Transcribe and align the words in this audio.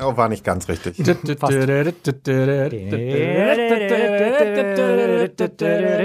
Oh, 0.00 0.16
war 0.16 0.28
nicht 0.28 0.42
ganz 0.44 0.68
richtig. 0.68 0.98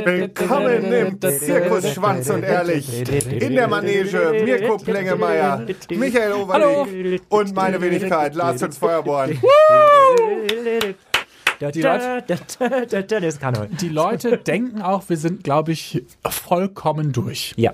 Willkommen 0.05 0.93
im 0.93 1.19
Zirkus 1.21 1.91
Schwanz 1.93 2.29
und 2.29 2.43
Ehrlich. 2.43 3.09
In 3.41 3.55
der 3.55 3.67
Manege 3.67 4.43
Mirko 4.45 4.77
Plengemeier, 4.77 5.65
Michael 5.89 6.33
Overling 6.33 7.19
und 7.29 7.55
meine 7.55 7.81
Wenigkeit 7.81 8.35
Lars 8.35 8.61
Hütz 8.61 8.77
Feuerborn. 8.77 9.39
Die 11.71 11.81
Leute, 11.81 12.23
die 13.81 13.89
Leute 13.89 14.37
denken 14.37 14.81
auch, 14.83 15.03
wir 15.07 15.17
sind, 15.17 15.43
glaube 15.43 15.71
ich, 15.71 16.03
vollkommen 16.29 17.11
durch. 17.11 17.53
Ja. 17.55 17.73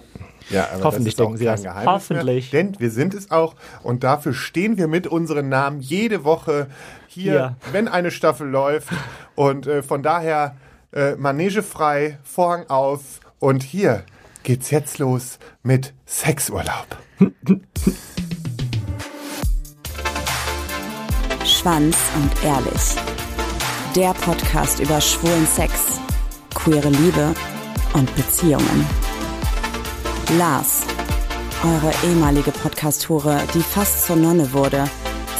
Ja, 0.50 0.70
aber 0.73 0.84
Hoffentlich 0.86 1.16
das 1.16 1.20
ist 1.20 1.21
auch 1.21 1.25
denken 1.25 1.38
Sie 1.38 1.45
das. 1.45 1.63
Geheimnis 1.63 1.86
Hoffentlich. 1.93 2.52
Mehr, 2.54 2.63
denn 2.63 2.79
wir 2.79 2.89
sind 2.91 3.13
es 3.13 3.29
auch 3.32 3.55
und 3.84 4.04
dafür 4.04 4.34
stehen 4.34 4.78
wir 4.78 4.87
mit 4.87 5.07
unseren 5.07 5.50
Namen 5.50 5.79
jede 5.82 6.23
Woche 6.23 6.68
hier, 7.07 7.33
Ja. 7.33 7.56
wenn 7.71 7.87
eine 7.87 8.11
Staffel 8.11 8.47
läuft. 8.47 8.89
Und 9.36 9.68
äh, 9.68 9.83
von 9.83 10.01
daher 10.04 10.56
äh, 10.93 11.15
Manege 11.15 11.61
frei, 11.64 12.18
Vorhang 12.23 12.70
auf 12.70 13.20
und 13.39 13.64
hier 13.64 14.04
geht's 14.43 14.71
jetzt 14.71 14.97
los 15.00 15.37
mit 15.64 15.93
Sexurlaub. 16.06 16.87
Schwanz 21.45 21.97
und 22.15 22.43
Ehrlich. 22.43 22.95
Der 23.95 24.14
Podcast 24.14 24.79
über 24.79 25.01
schwulen 25.01 25.47
Sex, 25.47 26.00
queere 26.54 26.89
Liebe 26.89 27.34
und 27.93 28.14
Beziehungen. 28.15 28.86
Lars, 30.38 30.82
eure 31.64 31.92
ehemalige 32.08 32.52
Podcast-Hure, 32.52 33.42
die 33.56 33.64
fast 33.64 34.06
zur 34.06 34.16
Nonne 34.16 34.53
wurde, 34.53 34.83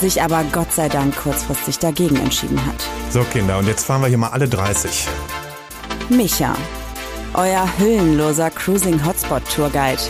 sich 0.02 0.20
aber 0.20 0.44
Gott 0.52 0.74
sei 0.74 0.90
Dank 0.90 1.16
kurzfristig 1.16 1.78
dagegen 1.78 2.16
entschieden 2.16 2.60
hat. 2.66 2.84
So, 3.12 3.24
Kinder, 3.24 3.60
und 3.60 3.68
jetzt 3.68 3.86
fahren 3.86 4.02
wir 4.02 4.08
hier 4.08 4.18
mal 4.18 4.30
alle 4.30 4.50
30. 4.50 5.08
Micha, 6.10 6.56
euer 7.36 7.70
hüllenloser 7.78 8.50
Cruising 8.50 9.06
Hotspot 9.06 9.44
Tourguide, 9.56 10.02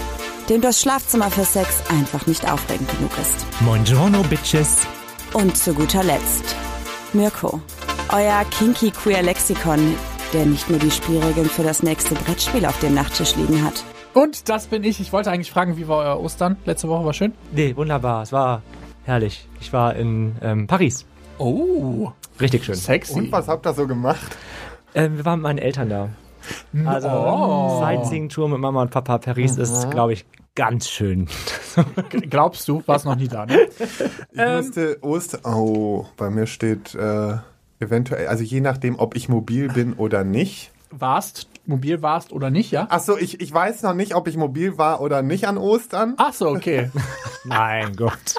dem 0.47 0.61
das 0.61 0.79
Schlafzimmer 0.79 1.29
für 1.29 1.43
Sex 1.43 1.81
einfach 1.89 2.25
nicht 2.25 2.49
aufregend 2.49 2.89
genug 2.89 3.11
ist. 3.21 3.45
Buongiorno, 3.59 4.23
Bitches. 4.23 4.77
Und 5.33 5.57
zu 5.57 5.73
guter 5.73 6.05
Letzt 6.05 6.55
Mirko, 7.11 7.59
euer 8.13 8.45
kinky 8.45 8.91
queer 8.91 9.23
Lexikon, 9.23 9.95
der 10.31 10.45
nicht 10.45 10.69
nur 10.69 10.79
die 10.79 10.91
Spielregeln 10.91 11.49
für 11.49 11.63
das 11.63 11.83
nächste 11.83 12.15
Brettspiel 12.15 12.65
auf 12.65 12.79
dem 12.79 12.93
Nachttisch 12.93 13.35
liegen 13.35 13.61
hat. 13.61 13.83
Und 14.13 14.49
das 14.49 14.67
bin 14.67 14.83
ich. 14.83 14.99
Ich 14.99 15.13
wollte 15.13 15.31
eigentlich 15.31 15.51
fragen, 15.51 15.77
wie 15.77 15.87
war 15.87 15.97
euer 15.99 16.19
Ostern? 16.19 16.57
Letzte 16.65 16.87
Woche 16.89 17.05
war 17.05 17.13
schön. 17.13 17.33
Nee, 17.51 17.75
wunderbar. 17.75 18.23
Es 18.23 18.31
war 18.31 18.61
herrlich. 19.03 19.47
Ich 19.61 19.71
war 19.71 19.95
in 19.95 20.35
ähm, 20.41 20.67
Paris. 20.67 21.05
Oh, 21.37 22.11
Richtig 22.41 22.65
schön. 22.65 22.75
sexy. 22.75 23.13
Und 23.19 23.31
was 23.31 23.47
habt 23.47 23.65
ihr 23.65 23.73
so 23.73 23.87
gemacht? 23.87 24.35
Ähm, 24.95 25.17
wir 25.17 25.25
waren 25.25 25.39
mit 25.39 25.43
meinen 25.43 25.59
Eltern 25.59 25.89
da. 25.89 26.09
Also, 26.85 27.07
Oh. 27.09 27.79
Sightseeing-Tour 27.79 28.49
mit 28.49 28.59
Mama 28.59 28.81
und 28.81 28.91
Papa. 28.91 29.19
Paris 29.19 29.57
ist, 29.57 29.89
glaube 29.91 30.13
ich, 30.13 30.25
ganz 30.55 30.89
schön. 30.89 31.27
Glaubst 32.29 32.67
du, 32.67 32.81
warst 32.87 33.05
noch 33.05 33.15
nie 33.15 33.27
da, 33.27 33.45
ne? 33.45 33.67
Ich 34.31 34.37
müsste 34.41 34.97
Oster. 35.01 35.39
Oh, 35.45 36.05
bei 36.17 36.29
mir 36.29 36.47
steht 36.47 36.95
äh, 36.95 37.35
eventuell, 37.79 38.27
also 38.27 38.43
je 38.43 38.61
nachdem, 38.61 38.97
ob 38.97 39.15
ich 39.15 39.29
mobil 39.29 39.69
bin 39.69 39.93
oder 39.93 40.23
nicht. 40.23 40.71
Warst, 40.91 41.47
mobil 41.69 42.01
warst 42.01 42.33
oder 42.33 42.49
nicht, 42.49 42.71
ja? 42.71 42.87
Ach 42.89 42.99
so, 42.99 43.17
ich, 43.17 43.39
ich 43.39 43.53
weiß 43.53 43.83
noch 43.83 43.93
nicht, 43.93 44.15
ob 44.15 44.27
ich 44.27 44.35
mobil 44.35 44.77
war 44.77 44.99
oder 44.99 45.21
nicht 45.21 45.47
an 45.47 45.57
Ostern. 45.57 46.15
Ach 46.17 46.33
so, 46.33 46.49
okay. 46.49 46.91
mein 47.45 47.95
Gott. 47.95 48.35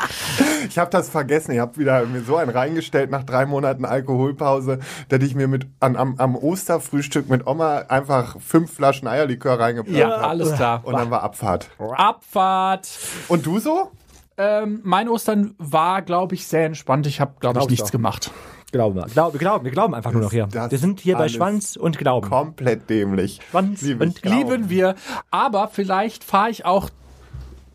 Ich 0.68 0.78
habe 0.78 0.90
das 0.90 1.08
vergessen. 1.08 1.52
Ich 1.52 1.58
habe 1.58 1.78
wieder 1.78 2.04
mir 2.06 2.20
so 2.22 2.36
einen 2.36 2.50
reingestellt 2.50 3.10
nach 3.10 3.24
drei 3.24 3.46
Monaten 3.46 3.84
Alkoholpause, 3.84 4.80
dass 5.08 5.22
ich 5.22 5.34
mir 5.34 5.48
mit 5.48 5.66
an, 5.80 5.96
am, 5.96 6.16
am 6.18 6.36
Osterfrühstück 6.36 7.28
mit 7.30 7.46
Oma 7.46 7.78
einfach 7.88 8.36
fünf 8.40 8.72
Flaschen 8.74 9.08
Eierlikör 9.08 9.58
reingepackt 9.58 9.96
Ja, 9.96 10.10
habe. 10.10 10.28
alles 10.28 10.52
klar. 10.54 10.82
Und 10.84 10.94
dann 10.94 11.10
war 11.10 11.22
Abfahrt. 11.22 11.70
Abfahrt. 11.78 12.88
Und 13.28 13.46
du 13.46 13.58
so? 13.58 13.90
Ähm, 14.36 14.80
mein 14.84 15.08
Ostern 15.08 15.54
war, 15.58 16.02
glaube 16.02 16.34
ich, 16.34 16.46
sehr 16.46 16.64
entspannt. 16.66 17.06
Ich 17.06 17.20
habe, 17.20 17.34
glaube 17.40 17.58
ich, 17.58 17.60
Glaub 17.60 17.70
ich 17.70 17.78
nichts 17.78 17.92
gemacht. 17.92 18.30
Glauben 18.72 18.96
wir. 18.96 19.06
Glaub, 19.06 19.32
wir, 19.32 19.40
glauben, 19.40 19.64
wir 19.64 19.72
glauben 19.72 19.94
einfach 19.94 20.12
nur 20.12 20.22
noch 20.22 20.30
hier. 20.30 20.48
Wir 20.52 20.78
sind 20.78 21.00
hier 21.00 21.16
bei 21.16 21.28
Schwanz 21.28 21.76
und 21.76 21.98
Glauben. 21.98 22.28
Komplett 22.28 22.88
dämlich. 22.88 23.40
Schwanz 23.50 23.82
Liebe 23.82 24.04
und 24.04 24.22
glauben. 24.22 24.38
Lieben 24.38 24.70
wir. 24.70 24.94
Aber 25.30 25.68
vielleicht 25.68 26.22
fahre 26.22 26.50
ich 26.50 26.64
auch, 26.64 26.90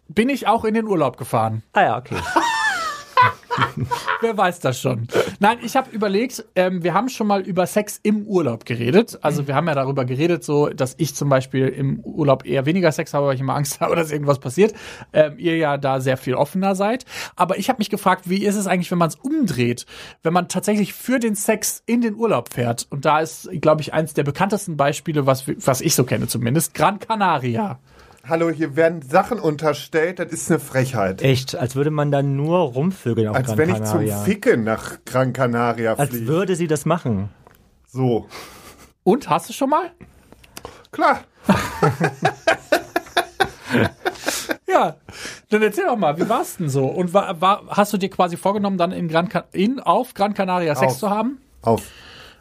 bin 0.07 0.29
ich 0.29 0.47
auch 0.47 0.63
in 0.63 0.73
den 0.73 0.85
Urlaub 0.85 1.17
gefahren. 1.17 1.63
Ah 1.73 1.81
ja, 1.81 1.97
okay. 1.97 2.15
Wer 4.21 4.37
weiß 4.37 4.59
das 4.59 4.79
schon. 4.79 5.07
Nein, 5.39 5.59
ich 5.63 5.75
habe 5.75 5.89
überlegt, 5.91 6.45
ähm, 6.55 6.83
wir 6.83 6.93
haben 6.93 7.09
schon 7.09 7.27
mal 7.27 7.41
über 7.41 7.67
Sex 7.67 7.99
im 8.03 8.23
Urlaub 8.23 8.65
geredet. 8.65 9.19
Also 9.21 9.47
wir 9.47 9.55
haben 9.55 9.67
ja 9.67 9.75
darüber 9.75 10.05
geredet, 10.05 10.43
so 10.43 10.69
dass 10.69 10.95
ich 10.97 11.15
zum 11.15 11.29
Beispiel 11.29 11.67
im 11.67 11.99
Urlaub 12.01 12.45
eher 12.45 12.65
weniger 12.65 12.91
Sex 12.91 13.13
habe, 13.13 13.27
weil 13.27 13.35
ich 13.35 13.41
immer 13.41 13.55
Angst 13.55 13.79
habe, 13.81 13.95
dass 13.95 14.11
irgendwas 14.11 14.39
passiert. 14.39 14.73
Ähm, 15.13 15.35
ihr 15.37 15.57
ja 15.57 15.77
da 15.77 15.99
sehr 15.99 16.17
viel 16.17 16.35
offener 16.35 16.75
seid. 16.75 17.05
Aber 17.35 17.57
ich 17.57 17.69
habe 17.69 17.79
mich 17.79 17.89
gefragt, 17.89 18.29
wie 18.29 18.43
ist 18.43 18.55
es 18.55 18.67
eigentlich, 18.67 18.91
wenn 18.91 18.97
man 18.97 19.09
es 19.09 19.15
umdreht, 19.15 19.85
wenn 20.23 20.33
man 20.33 20.47
tatsächlich 20.47 20.93
für 20.93 21.19
den 21.19 21.35
Sex 21.35 21.83
in 21.85 22.01
den 22.01 22.15
Urlaub 22.15 22.53
fährt? 22.53 22.87
Und 22.89 23.05
da 23.05 23.19
ist, 23.19 23.49
glaube 23.61 23.81
ich, 23.81 23.93
eins 23.93 24.13
der 24.13 24.23
bekanntesten 24.23 24.77
Beispiele, 24.77 25.25
was, 25.25 25.45
was 25.47 25.81
ich 25.81 25.95
so 25.95 26.03
kenne 26.03 26.27
zumindest, 26.27 26.73
Gran 26.73 26.99
Canaria. 26.99 27.79
Hallo, 28.27 28.49
hier 28.49 28.75
werden 28.75 29.03
Sachen 29.03 29.39
unterstellt, 29.39 30.17
das 30.17 30.31
ist 30.31 30.49
eine 30.49 30.59
Frechheit. 30.59 31.21
Echt, 31.21 31.55
als 31.55 31.75
würde 31.75 31.91
man 31.91 32.11
dann 32.11 32.35
nur 32.35 32.57
rumvögeln 32.59 33.27
auf 33.27 33.35
Als 33.35 33.47
Gran 33.47 33.57
wenn 33.59 33.69
ich 33.69 33.75
Canaria. 33.75 34.15
zum 34.17 34.25
Ficken 34.25 34.63
nach 34.63 34.97
Gran 35.05 35.31
Canaria 35.31 35.93
Als 35.93 36.09
fliege. 36.09 36.27
würde 36.27 36.55
sie 36.55 36.65
das 36.67 36.85
machen. 36.85 37.29
So, 37.87 38.27
Und 39.03 39.29
hast 39.29 39.49
du 39.49 39.53
schon 39.53 39.69
mal? 39.69 39.91
klar. 40.91 41.21
Ja, 44.67 44.95
dann 45.49 45.61
erzähl 45.61 45.85
doch 45.85 45.95
mal, 45.95 46.17
wie 46.19 46.27
war's 46.27 46.57
denn 46.57 46.67
so? 46.67 46.85
Und 46.85 47.13
war, 47.13 47.39
war, 47.39 47.63
hast 47.69 47.93
du 47.93 47.97
dir 47.97 48.09
quasi 48.09 48.35
vorgenommen, 48.35 48.77
dann 48.77 48.91
in 48.91 49.07
Gran, 49.07 49.29
in, 49.53 49.79
auf 49.79 50.13
Gran 50.13 50.33
Canaria 50.33 50.75
Sex 50.75 50.93
Auf. 50.93 50.99
zu 50.99 51.09
haben? 51.09 51.39
Auf 51.61 51.83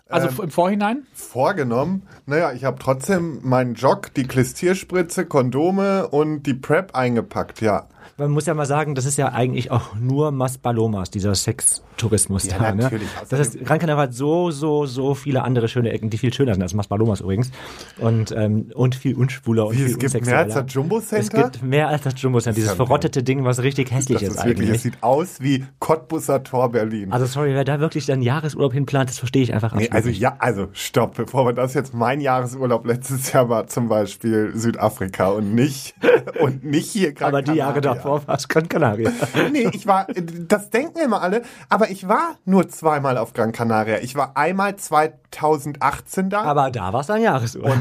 Also 0.09 0.28
Ähm, 0.28 0.44
im 0.44 0.50
Vorhinein? 0.50 1.06
vorgenommen. 1.15 2.03
Naja, 2.26 2.53
ich 2.53 2.65
habe 2.65 2.78
trotzdem 2.78 3.41
meinen 3.42 3.75
Jog, 3.75 4.12
die 4.15 4.25
Klistierspritze, 4.26 5.25
Kondome 5.25 6.09
und 6.09 6.42
die 6.42 6.54
Prep 6.54 6.94
eingepackt, 6.94 7.60
ja. 7.62 7.87
Man 8.19 8.31
muss 8.31 8.47
ja 8.47 8.54
mal 8.54 8.66
sagen, 8.66 8.94
das 8.94 9.04
ist 9.04 9.16
ja 9.19 9.32
eigentlich 9.32 9.70
auch 9.70 9.94
nur 9.94 10.31
Mas 10.31 10.59
Palomas, 10.59 11.10
dieser 11.10 11.34
Sextourismus 11.34 12.44
Ja, 12.47 12.59
da. 12.59 12.72
Ne? 12.75 12.82
natürlich. 12.84 13.09
Das 13.28 13.41
ist, 13.41 13.65
Gran 13.65 13.78
Canaria 13.78 14.03
hat 14.04 14.15
so, 14.15 14.50
so, 14.50 14.87
so 14.87 15.15
viele 15.15 15.42
andere 15.42 15.69
schöne 15.69 15.91
Ecken, 15.91 16.10
die 16.10 16.19
viel 16.19 16.32
schöner 16.32 16.54
sind 16.54 16.62
als 16.62 16.75
Mas 16.75 16.87
Palomas 16.88 17.20
übrigens. 17.20 17.50
Und, 17.98 18.32
ähm, 18.32 18.70
und 18.75 18.94
viel 18.94 19.16
unschwuler 19.16 19.66
und 19.66 19.75
Wie, 19.75 19.84
viel 19.84 20.04
es 20.04 20.12
gibt 20.12 20.26
mehr 20.26 20.38
als 20.38 20.54
das 20.54 20.64
Jumbo 20.72 20.98
Es 20.98 21.09
Center? 21.09 21.43
gibt 21.50 21.62
mehr 21.62 21.88
als 21.88 22.03
das 22.03 22.14
Jumbo 22.20 22.41
Center, 22.41 22.54
dieses 22.54 22.70
ja- 22.70 22.76
verrottete 22.76 23.22
Ding, 23.22 23.44
was 23.44 23.62
richtig 23.62 23.91
hässlich 23.91 24.20
Das 24.20 24.28
ist, 24.28 24.37
ist 24.38 24.44
wirklich, 24.44 24.69
eigentlich. 24.69 24.76
es 24.76 24.82
sieht 24.82 25.03
aus 25.03 25.41
wie 25.41 25.64
Cottbusser 25.78 26.43
Tor 26.43 26.70
Berlin. 26.72 27.12
also 27.12 27.26
sorry, 27.26 27.54
wer 27.54 27.64
da 27.64 27.81
wirklich 27.81 28.06
dann 28.06 28.22
Jahresurlaub 28.22 28.72
hinplant, 28.72 29.09
das 29.10 29.19
verstehe 29.19 29.43
ich 29.43 29.53
einfach 29.54 29.72
Nee, 29.72 29.84
absolut 29.84 29.94
also 29.94 30.09
nicht. 30.09 30.20
ja, 30.20 30.37
also 30.38 30.69
stopp, 30.72 31.16
bevor 31.16 31.47
wir 31.47 31.53
das 31.53 31.75
jetzt 31.75 31.94
mein 31.94 32.20
Jahresurlaub 32.20 32.87
letztes 32.87 33.32
Jahr 33.32 33.48
war 33.48 33.66
zum 33.66 33.88
Beispiel 33.88 34.53
Südafrika 34.54 35.28
und 35.28 35.54
nicht 35.54 35.94
und 36.41 36.64
nicht 36.64 36.91
hier 36.91 37.12
Gran 37.12 37.28
Aber 37.28 37.43
die 37.43 37.53
Jahre 37.53 37.81
Canaria. 37.81 37.94
Davor 37.94 38.27
war 38.27 38.37
es 38.37 38.49
Gran 38.49 38.69
Canaria. 38.69 39.10
Nee, 39.53 39.69
ich 39.72 39.87
war, 39.87 40.06
das 40.49 40.71
denken 40.71 40.99
immer 40.99 41.22
alle, 41.22 41.43
aber 41.69 41.91
ich 41.91 42.09
war 42.09 42.37
nur 42.44 42.69
zweimal 42.69 43.19
auf 43.19 43.32
Gran 43.32 43.53
Canaria. 43.53 43.99
Ich 43.99 44.15
war 44.15 44.37
einmal 44.37 44.77
2018 44.77 46.31
da. 46.31 46.43
Aber 46.43 46.71
da 46.71 46.93
war 46.93 47.00
es 47.00 47.10
ein 47.10 47.22
Jahresurlaub. 47.22 47.77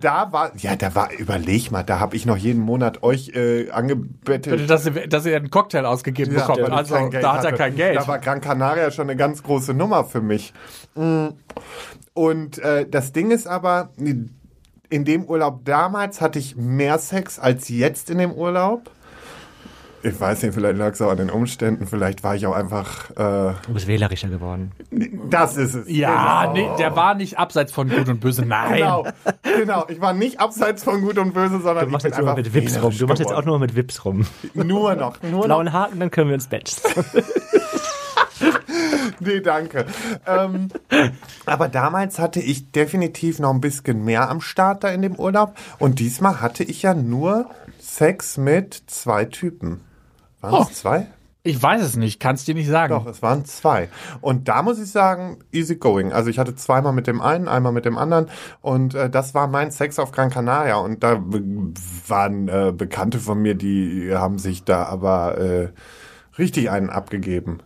da 0.00 0.32
war, 0.32 0.52
ja, 0.56 0.76
da 0.76 0.94
war, 0.94 1.12
überleg 1.12 1.70
mal, 1.70 1.82
da 1.82 2.00
habe 2.00 2.16
ich 2.16 2.26
noch 2.26 2.36
jeden 2.36 2.62
Monat 2.62 3.02
euch 3.02 3.30
äh, 3.34 3.70
angebettelt. 3.70 4.68
Dass 4.68 4.86
ihr, 4.86 5.08
dass 5.08 5.26
ihr 5.26 5.36
einen 5.36 5.50
Cocktail 5.50 5.86
ausgegeben 5.86 6.34
Ja, 6.34 6.46
bekommt. 6.46 6.70
Also 6.70 6.94
kein 6.94 7.10
Geld 7.10 7.24
da 7.24 7.34
hat 7.34 7.44
er 7.44 7.48
hatte. 7.48 7.56
kein 7.56 7.76
Geld. 7.76 7.96
Da 7.96 8.06
war 8.06 8.18
Gran 8.18 8.40
Canaria 8.40 8.90
schon 8.90 9.08
eine 9.08 9.16
ganz 9.16 9.42
große 9.42 9.74
Nummer 9.74 10.04
für 10.04 10.20
mich. 10.20 10.52
Mm. 10.94 11.28
Und 12.14 12.58
äh, 12.58 12.88
das 12.88 13.12
Ding 13.12 13.30
ist 13.30 13.46
aber, 13.46 13.90
in 14.88 15.04
dem 15.04 15.24
Urlaub 15.24 15.64
damals 15.64 16.20
hatte 16.20 16.38
ich 16.38 16.56
mehr 16.56 16.98
Sex 16.98 17.38
als 17.38 17.68
jetzt 17.68 18.10
in 18.10 18.18
dem 18.18 18.32
Urlaub. 18.32 18.90
Ich 20.08 20.20
weiß 20.20 20.42
nicht, 20.42 20.54
vielleicht 20.54 20.78
lag 20.78 20.92
es 20.92 21.02
auch 21.02 21.10
an 21.10 21.16
den 21.16 21.30
Umständen, 21.30 21.86
vielleicht 21.86 22.22
war 22.22 22.36
ich 22.36 22.46
auch 22.46 22.54
einfach, 22.54 23.10
äh, 23.10 23.54
Du 23.66 23.72
bist 23.74 23.88
wählerischer 23.88 24.28
geworden. 24.28 24.70
das 25.30 25.56
ist 25.56 25.74
es. 25.74 25.88
ja, 25.88 26.50
nee, 26.52 26.68
der 26.78 26.94
war 26.94 27.14
nicht 27.14 27.38
abseits 27.38 27.72
von 27.72 27.88
Gut 27.88 28.08
und 28.08 28.20
Böse. 28.20 28.44
Nein. 28.46 28.74
Genau, 28.74 29.06
genau. 29.42 29.84
Ich 29.88 30.00
war 30.00 30.12
nicht 30.12 30.38
abseits 30.38 30.84
von 30.84 31.00
Gut 31.00 31.18
und 31.18 31.34
Böse, 31.34 31.60
sondern 31.60 31.86
Du 31.86 31.90
machst 31.90 32.06
ich 32.06 32.10
jetzt 32.10 32.18
nur 32.20 32.28
einfach 32.30 32.36
mit 32.44 32.54
Wips 32.54 32.80
rum. 32.82 32.94
Du 32.96 33.06
machst 33.06 33.20
jetzt 33.20 33.32
auch 33.32 33.44
nur 33.44 33.58
mit 33.58 33.74
Wips 33.74 34.04
rum. 34.04 34.26
Nur 34.54 34.94
noch, 34.94 35.20
nur 35.22 35.32
noch. 35.32 35.44
Blauen 35.46 35.72
Haken, 35.72 35.98
dann 35.98 36.10
können 36.10 36.28
wir 36.28 36.34
ins 36.34 36.46
Bett. 36.46 36.76
Nee, 39.18 39.40
danke. 39.40 39.86
ähm, 40.26 40.68
aber 41.46 41.68
damals 41.68 42.18
hatte 42.18 42.40
ich 42.40 42.70
definitiv 42.70 43.38
noch 43.38 43.50
ein 43.54 43.60
bisschen 43.62 44.04
mehr 44.04 44.28
am 44.28 44.40
Start 44.42 44.84
da 44.84 44.88
in 44.90 45.00
dem 45.00 45.14
Urlaub. 45.16 45.54
Und 45.78 46.00
diesmal 46.00 46.40
hatte 46.42 46.62
ich 46.64 46.82
ja 46.82 46.92
nur 46.92 47.48
Sex 47.78 48.36
mit 48.36 48.82
zwei 48.88 49.24
Typen. 49.24 49.80
Waren 50.52 50.62
es 50.62 50.68
Oh. 50.68 50.72
zwei? 50.72 51.06
Ich 51.42 51.62
weiß 51.62 51.80
es 51.80 51.94
nicht, 51.96 52.18
kannst 52.18 52.48
dir 52.48 52.54
nicht 52.56 52.66
sagen. 52.68 52.92
Doch, 52.92 53.06
es 53.06 53.22
waren 53.22 53.44
zwei. 53.44 53.88
Und 54.20 54.48
da 54.48 54.62
muss 54.62 54.80
ich 54.80 54.90
sagen, 54.90 55.38
easy 55.52 55.76
going. 55.76 56.12
Also 56.12 56.28
ich 56.28 56.40
hatte 56.40 56.56
zweimal 56.56 56.92
mit 56.92 57.06
dem 57.06 57.20
einen, 57.20 57.46
einmal 57.46 57.70
mit 57.70 57.84
dem 57.84 57.96
anderen. 57.98 58.26
Und 58.62 58.96
äh, 58.96 59.08
das 59.08 59.32
war 59.32 59.46
mein 59.46 59.70
Sex 59.70 60.00
auf 60.00 60.10
Gran 60.10 60.30
Canaria. 60.30 60.74
Und 60.78 61.04
da 61.04 61.22
waren 62.08 62.48
äh, 62.48 62.72
Bekannte 62.76 63.20
von 63.20 63.40
mir, 63.40 63.54
die 63.54 64.10
haben 64.12 64.40
sich 64.40 64.64
da 64.64 64.86
aber 64.86 65.38
äh, 65.38 65.68
richtig 66.36 66.68
einen 66.68 66.90
abgegeben. 66.90 67.58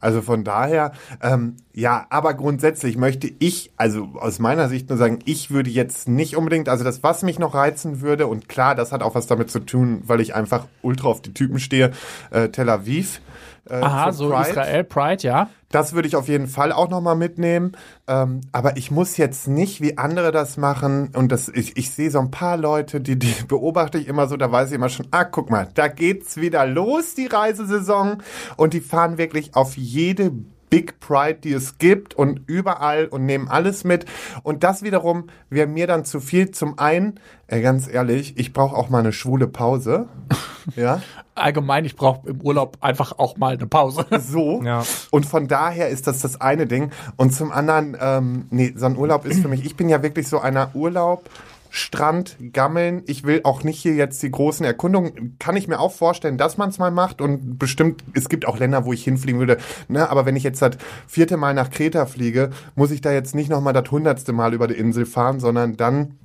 Also 0.00 0.20
von 0.20 0.42
daher, 0.42 0.90
ähm, 1.22 1.58
ja, 1.74 2.06
aber 2.10 2.34
grundsätzlich 2.34 2.98
möchte 2.98 3.32
ich, 3.38 3.72
also 3.76 4.10
aus 4.18 4.38
meiner 4.38 4.68
Sicht 4.68 4.90
nur 4.90 4.98
sagen, 4.98 5.20
ich 5.24 5.50
würde 5.50 5.70
jetzt 5.70 6.06
nicht 6.06 6.36
unbedingt, 6.36 6.68
also 6.68 6.84
das, 6.84 7.02
was 7.02 7.22
mich 7.22 7.38
noch 7.38 7.54
reizen 7.54 8.02
würde, 8.02 8.26
und 8.26 8.48
klar, 8.48 8.74
das 8.74 8.92
hat 8.92 9.02
auch 9.02 9.14
was 9.14 9.26
damit 9.26 9.50
zu 9.50 9.60
tun, 9.60 10.02
weil 10.04 10.20
ich 10.20 10.34
einfach 10.34 10.66
ultra 10.82 11.08
auf 11.08 11.22
die 11.22 11.32
Typen 11.32 11.58
stehe, 11.58 11.92
äh, 12.30 12.48
Tel 12.48 12.68
Aviv. 12.68 13.22
Äh, 13.70 13.76
Aha, 13.76 14.12
so 14.12 14.28
Pride. 14.28 14.50
Israel, 14.50 14.84
Pride, 14.84 15.22
ja. 15.22 15.48
Das 15.70 15.94
würde 15.94 16.08
ich 16.08 16.16
auf 16.16 16.28
jeden 16.28 16.48
Fall 16.48 16.72
auch 16.72 16.90
nochmal 16.90 17.16
mitnehmen. 17.16 17.72
Ähm, 18.06 18.40
aber 18.50 18.76
ich 18.76 18.90
muss 18.90 19.16
jetzt 19.16 19.48
nicht, 19.48 19.80
wie 19.80 19.96
andere 19.96 20.32
das 20.32 20.56
machen. 20.56 21.10
Und 21.14 21.32
das, 21.32 21.48
ich, 21.48 21.76
ich 21.76 21.90
sehe 21.90 22.10
so 22.10 22.18
ein 22.18 22.30
paar 22.30 22.56
Leute, 22.56 23.00
die, 23.00 23.18
die 23.18 23.34
beobachte 23.48 23.98
ich 23.98 24.08
immer 24.08 24.26
so, 24.26 24.36
da 24.36 24.50
weiß 24.50 24.70
ich 24.70 24.74
immer 24.74 24.88
schon, 24.88 25.06
ah, 25.12 25.24
guck 25.24 25.48
mal, 25.48 25.68
da 25.74 25.88
geht's 25.88 26.36
wieder 26.36 26.66
los, 26.66 27.14
die 27.14 27.26
Reisesaison. 27.26 28.22
Und 28.56 28.74
die 28.74 28.80
fahren 28.80 29.16
wirklich 29.16 29.54
auf 29.54 29.76
jede 29.76 30.32
Big 30.72 31.00
Pride, 31.00 31.34
die 31.34 31.52
es 31.52 31.76
gibt 31.76 32.14
und 32.14 32.40
überall 32.46 33.04
und 33.04 33.26
nehmen 33.26 33.46
alles 33.46 33.84
mit. 33.84 34.06
Und 34.42 34.64
das 34.64 34.82
wiederum 34.82 35.26
wäre 35.50 35.66
mir 35.66 35.86
dann 35.86 36.06
zu 36.06 36.18
viel. 36.18 36.50
Zum 36.50 36.78
einen, 36.78 37.20
äh, 37.46 37.60
ganz 37.60 37.86
ehrlich, 37.92 38.38
ich 38.38 38.54
brauche 38.54 38.74
auch 38.74 38.88
mal 38.88 39.00
eine 39.00 39.12
schwule 39.12 39.48
Pause. 39.48 40.08
ja. 40.76 41.02
Allgemein, 41.34 41.84
ich 41.84 41.94
brauche 41.94 42.26
im 42.26 42.40
Urlaub 42.40 42.78
einfach 42.80 43.18
auch 43.18 43.36
mal 43.36 43.52
eine 43.52 43.66
Pause. 43.66 44.06
so. 44.18 44.62
Ja. 44.62 44.82
Und 45.10 45.26
von 45.26 45.46
daher 45.46 45.90
ist 45.90 46.06
das 46.06 46.20
das 46.20 46.40
eine 46.40 46.66
Ding. 46.66 46.90
Und 47.16 47.34
zum 47.34 47.52
anderen, 47.52 47.94
ähm, 48.00 48.46
nee, 48.48 48.72
so 48.74 48.86
ein 48.86 48.96
Urlaub 48.96 49.26
ist 49.26 49.42
für 49.42 49.48
mich, 49.48 49.66
ich 49.66 49.76
bin 49.76 49.90
ja 49.90 50.02
wirklich 50.02 50.26
so 50.26 50.40
einer 50.40 50.74
Urlaub. 50.74 51.28
Strand, 51.74 52.36
Gammeln. 52.52 53.02
Ich 53.06 53.24
will 53.24 53.40
auch 53.44 53.64
nicht 53.64 53.80
hier 53.80 53.94
jetzt 53.94 54.22
die 54.22 54.30
großen 54.30 54.64
Erkundungen. 54.64 55.36
Kann 55.38 55.56
ich 55.56 55.68
mir 55.68 55.80
auch 55.80 55.92
vorstellen, 55.92 56.36
dass 56.36 56.58
man 56.58 56.68
es 56.68 56.78
mal 56.78 56.90
macht. 56.90 57.22
Und 57.22 57.58
bestimmt, 57.58 58.04
es 58.12 58.28
gibt 58.28 58.46
auch 58.46 58.58
Länder, 58.58 58.84
wo 58.84 58.92
ich 58.92 59.02
hinfliegen 59.02 59.40
würde. 59.40 59.56
Ne, 59.88 60.08
aber 60.10 60.26
wenn 60.26 60.36
ich 60.36 60.42
jetzt 60.42 60.60
das 60.60 60.76
vierte 61.06 61.38
Mal 61.38 61.54
nach 61.54 61.70
Kreta 61.70 62.04
fliege, 62.04 62.50
muss 62.74 62.90
ich 62.90 63.00
da 63.00 63.10
jetzt 63.10 63.34
nicht 63.34 63.48
nochmal 63.48 63.72
das 63.72 63.90
hundertste 63.90 64.34
Mal 64.34 64.52
über 64.52 64.68
die 64.68 64.74
Insel 64.74 65.06
fahren, 65.06 65.40
sondern 65.40 65.78
dann 65.78 66.18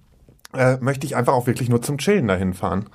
äh, 0.53 0.75
möchte 0.81 1.05
ich 1.05 1.15
einfach 1.15 1.33
auch 1.33 1.47
wirklich 1.47 1.69
nur 1.69 1.81
zum 1.81 1.97
Chillen 1.97 2.27
dahin 2.27 2.53
fahren. 2.53 2.87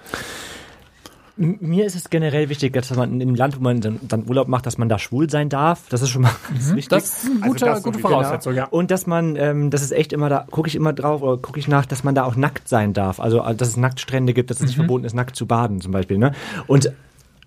Mir 1.37 1.87
ist 1.87 1.95
es 1.95 2.11
generell 2.11 2.49
wichtig, 2.49 2.75
dass 2.75 2.95
man 2.95 3.13
in 3.13 3.19
dem 3.19 3.35
Land, 3.35 3.57
wo 3.57 3.63
man 3.63 3.81
dann, 3.81 4.01
dann 4.03 4.29
Urlaub 4.29 4.49
macht, 4.49 4.67
dass 4.67 4.77
man 4.77 4.89
da 4.89 4.99
schwul 4.99 5.31
sein 5.31 5.49
darf. 5.49 5.89
Das 5.89 6.03
ist 6.03 6.11
schon 6.11 6.23
mal 6.23 6.33
ganz 6.49 6.71
wichtig. 6.75 6.89
Das 6.89 7.25
ist 7.25 7.31
eine 7.31 7.43
Also 7.43 7.53
gute, 7.53 7.65
das 7.65 7.83
gute 7.83 7.99
Voraussetzung, 7.99 8.55
ja. 8.55 8.67
Und 8.67 8.91
dass 8.91 9.07
man, 9.07 9.37
ähm, 9.37 9.71
das 9.71 9.83
ist 9.83 9.93
echt 9.93 10.13
immer 10.13 10.29
da, 10.29 10.47
gucke 10.51 10.69
ich 10.69 10.75
immer 10.75 10.93
drauf 10.93 11.23
oder 11.23 11.39
gucke 11.39 11.59
ich 11.59 11.69
nach, 11.69 11.87
dass 11.87 12.05
man 12.05 12.15
da 12.15 12.25
auch 12.25 12.37
nackt 12.37 12.69
sein 12.69 12.93
darf. 12.93 13.19
Also, 13.19 13.43
äh, 13.43 13.55
dass 13.55 13.69
es 13.69 13.77
Nacktstrände 13.77 14.35
gibt, 14.35 14.51
dass 14.51 14.61
es 14.61 14.67
nicht 14.67 14.77
verboten 14.77 15.05
ist, 15.05 15.15
nackt 15.15 15.35
zu 15.35 15.47
baden 15.47 15.81
zum 15.81 15.93
Beispiel. 15.93 16.19
Ne? 16.19 16.33
Und 16.67 16.93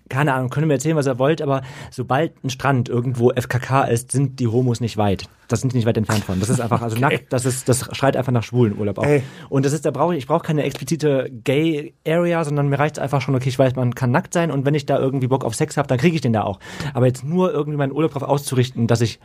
keine 0.08 0.34
Ahnung, 0.34 0.50
könnt 0.50 0.64
ihr 0.64 0.68
mir 0.68 0.74
erzählen, 0.74 0.96
was 0.96 1.06
ihr 1.06 1.18
wollt, 1.18 1.42
aber 1.42 1.62
sobald 1.90 2.44
ein 2.44 2.50
Strand 2.50 2.88
irgendwo 2.88 3.32
FKK 3.32 3.84
ist, 3.84 4.12
sind 4.12 4.38
die 4.40 4.46
Homos 4.46 4.80
nicht 4.80 4.96
weit. 4.96 5.24
Das 5.48 5.60
sind 5.60 5.72
die 5.72 5.76
nicht 5.76 5.86
weit 5.86 5.96
entfernt 5.96 6.24
von. 6.24 6.40
Das 6.40 6.48
ist 6.48 6.60
einfach, 6.60 6.82
also 6.82 6.96
nackt, 7.00 7.32
das 7.32 7.44
ist, 7.44 7.68
das 7.68 7.88
schreit 7.96 8.16
einfach 8.16 8.32
nach 8.32 8.42
schwulen 8.42 8.78
Urlaub 8.78 8.98
auch. 8.98 9.04
Ey. 9.04 9.22
Und 9.48 9.64
das 9.64 9.72
ist, 9.72 9.84
da 9.84 9.90
brauche 9.90 10.14
ich, 10.14 10.18
ich 10.18 10.26
brauche 10.26 10.44
keine 10.44 10.64
explizite 10.64 11.30
Gay-Area, 11.44 12.44
sondern 12.44 12.68
mir 12.68 12.78
reicht 12.78 12.98
einfach 12.98 13.20
schon, 13.20 13.34
okay, 13.34 13.48
ich 13.48 13.58
weiß, 13.58 13.76
man 13.76 13.94
kann 13.94 14.10
nackt 14.10 14.32
sein 14.32 14.50
und 14.50 14.64
wenn 14.64 14.74
ich 14.74 14.86
da 14.86 14.98
irgendwie 14.98 15.28
Bock 15.28 15.44
auf 15.44 15.54
Sex 15.54 15.76
habe, 15.76 15.88
dann 15.88 15.98
kriege 15.98 16.14
ich 16.14 16.20
den 16.20 16.32
da 16.32 16.42
auch. 16.42 16.60
Aber 16.94 17.06
jetzt 17.06 17.24
nur 17.24 17.52
irgendwie 17.52 17.78
meinen 17.78 17.92
Urlaub 17.92 18.12
darauf 18.12 18.28
auszurichten, 18.28 18.86
dass 18.86 19.00
ich 19.00 19.18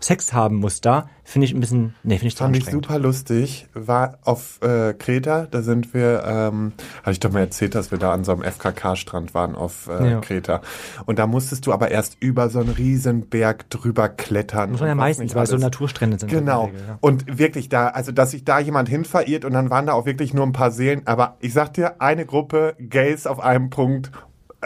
Sex 0.00 0.32
haben 0.32 0.56
muss 0.56 0.80
da, 0.80 1.08
finde 1.24 1.46
ich 1.46 1.54
ein 1.54 1.60
bisschen, 1.60 1.94
nee, 2.02 2.16
finde 2.16 2.28
ich 2.28 2.36
zu 2.36 2.44
Fand 2.44 2.56
ich 2.56 2.66
super 2.66 2.98
lustig. 2.98 3.66
War 3.74 4.18
auf 4.24 4.60
äh, 4.62 4.94
Kreta, 4.94 5.46
da 5.50 5.62
sind 5.62 5.94
wir, 5.94 6.24
ähm, 6.26 6.72
hatte 7.02 7.12
ich 7.12 7.20
doch 7.20 7.30
mal 7.30 7.40
erzählt, 7.40 7.74
dass 7.74 7.90
wir 7.90 7.98
da 7.98 8.12
an 8.12 8.24
so 8.24 8.32
einem 8.32 8.42
FKK-Strand 8.42 9.34
waren 9.34 9.54
auf 9.54 9.88
äh, 9.88 10.10
Ja. 10.12 10.20
Kreta. 10.20 10.60
Und 11.06 11.18
da 11.18 11.26
musstest 11.26 11.66
du 11.66 11.72
aber 11.72 11.90
erst 11.90 12.16
über 12.20 12.48
so 12.50 12.60
einen 12.60 12.70
riesen 12.70 13.28
Berg 13.28 13.68
drüber 13.70 14.08
klettern. 14.08 14.72
Muss 14.72 14.80
man 14.80 14.88
ja 14.88 14.94
meistens, 14.94 15.34
weil 15.34 15.46
so. 15.46 15.56
Naturstrände 15.56 16.18
sind. 16.18 16.30
Genau. 16.30 16.66
Regel, 16.66 16.80
ja. 16.88 16.98
Und 17.00 17.38
wirklich 17.38 17.68
da, 17.68 17.88
also 17.88 18.12
dass 18.12 18.32
sich 18.32 18.44
da 18.44 18.58
jemand 18.58 18.88
hin 18.88 19.04
verirrt 19.04 19.44
und 19.44 19.52
dann 19.52 19.70
waren 19.70 19.86
da 19.86 19.92
auch 19.92 20.06
wirklich 20.06 20.34
nur 20.34 20.46
ein 20.46 20.52
paar 20.52 20.70
Seelen. 20.70 21.06
Aber 21.06 21.36
ich 21.40 21.52
sag 21.52 21.74
dir, 21.74 22.00
eine 22.00 22.26
Gruppe 22.26 22.74
Gays 22.78 23.26
auf 23.26 23.40
einem 23.40 23.70
Punkt, 23.70 24.10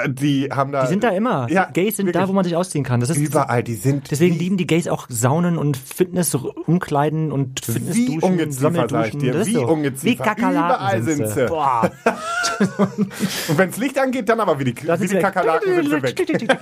die 0.08 0.48
haben 0.50 0.72
da. 0.72 0.82
Die 0.82 0.88
sind 0.88 1.04
da 1.04 1.10
immer. 1.10 1.48
Ja, 1.50 1.66
Gays 1.72 1.96
sind 1.96 2.14
da, 2.14 2.28
wo 2.28 2.32
man 2.32 2.44
sich 2.44 2.56
ausziehen 2.56 2.84
kann. 2.84 3.00
Das 3.00 3.10
ist 3.10 3.16
Überall, 3.16 3.62
die 3.62 3.74
sind. 3.74 4.10
Deswegen 4.10 4.34
wie- 4.34 4.38
lieben 4.38 4.56
die 4.56 4.66
Gays 4.66 4.88
auch 4.88 5.06
Saunen 5.08 5.56
und 5.56 5.76
Fitness, 5.76 6.34
Umkleiden 6.34 7.30
und 7.30 7.66
Wie 7.68 7.72
Fitnessduschen, 7.72 8.22
Ungeziefer, 8.22 8.88
sag 8.88 9.06
ich 9.08 9.18
dir. 9.18 9.46
Wie 9.46 9.52
so. 9.52 9.66
Ungeziefer. 9.66 10.12
Wie 10.12 10.16
Kakerlaken 10.16 10.74
Überall 10.74 11.02
sind 11.02 11.28
sie. 11.28 11.46
Boah. 11.46 11.90
Und 13.48 13.58
wenns 13.58 13.76
Licht 13.78 13.98
angeht, 13.98 14.28
dann 14.28 14.38
aber 14.38 14.58
wie 14.60 14.64
die, 14.64 14.76
wie 14.76 15.08
die. 15.08 15.18
Kakerlaken 15.18 15.74
sind 15.74 15.90
sie 15.90 16.02
weg. 16.02 16.58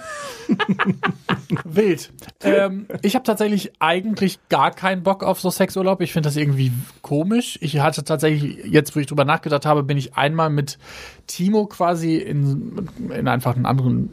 Wild. 1.64 2.12
ähm, 2.43 2.87
ich 3.02 3.14
habe 3.14 3.25
tatsächlich 3.25 3.73
eigentlich 3.79 4.38
gar 4.49 4.70
keinen 4.70 5.02
Bock 5.02 5.23
auf 5.23 5.40
so 5.40 5.50
Sexurlaub. 5.50 6.00
Ich 6.00 6.12
finde 6.12 6.29
das 6.29 6.37
irgendwie 6.37 6.73
komisch. 7.02 7.58
Ich 7.61 7.79
hatte 7.81 8.05
tatsächlich, 8.05 8.64
jetzt 8.64 8.94
wo 8.96 9.00
ich 9.00 9.06
drüber 9.06 9.25
nachgedacht 9.25 9.67
habe, 9.67 9.82
bin 9.82 9.99
ich 9.99 10.17
einmal 10.17 10.49
mit 10.50 10.79
Timo 11.27 11.67
quasi 11.67 12.17
in, 12.17 12.89
in 13.11 13.29
einfach 13.29 13.57
einen 13.57 13.67
anderen 13.67 14.11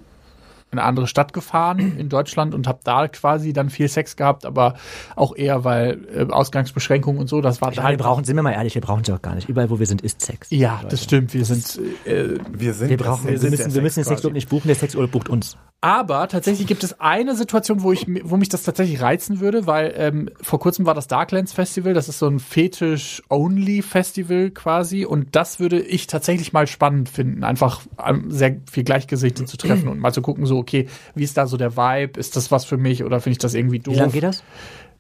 in 0.71 0.77
eine 0.77 0.87
andere 0.87 1.07
Stadt 1.07 1.33
gefahren 1.33 1.97
in 1.97 2.09
Deutschland 2.09 2.53
und 2.53 2.67
habe 2.67 2.79
da 2.83 3.07
quasi 3.07 3.53
dann 3.53 3.69
viel 3.69 3.87
Sex 3.87 4.15
gehabt, 4.15 4.45
aber 4.45 4.75
auch 5.15 5.35
eher 5.35 5.63
weil 5.63 5.99
äh, 6.13 6.31
Ausgangsbeschränkungen 6.31 7.19
und 7.19 7.27
so, 7.27 7.41
das 7.41 7.61
war 7.61 7.71
Ja, 7.71 7.77
wir 7.77 7.83
halt 7.83 7.99
brauchen, 7.99 8.23
sind 8.23 8.35
wir 8.35 8.43
mal 8.43 8.51
ehrlich, 8.51 8.75
wir 8.75 8.81
brauchen 8.81 9.01
es 9.01 9.09
auch 9.09 9.21
gar 9.21 9.35
nicht. 9.35 9.49
Überall, 9.49 9.69
wo 9.69 9.79
wir 9.79 9.87
sind, 9.87 10.01
ist 10.01 10.21
Sex. 10.21 10.49
ja, 10.51 10.81
das 10.87 11.03
stimmt. 11.03 11.33
Wir 11.33 11.45
sind 11.45 11.79
äh, 12.05 12.37
Wir 12.51 12.73
sind 12.73 12.89
Wir 12.89 12.97
brauchen, 12.97 13.31
das 13.31 13.41
wir 13.41 13.49
müssen, 13.49 13.73
wir 13.73 13.81
müssen 13.81 13.99
den 13.99 14.03
Sex 14.03 14.07
Sexurlaub 14.07 14.33
nicht 14.33 14.49
buchen, 14.49 14.67
der 14.67 14.75
Sexurlaub 14.75 15.11
bucht 15.11 15.29
uns. 15.29 15.57
Aber 15.81 16.27
tatsächlich 16.27 16.67
gibt 16.67 16.83
es 16.83 16.99
eine 16.99 17.35
Situation, 17.35 17.83
wo 17.83 17.93
ich, 17.93 18.05
wo 18.23 18.35
mich 18.35 18.49
das 18.49 18.63
tatsächlich 18.63 19.01
reizen 19.01 19.39
würde, 19.39 19.65
weil 19.65 19.93
ähm, 19.95 20.29
vor 20.41 20.59
kurzem 20.59 20.85
war 20.85 20.93
das 20.93 21.07
Darklands 21.07 21.53
Festival, 21.53 21.93
das 21.93 22.09
ist 22.09 22.19
so 22.19 22.27
ein 22.27 22.39
Fetisch-Only-Festival 22.39 24.51
quasi 24.51 25.05
und 25.05 25.37
das 25.37 25.61
würde 25.61 25.79
ich 25.79 26.07
tatsächlich 26.07 26.51
mal 26.51 26.67
spannend 26.67 27.07
finden, 27.07 27.45
einfach 27.45 27.79
ähm, 28.05 28.29
sehr 28.29 28.57
viel 28.69 28.83
Gleichgesichte 28.83 29.45
zu 29.45 29.55
treffen 29.55 29.87
und 29.87 29.99
mal 29.99 30.11
zu 30.11 30.21
gucken, 30.21 30.45
so 30.45 30.57
okay, 30.57 30.89
wie 31.15 31.23
ist 31.23 31.37
da 31.37 31.47
so 31.47 31.55
der 31.55 31.77
Vibe, 31.77 32.19
ist 32.19 32.35
das 32.35 32.51
was 32.51 32.65
für 32.65 32.77
mich 32.77 33.05
oder 33.05 33.21
finde 33.21 33.33
ich 33.33 33.39
das 33.39 33.53
irgendwie 33.53 33.79
doof? 33.79 33.95
Wie 33.95 33.99
lange 33.99 34.11
geht 34.11 34.23
das? 34.23 34.43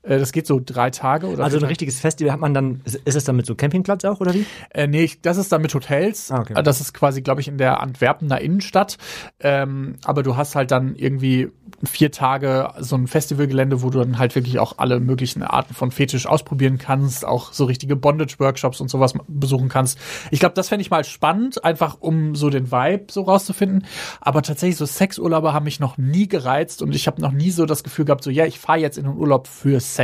Äh, 0.09 0.17
das 0.19 0.31
geht 0.31 0.47
so 0.47 0.59
drei 0.63 0.89
Tage 0.89 1.27
oder 1.27 1.43
Also 1.43 1.57
ein 1.57 1.63
richtiges 1.63 1.99
Festival 1.99 2.33
hat 2.33 2.39
man 2.39 2.53
dann, 2.53 2.81
ist 2.85 2.95
ist 3.05 3.15
es 3.15 3.23
dann 3.23 3.35
mit 3.35 3.45
so 3.45 3.55
Campingplatz 3.55 4.03
auch, 4.05 4.19
oder 4.19 4.33
wie? 4.33 4.45
Äh, 4.71 4.87
nee, 4.87 5.03
ich- 5.03 5.21
das 5.21 5.37
ist 5.37 5.51
dann 5.51 5.61
mit 5.61 5.73
Hotels. 5.73 6.31
Ah, 6.31 6.39
okay. 6.41 6.61
Das 6.63 6.81
ist 6.81 6.93
quasi, 6.93 7.21
glaube 7.21 7.41
ich, 7.41 7.47
in 7.47 7.57
der 7.57 7.79
Antwerpener 7.81 8.41
Innenstadt. 8.41 8.97
Ähm, 9.39 9.95
aber 10.03 10.23
du 10.23 10.35
hast 10.35 10.55
halt 10.55 10.71
dann 10.71 10.95
irgendwie 10.95 11.49
vier 11.83 12.11
Tage 12.11 12.69
so 12.79 12.95
ein 12.95 13.07
Festivalgelände, 13.07 13.81
wo 13.83 13.89
du 13.89 13.99
dann 13.99 14.17
halt 14.17 14.35
wirklich 14.35 14.59
auch 14.59 14.79
alle 14.79 14.99
möglichen 14.99 15.43
Arten 15.43 15.73
von 15.73 15.91
Fetisch 15.91 16.25
ausprobieren 16.25 16.77
kannst, 16.77 17.23
auch 17.23 17.53
so 17.53 17.65
richtige 17.65 17.95
Bondage-Workshops 17.95 18.81
und 18.81 18.89
sowas 18.89 19.13
besuchen 19.27 19.69
kannst. 19.69 19.97
Ich 20.31 20.39
glaube, 20.39 20.55
das 20.55 20.69
fände 20.69 20.81
ich 20.81 20.89
mal 20.89 21.03
spannend, 21.03 21.63
einfach 21.63 21.97
um 21.99 22.35
so 22.35 22.49
den 22.49 22.71
Vibe 22.71 23.05
so 23.11 23.21
rauszufinden. 23.21 23.85
Aber 24.19 24.41
tatsächlich 24.41 24.77
so 24.77 24.85
Sexurlaube 24.85 25.53
haben 25.53 25.63
mich 25.65 25.79
noch 25.79 25.97
nie 25.97 26.27
gereizt 26.27 26.81
und 26.81 26.95
ich 26.95 27.07
habe 27.07 27.21
noch 27.21 27.31
nie 27.31 27.51
so 27.51 27.65
das 27.65 27.83
Gefühl 27.83 28.05
gehabt, 28.05 28.23
so 28.23 28.29
ja, 28.31 28.45
ich 28.45 28.59
fahre 28.59 28.79
jetzt 28.79 28.97
in 28.97 29.05
den 29.05 29.15
Urlaub 29.15 29.47
für 29.47 29.79
Sex. 29.79 29.98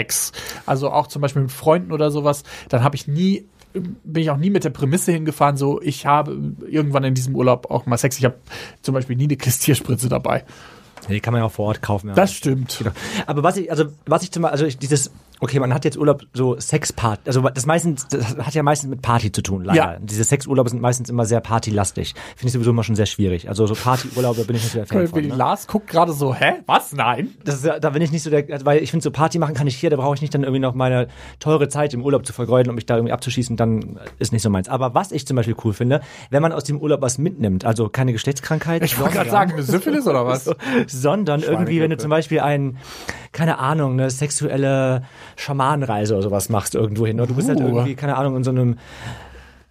Also 0.66 0.92
auch 0.92 1.08
zum 1.08 1.22
Beispiel 1.22 1.44
mit 1.44 1.52
Freunden 1.52 1.92
oder 1.92 2.12
sowas. 2.12 2.44
Dann 2.70 2.84
habe 2.84 2.96
ich 2.96 3.08
nie 3.08 3.46
bin 3.74 4.24
ich 4.24 4.30
auch 4.30 4.38
nie 4.38 4.50
mit 4.50 4.64
der 4.64 4.70
Prämisse 4.70 5.12
hingefahren, 5.12 5.58
so 5.58 5.82
ich 5.82 6.06
habe 6.06 6.38
irgendwann 6.66 7.04
in 7.04 7.14
diesem 7.14 7.36
Urlaub 7.36 7.70
auch 7.70 7.86
mal 7.86 7.98
Sex. 7.98 8.18
Ich 8.18 8.24
habe 8.24 8.36
zum 8.82 8.94
Beispiel 8.94 9.16
nie 9.16 9.26
eine 9.26 9.36
Klistierspritze 9.36 10.08
dabei. 10.08 10.46
Die 11.10 11.20
kann 11.20 11.34
man 11.34 11.42
ja 11.42 11.46
auch 11.46 11.52
vor 11.52 11.68
Ort 11.68 11.82
kaufen. 11.82 12.10
Ja. 12.10 12.14
Das 12.16 12.34
stimmt. 12.34 12.84
Aber 13.28 13.44
was 13.44 13.58
ich, 13.58 13.70
also 13.70 13.86
was 14.06 14.24
ich 14.24 14.32
zum 14.32 14.44
Beispiel, 14.44 14.54
also 14.54 14.66
ich, 14.66 14.78
dieses, 14.78 15.12
okay, 15.40 15.60
man 15.60 15.74
hat 15.74 15.86
jetzt 15.86 15.98
Urlaub 15.98 16.24
so 16.34 16.60
Sexparty, 16.60 17.24
also 17.26 17.42
das 17.42 17.66
meistens, 17.66 18.08
das 18.08 18.38
hat 18.38 18.54
ja 18.54 18.64
meistens 18.64 18.90
mit 18.90 19.02
Party 19.02 19.32
zu 19.32 19.42
tun, 19.42 19.64
leider. 19.64 19.94
Ja. 19.94 19.98
Diese 20.00 20.24
Sexurlaube 20.24 20.70
sind 20.70 20.82
meistens 20.82 21.10
immer 21.10 21.26
sehr 21.26 21.42
partylastig. 21.42 22.14
Finde 22.36 22.48
ich 22.48 22.54
sowieso 22.54 22.72
immer 22.72 22.84
schon 22.84 22.96
sehr 22.96 23.06
schwierig. 23.06 23.50
Also 23.50 23.68
so 23.68 23.76
Partyurlaube 23.76 24.46
bin 24.46 24.56
ich 24.56 24.64
nicht 24.64 24.72
so 24.72 24.80
der 24.80 24.88
Fan 24.88 25.08
von. 25.08 25.22
Ne? 25.22 25.36
Lars 25.36 25.68
guckt 25.68 25.88
gerade 25.88 26.14
so, 26.14 26.34
hä? 26.34 26.62
Was? 26.66 26.94
Nein? 26.94 27.36
Das 27.44 27.56
ist, 27.56 27.66
da 27.66 27.90
bin 27.90 28.02
ich 28.02 28.12
nicht 28.12 28.24
so 28.24 28.30
der, 28.30 28.46
weil 28.66 28.82
ich 28.82 28.92
finde, 28.92 29.04
so 29.04 29.12
Party 29.12 29.40
machen 29.40 29.56
kann 29.56 29.68
ich 29.68 29.76
hier, 29.76 29.90
da 29.90 29.98
brauche 29.98 30.16
ich 30.16 30.22
nicht 30.22 30.34
dann 30.34 30.44
irgendwie 30.44 30.60
noch 30.60 30.74
meine 30.74 31.08
teure 31.40 31.68
Zeit 31.68 31.94
im 31.94 32.04
Urlaub 32.04 32.26
zu 32.26 32.34
vergeuden, 32.34 32.70
um 32.70 32.76
mich 32.76 32.86
da 32.86 32.96
irgendwie 32.96 33.14
abzuschießen, 33.14 33.58
dann 33.58 34.00
ist 34.20 34.32
nicht 34.32 34.42
so 34.42 34.50
meins. 34.50 34.70
Aber 34.70 34.94
was 34.94 35.12
ich 35.12 35.28
zum 35.28 35.36
Beispiel 35.36 35.56
cool 35.64 35.74
finde, 35.74 36.02
wenn 36.30 36.42
man 36.42 36.52
aus 36.52 36.64
dem 36.64 36.80
Urlaub 36.80 37.02
was 37.02 37.18
mitnimmt, 37.18 37.66
also 37.66 37.90
keine 37.90 38.14
Geschlechtskrankheit, 38.14 38.84
Ich 38.84 39.00
wollte 39.00 39.16
gerade 39.16 39.30
sagen, 39.30 39.54
eine 39.54 39.64
Syphilis 39.64 40.08
oder 40.08 40.26
was? 40.26 40.50
sondern 40.88 41.42
irgendwie, 41.42 41.82
wenn 41.82 41.90
du 41.92 41.98
zum 41.98 42.10
Beispiel 42.10 42.40
ein, 42.40 42.78
keine 43.32 43.60
Ahnung, 43.60 43.94
eine 43.94 44.10
sexuelle 44.10 45.04
Schamanenreise 45.36 46.14
oder 46.14 46.24
sowas 46.24 46.50
machst 46.50 46.76
irgendwo 46.76 47.06
hin. 47.06 47.18
Du 47.18 47.34
bist 47.36 47.48
halt 47.50 47.60
Uh. 47.60 47.64
irgendwie, 47.68 47.96
keine 47.96 48.18
Ahnung, 48.18 48.36
in 48.38 48.44
so 48.44 48.52
einem 48.52 48.78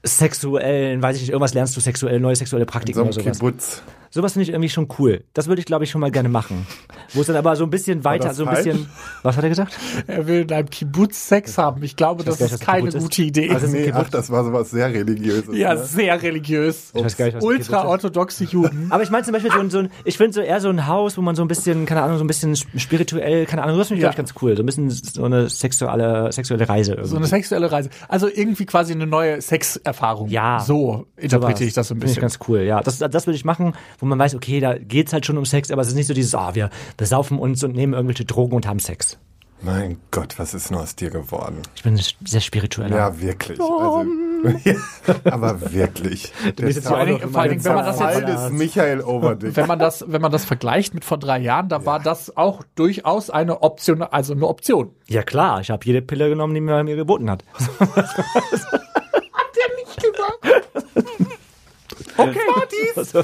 sexuellen, 0.07 1.03
weiß 1.03 1.17
ich 1.17 1.23
nicht, 1.23 1.31
irgendwas 1.31 1.55
lernst 1.55 1.77
du 1.77 1.81
sexuell, 1.81 2.21
neue 2.21 2.37
sexuelle 2.37 2.67
Praktiken 2.67 2.97
So 2.97 3.03
ein 3.03 3.09
oder 3.09 3.15
sowas. 3.23 3.39
Kibbutz. 3.39 3.83
Sowas 4.11 4.35
finde 4.35 4.45
ich 4.45 4.51
irgendwie 4.51 4.69
schon 4.69 4.89
cool. 4.99 5.25
Das 5.33 5.49
würde 5.49 5.61
ich, 5.61 5.67
glaube 5.67 5.85
ich, 5.85 5.91
schon 5.91 6.01
mal 6.01 6.11
gerne 6.11 6.29
machen. 6.29 6.67
Wo 7.13 7.21
es 7.21 7.27
dann 7.27 7.37
aber 7.37 7.55
so 7.57 7.65
ein 7.65 7.71
bisschen 7.71 8.05
weiter, 8.05 8.29
das 8.29 8.37
so 8.39 8.45
ein 8.47 8.55
falsch? 8.55 8.65
bisschen. 8.65 8.87
Was 9.23 9.37
hat 9.37 9.43
er 9.45 9.49
gesagt? 9.51 9.79
Er 10.07 10.27
will 10.27 10.43
in 10.43 10.53
einem 10.53 10.71
Kibbutz 10.71 11.29
Sex 11.29 11.59
haben. 11.59 11.83
Ich 11.83 11.97
glaube, 11.97 12.25
das 12.25 12.39
gar 12.39 12.47
nicht, 12.47 12.55
ist 12.55 12.61
keine 12.61 12.79
Kibbutz 12.81 12.95
ist. 12.95 13.03
gute 13.03 13.23
Idee. 13.23 13.51
Also- 13.51 13.67
Nee, 13.67 13.85
Kibbutz. 13.87 14.05
ach, 14.07 14.11
das 14.11 14.31
war 14.31 14.45
sowas 14.45 14.71
sehr 14.71 14.93
religiöses. 14.93 15.57
ja, 15.57 15.75
ne? 15.75 15.85
sehr 15.85 16.23
religiös. 16.23 16.93
Ich 16.95 17.03
ist. 17.05 17.43
Ultra-orthodoxe 17.43 18.45
Juden. 18.45 18.89
Aber 18.91 19.03
ich 19.03 19.11
meine 19.11 19.25
zum 19.25 19.33
Beispiel 19.33 19.51
so 19.53 19.59
ein, 19.59 19.71
so 19.71 19.79
ein 19.79 19.91
ich 20.05 20.17
finde 20.17 20.33
so 20.33 20.41
eher 20.41 20.61
so 20.61 20.69
ein 20.69 20.87
Haus, 20.87 21.17
wo 21.17 21.23
man 21.23 21.35
so 21.37 21.43
ein 21.43 21.49
bisschen, 21.49 21.87
keine 21.87 22.03
Ahnung, 22.03 22.19
so 22.19 22.25
ein 22.25 22.27
bisschen 22.27 22.55
spirituell, 22.57 23.47
keine 23.47 23.63
Ahnung, 23.63 23.79
das 23.79 23.89
finde 23.89 23.99
ich, 23.99 24.05
Ja. 24.05 24.11
ich, 24.11 24.17
ganz 24.17 24.35
cool. 24.43 24.57
So 24.57 24.63
ein 24.63 24.67
bisschen 24.67 24.91
so 24.91 25.25
eine 25.25 25.49
sexuelle, 25.49 26.31
sexuelle 26.33 26.69
Reise 26.69 26.93
irgendwie. 26.93 27.09
So 27.11 27.17
eine 27.17 27.27
sexuelle 27.27 27.71
Reise. 27.71 27.91
Also 28.09 28.29
irgendwie 28.29 28.67
quasi 28.67 28.93
eine 28.93 29.07
neue 29.07 29.41
Sexerfahrung. 29.41 30.29
Ja. 30.29 30.61
So 30.61 31.07
interpretiere 31.17 31.69
ich 31.69 31.75
das 31.75 31.89
so 31.89 31.95
ein 31.95 31.99
Finde 31.99 32.07
ich 32.13 32.21
bisschen. 32.21 32.21
ganz 32.23 32.39
cool, 32.49 32.61
ja. 32.61 32.81
Das, 32.81 32.99
das 32.99 33.27
würde 33.27 33.37
ich 33.37 33.45
machen, 33.45 33.75
wo 33.99 34.07
man 34.07 34.19
weiß, 34.19 34.35
okay, 34.35 34.61
da 34.61 34.77
geht's 34.77 35.13
halt 35.13 35.27
schon 35.27 35.39
um 35.39 35.45
Sex, 35.45 35.71
aber 35.71 35.83
es 35.83 35.89
ist 35.89 35.95
nicht 35.95 36.07
so 36.07 36.15
dieses, 36.15 36.35
ah, 36.35 36.55
wir 36.55 36.71
besaufen 36.97 37.39
uns 37.39 37.63
und 37.65 37.75
nehmen 37.75 37.95
irgendwelche 37.95 38.25
Drogen 38.25 38.57
und 38.57 38.67
haben 38.67 38.79
Sex. 38.79 39.19
Mein 39.63 39.99
Gott, 40.11 40.39
was 40.39 40.53
ist 40.53 40.71
nur 40.71 40.83
aus 40.83 40.95
dir 40.95 41.09
geworden? 41.09 41.63
Ich 41.75 41.83
bin 41.83 41.99
sehr 42.27 42.41
spiritueller. 42.41 42.95
Ja, 42.95 43.21
wirklich. 43.21 43.59
Also, 43.59 44.05
ja, 44.63 44.75
aber 45.33 45.73
wirklich. 45.73 46.33
Der 46.45 46.67
bist 46.67 46.77
jetzt 46.77 46.89
Vor 46.89 46.99
allen 46.99 47.15
auch 47.15 47.19
Dingen, 47.19 47.27
noch 47.27 47.33
vor 47.33 47.41
allen 47.41 47.51
Dingen, 47.51 47.65
wenn 47.65 47.75
man 47.75 47.85
das 47.87 47.99
jetzt, 47.99 48.29
des 48.29 48.51
Michael 48.51 49.01
Overdick. 49.01 49.57
wenn 49.57 49.67
man 49.67 49.79
das, 49.79 50.05
wenn 50.07 50.21
man 50.21 50.33
das 50.33 50.45
vergleicht 50.45 50.93
mit 50.93 51.05
vor 51.05 51.19
drei 51.19 51.39
Jahren, 51.39 51.71
da 51.71 51.87
war 51.87 51.99
das 51.99 52.37
auch 52.37 52.63
durchaus 52.75 53.31
eine 53.31 53.63
Option, 53.63 54.03
also 54.03 54.35
eine 54.35 54.47
Option. 54.47 54.91
Ja, 55.07 55.23
klar, 55.23 55.63
ich 55.63 55.71
habe 55.71 55.87
jede 55.87 56.03
Pille 56.03 56.29
genommen, 56.29 56.55
die 56.55 56.61
mir 56.61 56.85
mir 56.85 56.97
geboten 56.97 57.31
hat. 57.31 57.43
Okay. 62.17 62.39
Ich 62.93 63.15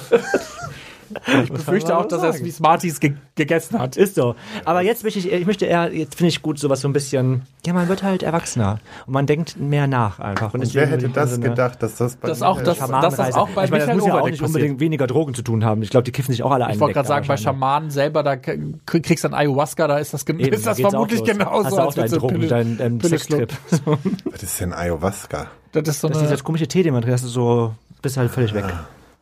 befürchte 1.64 1.96
auch, 1.96 2.06
dass 2.06 2.22
er 2.22 2.30
es 2.30 2.44
wie 2.44 2.50
Smarties 2.50 3.00
ge 3.00 3.14
gegessen 3.36 3.78
hat. 3.78 3.96
Ist 3.96 4.16
so. 4.16 4.34
Aber 4.64 4.82
jetzt 4.82 5.02
möchte 5.04 5.18
ich, 5.18 5.32
ich 5.32 5.46
möchte 5.46 5.64
eher, 5.64 5.92
jetzt 5.94 6.14
finde 6.16 6.28
ich 6.28 6.42
gut, 6.42 6.58
sowas 6.58 6.80
so 6.82 6.88
ein 6.88 6.92
bisschen, 6.92 7.42
ja, 7.64 7.72
man 7.72 7.88
wird 7.88 8.02
halt 8.02 8.22
erwachsener 8.22 8.80
und 9.06 9.14
man 9.14 9.26
denkt 9.26 9.58
mehr 9.58 9.86
nach 9.86 10.18
einfach. 10.20 10.52
Und 10.52 10.60
deswegen 10.60 10.74
wer 10.80 10.86
hätte 10.98 11.08
das 11.08 11.30
so 11.30 11.36
eine 11.36 11.48
gedacht, 11.50 11.82
dass 11.82 11.96
das 11.96 12.16
bei 12.16 12.28
Das 12.28 12.42
auch 12.42 12.60
das- 12.60 12.78
das 12.78 13.34
auch 13.34 13.48
bei 13.50 13.64
ich 13.64 13.70
meine, 13.70 13.86
das 13.86 13.94
Michael 13.94 13.94
muss 13.96 14.06
ja 14.06 14.14
auch 14.20 14.24
nicht 14.26 14.40
passiert. 14.40 14.46
unbedingt 14.48 14.80
weniger 14.80 15.06
Drogen 15.06 15.34
zu 15.34 15.42
tun 15.42 15.64
haben. 15.64 15.82
Ich 15.82 15.90
glaube, 15.90 16.04
die 16.04 16.12
kiffen 16.12 16.32
sich 16.32 16.42
auch 16.42 16.50
alle 16.50 16.66
ein. 16.66 16.74
Ich 16.74 16.80
wollte 16.80 16.94
gerade 16.94 17.08
sagen, 17.08 17.26
bei 17.26 17.36
Schamanen 17.36 17.90
selber, 17.90 18.22
da 18.22 18.36
kriegst 18.36 19.24
du 19.24 19.28
dann 19.28 19.34
Ayahuasca, 19.38 19.86
da 19.88 19.98
ist 19.98 20.12
das, 20.12 20.24
gen- 20.26 20.40
ist 20.40 20.66
das 20.66 20.80
vermutlich 20.80 21.24
genauso, 21.24 21.64
Hast 21.64 21.76
du 21.76 21.80
auch 21.80 21.94
deinen 21.94 22.10
du 22.10 22.18
Drogen, 22.18 22.48
deinen, 22.48 22.76
deinen 22.78 22.98
Pille 22.98 23.18
Sextrip. 23.18 23.52
Was 24.24 24.42
ist 24.42 24.60
denn 24.60 24.72
Ayahuasca? 24.72 25.46
Das 25.72 25.86
ist 25.88 26.00
so 26.00 26.08
Das 26.08 26.16
ist 26.16 26.22
eine, 26.22 26.30
dieser 26.30 26.42
komische 26.44 26.66
Tee, 26.68 26.82
den 26.82 26.92
man 26.92 27.02
trinkt, 27.02 27.14
das 27.14 27.22
ist 27.22 27.32
so, 27.32 27.74
bist 28.02 28.16
halt 28.16 28.30
völlig 28.30 28.52
weg. 28.54 28.64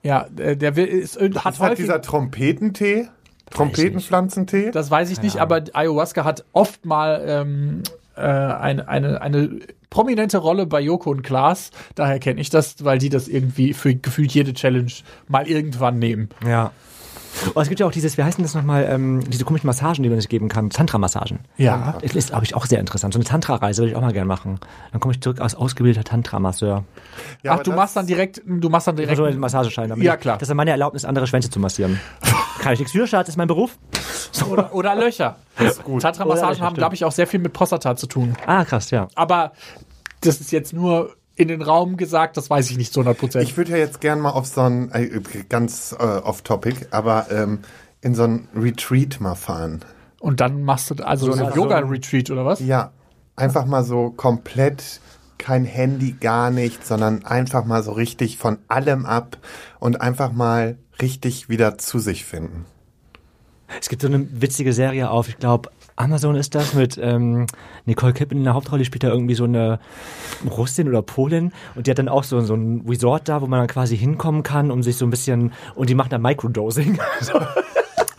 Ja, 0.03 0.27
äh, 0.39 0.57
der 0.57 0.77
will, 0.77 0.87
ist, 0.87 1.21
hat 1.21 1.55
Ist 1.55 1.61
häufig, 1.61 1.79
dieser 1.79 2.03
Trompetentee? 2.03 3.09
Trompetenpflanzentee? 3.51 4.71
das 4.73 4.91
weiß 4.91 5.11
ich 5.11 5.23
nicht, 5.23 5.39
aber 5.39 5.63
Ayahuasca 5.73 6.25
hat 6.25 6.45
oft 6.53 6.85
mal 6.85 7.25
ähm, 7.27 7.83
äh, 8.15 8.21
eine, 8.21 8.89
eine, 8.89 9.23
eine 9.23 9.61
prominente 9.91 10.39
Rolle 10.39 10.67
bei 10.67 10.81
Joko 10.81 11.11
und 11.11 11.23
Klaas. 11.23 11.71
Daher 11.95 12.19
kenne 12.19 12.41
ich 12.41 12.51
das, 12.51 12.85
weil 12.85 12.99
die 12.99 13.09
das 13.09 13.27
irgendwie 13.27 13.73
für 13.73 13.95
gefühlt 13.95 14.33
jede 14.33 14.53
Challenge 14.53 14.93
mal 15.29 15.49
irgendwann 15.49 15.99
nehmen. 15.99 16.29
Ja. 16.47 16.73
Oh, 17.55 17.61
es 17.61 17.69
gibt 17.69 17.81
ja 17.81 17.87
auch 17.87 17.93
dieses, 17.93 18.17
wie 18.19 18.23
heißen 18.23 18.43
das 18.43 18.55
nochmal, 18.55 18.87
ähm, 18.91 19.23
diese 19.29 19.45
komischen 19.45 19.67
Massagen, 19.67 20.03
die 20.03 20.09
man 20.09 20.21
sich 20.21 20.29
geben 20.29 20.49
kann, 20.49 20.71
Tantra-Massagen. 20.71 21.41
Ja. 21.57 21.97
Das 22.03 22.15
ist, 22.15 22.31
glaube 22.31 22.45
ich, 22.45 22.55
auch 22.55 22.67
sehr 22.67 22.81
interessant. 22.81 23.15
So 23.15 23.19
eine 23.19 23.25
Tantra-Reise 23.25 23.83
würde 23.83 23.91
ich 23.91 23.97
auch 23.97 24.01
mal 24.03 24.13
gerne 24.13 24.27
machen. 24.27 24.61
Dann 24.93 25.01
komme 25.01 25.15
ich 25.15 25.21
zurück 25.21 25.41
als 25.41 25.55
ausgebildeter 25.55 26.05
Tantra-Masseur. 26.05 26.85
Ja, 27.43 27.57
Ach, 27.59 27.63
du 27.63 27.73
machst 27.73 27.97
dann 27.97 28.07
direkt, 28.07 28.43
du 28.47 28.69
machst 28.69 28.87
dann 28.87 28.97
direkt. 28.97 29.11
Also 29.11 29.25
einen 29.25 29.39
Massageschein. 29.39 29.89
damit 29.89 30.05
Ja, 30.05 30.17
klar. 30.17 30.39
Das 30.39 30.49
ist 30.49 30.55
meine 30.55 30.71
Erlaubnis, 30.71 31.05
andere 31.05 31.27
Schwänze 31.27 31.51
zu 31.51 31.61
massieren. 31.61 32.01
Kann 32.61 32.73
ich 32.73 32.79
nichts 32.81 32.93
für, 32.93 33.07
Schatz, 33.07 33.29
ist 33.29 33.37
mein 33.37 33.49
Beruf. 33.49 33.79
Oder, 34.51 34.75
oder 34.75 34.95
Löcher. 34.95 35.37
gut. 35.85 36.03
Tantra-Massagen 36.03 36.61
haben, 36.61 36.77
glaube 36.77 36.95
ich, 36.95 37.05
auch 37.05 37.13
sehr 37.13 37.27
viel 37.27 37.41
mit 37.41 37.53
Prostata 37.53 37.97
zu 37.97 38.07
tun. 38.07 38.37
Ah, 38.47 38.65
krass, 38.65 38.91
ja. 38.91 39.09
Aber 39.15 39.53
das 40.21 40.41
ist 40.41 40.53
jetzt 40.53 40.73
nur 40.73 41.15
in 41.39 41.49
den 41.49 41.63
Raum 41.63 41.97
gesagt, 41.97 42.37
das 42.37 42.51
weiß 42.51 42.69
ich 42.71 42.77
nicht 42.77 42.93
zu 42.93 43.01
100 43.01 43.19
Prozent. 43.19 43.45
Ich 43.49 43.57
würde 43.57 43.71
ja 43.71 43.77
jetzt 43.79 44.01
gern 44.01 44.21
mal 44.21 44.31
auf 44.31 44.47
so 44.47 44.61
ein, 44.63 44.91
äh, 44.93 45.21
ganz 45.49 45.95
äh, 45.99 46.03
off-topic, 46.03 46.89
aber 46.91 47.27
ähm, 47.31 47.61
in 48.01 48.15
so 48.15 48.25
ein 48.25 48.49
Retreat 48.55 49.21
mal 49.21 49.37
fahren. 49.37 49.81
Und 50.19 50.41
dann 50.41 50.63
machst 50.65 50.91
du 50.91 50.95
also 51.05 51.33
so 51.33 51.41
ein 51.45 51.53
so- 51.53 51.55
Yoga-Retreat 51.55 52.31
oder 52.33 52.45
was? 52.45 52.59
Ja, 52.59 52.91
einfach 53.37 53.67
mal 53.67 53.85
so 53.85 54.11
komplett 54.11 55.01
kein 55.39 55.65
Handy, 55.65 56.11
gar 56.13 56.51
nichts, 56.51 56.89
sondern 56.89 57.25
einfach 57.25 57.65
mal 57.65 57.85
so 57.85 57.93
richtig 57.93 58.37
von 58.37 58.59
allem 58.67 59.07
ab 59.07 59.39
und 59.79 60.01
einfach 60.01 60.33
mal 60.33 60.77
richtig 61.01 61.49
wieder 61.49 61.79
zu 61.79 62.01
sich 62.01 62.25
finden. 62.25 62.67
Es 63.81 63.89
gibt 63.89 64.03
so 64.03 64.09
eine 64.09 64.27
witzige 64.41 64.73
Serie 64.73 65.09
auf, 65.11 65.29
ich 65.29 65.39
glaube, 65.39 65.71
Amazon 65.99 66.37
ist 66.37 66.55
das 66.55 66.75
mit 66.75 66.99
ähm, 67.03 67.47
Nicole 67.85 68.13
Kidman 68.13 68.39
in 68.39 68.45
der 68.45 68.55
Hauptrolle, 68.55 68.81
die 68.81 68.85
spielt 68.87 69.03
da 69.03 69.09
irgendwie 69.09 69.35
so 69.35 69.45
eine 69.45 69.81
Russin 70.49 70.89
oder 70.89 71.03
Polin 71.03 71.53
und 71.75 71.87
die 71.87 71.91
hat 71.91 71.99
dann 71.99 72.09
auch 72.09 72.25
so, 72.25 72.41
so 72.41 72.55
ein 72.55 72.85
Resort 72.89 73.29
da, 73.29 73.43
wo 73.43 73.47
man 73.47 73.59
dann 73.61 73.69
quasi 73.69 73.97
hinkommen 73.97 74.43
kann, 74.43 74.71
um 74.71 74.83
sich 74.83 74.97
so 74.97 75.05
ein 75.07 75.11
bisschen, 75.11 75.53
und 75.75 75.91
die 75.91 75.95
machen 75.95 76.11
da 76.11 76.19
Microdosing. 76.19 76.99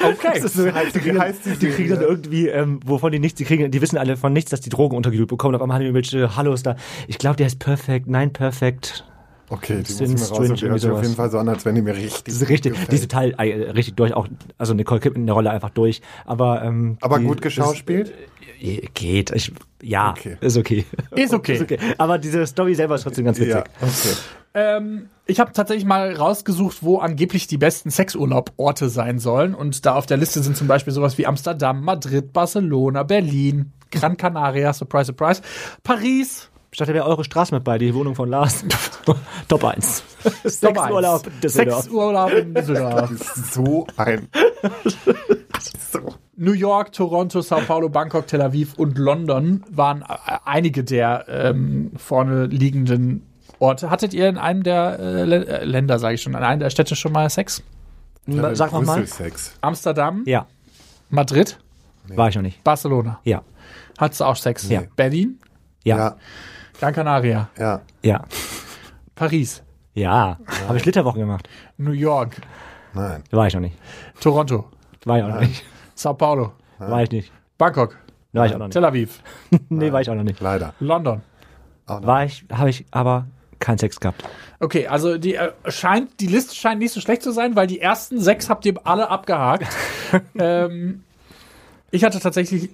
Okay. 0.01 0.29
Das 0.35 0.45
ist 0.45 0.53
so, 0.53 0.63
heißt- 0.63 0.93
die, 0.93 0.99
kriegen, 0.99 1.19
heißt 1.19 1.45
die 1.45 1.57
die 1.57 1.67
kriegen 1.71 1.89
dann 1.89 2.01
irgendwie, 2.01 2.47
ähm, 2.47 2.79
wovon 2.85 3.11
die 3.11 3.19
nichts, 3.19 3.37
die 3.37 3.43
kriegen, 3.43 3.69
die 3.69 3.81
wissen 3.81 3.97
alle 3.97 4.15
von 4.15 4.31
nichts, 4.31 4.49
dass 4.49 4.61
die 4.61 4.69
Drogen 4.69 4.95
untergedrückt 4.95 5.29
bekommen. 5.29 5.55
Auf 5.55 5.61
einmal 5.61 5.75
haben 5.75 5.81
die 5.81 5.87
irgendwelche 5.87 6.37
Hallos 6.37 6.63
da. 6.63 6.77
Ich 7.07 7.17
glaube, 7.17 7.35
der 7.35 7.47
ist 7.47 7.59
perfekt, 7.59 8.07
nein, 8.07 8.31
perfekt. 8.31 9.03
Okay, 9.49 9.73
die 9.73 9.77
muss 9.79 9.89
ich 9.89 9.97
Sin 9.97 10.11
mir 10.11 10.17
Strange, 10.17 10.49
raus. 10.49 10.59
Die 10.59 10.65
hört 10.67 10.79
sich 10.79 10.83
irgendwie 10.89 10.89
auf 10.97 11.03
jeden. 11.03 11.15
Fall 11.15 11.31
so 11.31 11.39
an, 11.39 11.49
als 11.49 11.65
wenn 11.65 11.75
die 11.75 11.81
mir 11.81 11.95
richtig. 11.95 12.23
Das 12.25 12.35
ist 12.35 12.49
richtig, 12.49 12.73
gefällt. 12.73 12.91
die 12.91 12.95
ist 12.95 13.01
total 13.09 13.31
äh, 13.37 13.71
richtig 13.71 13.95
durch, 13.95 14.13
auch, 14.13 14.27
also 14.57 14.73
Nicole 14.73 14.99
Kidman 14.99 15.21
in 15.21 15.27
der 15.27 15.35
Rolle 15.35 15.49
einfach 15.51 15.71
durch. 15.71 16.01
Aber, 16.25 16.61
ähm, 16.63 16.97
Aber 17.01 17.19
die, 17.19 17.25
gut 17.25 17.41
geschauspielt? 17.41 18.09
Das, 18.09 18.93
geht. 18.93 19.31
Ich, 19.31 19.51
ja, 19.81 20.11
Okay. 20.11 20.37
ist 20.41 20.57
okay. 20.57 20.85
Ist 21.15 21.33
okay. 21.33 21.53
ist 21.55 21.61
okay. 21.61 21.77
Aber 21.97 22.17
diese 22.17 22.45
Story 22.45 22.75
selber 22.75 22.95
ist 22.95 23.03
trotzdem 23.03 23.25
ganz 23.25 23.39
witzig. 23.39 23.53
Ja, 23.53 23.63
okay. 23.81 24.15
Ähm, 24.53 25.09
ich 25.25 25.39
habe 25.39 25.53
tatsächlich 25.53 25.85
mal 25.85 26.13
rausgesucht, 26.13 26.77
wo 26.81 26.97
angeblich 26.97 27.47
die 27.47 27.57
besten 27.57 27.91
Sexurlauborte 27.91 28.89
sein 28.89 29.19
sollen. 29.19 29.53
Und 29.55 29.85
da 29.85 29.95
auf 29.95 30.05
der 30.05 30.17
Liste 30.17 30.41
sind 30.43 30.57
zum 30.57 30.67
Beispiel 30.67 30.91
sowas 30.91 31.17
wie 31.17 31.25
Amsterdam, 31.27 31.83
Madrid, 31.83 32.33
Barcelona, 32.33 33.03
Berlin, 33.03 33.71
Gran 33.91 34.17
Canaria, 34.17 34.73
surprise, 34.73 35.05
surprise, 35.07 35.41
Paris, 35.83 36.49
Ich 36.71 36.77
dachte, 36.77 36.93
wäre 36.93 37.05
eure 37.05 37.23
Straße 37.23 37.53
mit 37.53 37.63
bei, 37.63 37.77
die 37.77 37.93
Wohnung 37.95 38.13
von 38.15 38.29
Lars. 38.29 38.63
Top 39.47 39.63
1. 39.63 40.03
Sexurlaub. 40.43 41.27
Düsseldorf. 41.41 41.83
Sexurlaub 41.83 42.31
in 42.31 42.53
Düsseldorf. 42.53 43.09
So 43.51 43.87
ein. 43.97 44.27
so. 45.91 45.99
New 46.35 46.53
York, 46.53 46.93
Toronto, 46.93 47.41
Sao 47.41 47.59
Paulo, 47.61 47.89
Bangkok, 47.89 48.27
Tel 48.27 48.41
Aviv 48.41 48.75
und 48.75 48.97
London 48.97 49.65
waren 49.69 50.03
äh, 50.03 50.37
einige 50.45 50.83
der 50.83 51.25
ähm, 51.27 51.91
vorne 51.97 52.45
liegenden 52.45 53.25
Orte. 53.59 53.89
Hattet 53.89 54.13
ihr 54.13 54.29
in 54.29 54.37
einem 54.37 54.63
der 54.63 54.99
äh, 54.99 55.21
äh, 55.23 55.63
Länder, 55.65 55.99
sage 55.99 56.15
ich 56.15 56.21
schon, 56.21 56.33
in 56.33 56.39
einem 56.39 56.59
der 56.61 56.69
Städte 56.69 56.95
schon 56.95 57.11
mal 57.11 57.29
Sex? 57.29 57.61
Sag 58.25 58.71
noch 58.71 58.83
mal. 58.83 58.99
Brüssel-Sex. 58.99 59.57
Amsterdam, 59.61 60.23
Ja, 60.27 60.45
Madrid, 61.09 61.57
war 62.15 62.29
ich 62.29 62.35
noch 62.35 62.43
nicht. 62.43 62.63
Barcelona. 62.63 63.19
Ja. 63.23 63.41
Hattest 63.97 64.21
du 64.21 64.25
auch 64.25 64.35
Sex? 64.35 64.69
Ja. 64.69 64.83
Berlin, 64.95 65.39
Ja. 65.83 65.97
Ja, 65.97 66.17
Gran 66.79 66.93
Canaria, 66.93 67.49
ja. 67.57 67.81
Ja. 68.03 68.23
Paris, 69.15 69.61
Ja. 69.93 70.37
Habe 70.67 70.77
ich 70.77 70.83
Flitterwochen 70.83 71.19
gemacht. 71.19 71.49
New 71.77 71.91
York, 71.91 72.37
Nein. 72.93 73.23
War 73.31 73.47
ich 73.47 73.53
noch 73.53 73.61
nicht. 73.61 73.77
Toronto, 74.19 74.65
War 75.05 75.17
ich 75.17 75.23
auch 75.23 75.27
noch 75.29 75.39
nicht. 75.41 75.63
Sao 75.95 76.13
Paulo, 76.13 76.53
War 76.79 77.03
ich 77.03 77.11
nicht. 77.11 77.31
Bangkok, 77.57 77.97
War 78.33 78.45
ich 78.45 78.53
auch 78.53 78.59
noch 78.59 78.67
nicht. 78.67 78.73
Tel 78.73 78.85
Aviv, 78.85 79.21
Nee, 79.69 79.91
war 79.91 80.01
ich 80.01 80.09
auch 80.09 80.15
noch 80.15 80.23
nicht. 80.23 80.39
Leider. 80.39 80.73
London. 80.79 81.21
War 81.85 82.23
ich, 82.23 82.45
habe 82.51 82.69
ich 82.69 82.85
aber 82.91 83.25
keinen 83.59 83.77
Sex 83.79 83.99
gehabt. 83.99 84.23
Okay, 84.59 84.87
also 84.87 85.17
die 85.17 85.35
äh, 85.35 85.51
scheint, 85.67 86.19
die 86.21 86.27
Liste 86.27 86.55
scheint 86.55 86.79
nicht 86.79 86.93
so 86.93 87.01
schlecht 87.01 87.23
zu 87.23 87.31
sein, 87.31 87.55
weil 87.55 87.67
die 87.67 87.81
ersten 87.81 88.19
sechs 88.21 88.49
habt 88.49 88.65
ihr 88.65 88.75
alle 88.85 89.09
abgehakt. 89.09 89.67
ähm, 90.39 91.03
ich 91.91 92.03
hatte 92.05 92.19
tatsächlich 92.19 92.69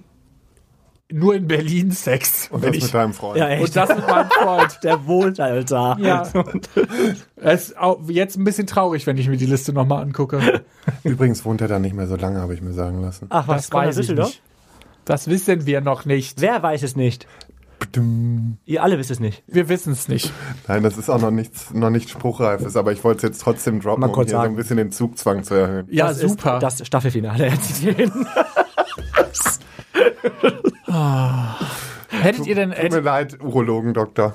nur 1.12 1.34
in 1.34 1.46
Berlin 1.46 1.90
Sex. 1.92 2.48
Und 2.50 2.64
das 2.64 2.74
ich, 2.74 2.82
mit 2.82 2.94
deinem 2.94 3.12
Freund. 3.12 3.38
Ja, 3.38 3.58
und 3.58 3.76
das 3.76 3.88
mit 3.88 4.06
meinem 4.06 4.30
Freund. 4.30 4.78
Der 4.82 5.06
wohnt 5.06 5.38
halt 5.38 5.70
da. 5.70 5.96
Ja. 5.98 6.28
Es 7.36 7.68
ist 7.68 7.78
auch 7.78 8.00
jetzt 8.08 8.36
ein 8.36 8.44
bisschen 8.44 8.66
traurig, 8.66 9.06
wenn 9.06 9.16
ich 9.16 9.28
mir 9.28 9.36
die 9.36 9.46
Liste 9.46 9.72
nochmal 9.72 10.02
angucke. 10.02 10.62
Übrigens 11.04 11.44
wohnt 11.44 11.60
er 11.60 11.68
da 11.68 11.78
nicht 11.78 11.94
mehr 11.94 12.06
so 12.06 12.16
lange, 12.16 12.40
habe 12.40 12.54
ich 12.54 12.60
mir 12.60 12.72
sagen 12.72 13.00
lassen. 13.00 13.26
Ach, 13.30 13.46
was, 13.46 13.68
Das 13.68 13.72
weiß 13.72 13.98
ich 13.98 14.10
nicht. 14.10 14.42
Das 15.04 15.28
wissen 15.28 15.66
wir 15.66 15.80
noch 15.80 16.04
nicht. 16.04 16.40
Wer 16.40 16.62
weiß 16.62 16.82
es 16.82 16.96
nicht? 16.96 17.28
Ihr 18.64 18.82
alle 18.82 18.98
wisst 18.98 19.10
es 19.10 19.20
nicht. 19.20 19.42
Wir 19.46 19.68
wissen 19.68 19.92
es 19.92 20.08
nicht. 20.08 20.32
Nein, 20.66 20.82
das 20.82 20.98
ist 20.98 21.08
auch 21.08 21.20
noch 21.20 21.30
nichts, 21.30 21.72
noch 21.72 21.90
nicht 21.90 22.10
spruchreifes, 22.10 22.76
aber 22.76 22.92
ich 22.92 23.04
wollte 23.04 23.18
es 23.18 23.22
jetzt 23.22 23.42
trotzdem 23.42 23.80
droppen, 23.80 24.00
Mal 24.00 24.06
um 24.08 24.12
kurz 24.12 24.30
hier 24.30 24.38
so 24.38 24.42
sagen. 24.42 24.54
ein 24.54 24.56
bisschen 24.56 24.76
den 24.76 24.92
Zugzwang 24.92 25.44
zu 25.44 25.54
erhöhen. 25.54 25.86
Ja, 25.90 26.08
das 26.08 26.18
super. 26.18 26.56
Ist 26.56 26.80
das 26.80 26.86
Staffelfinale. 26.86 27.46
Erzählen. 27.46 28.10
Hättet 32.08 32.46
ihr 32.46 32.54
denn, 32.54 32.72
Tut 32.72 32.92
mir 32.92 33.00
leid, 33.00 33.38
Urologen-Doktor. 33.42 34.32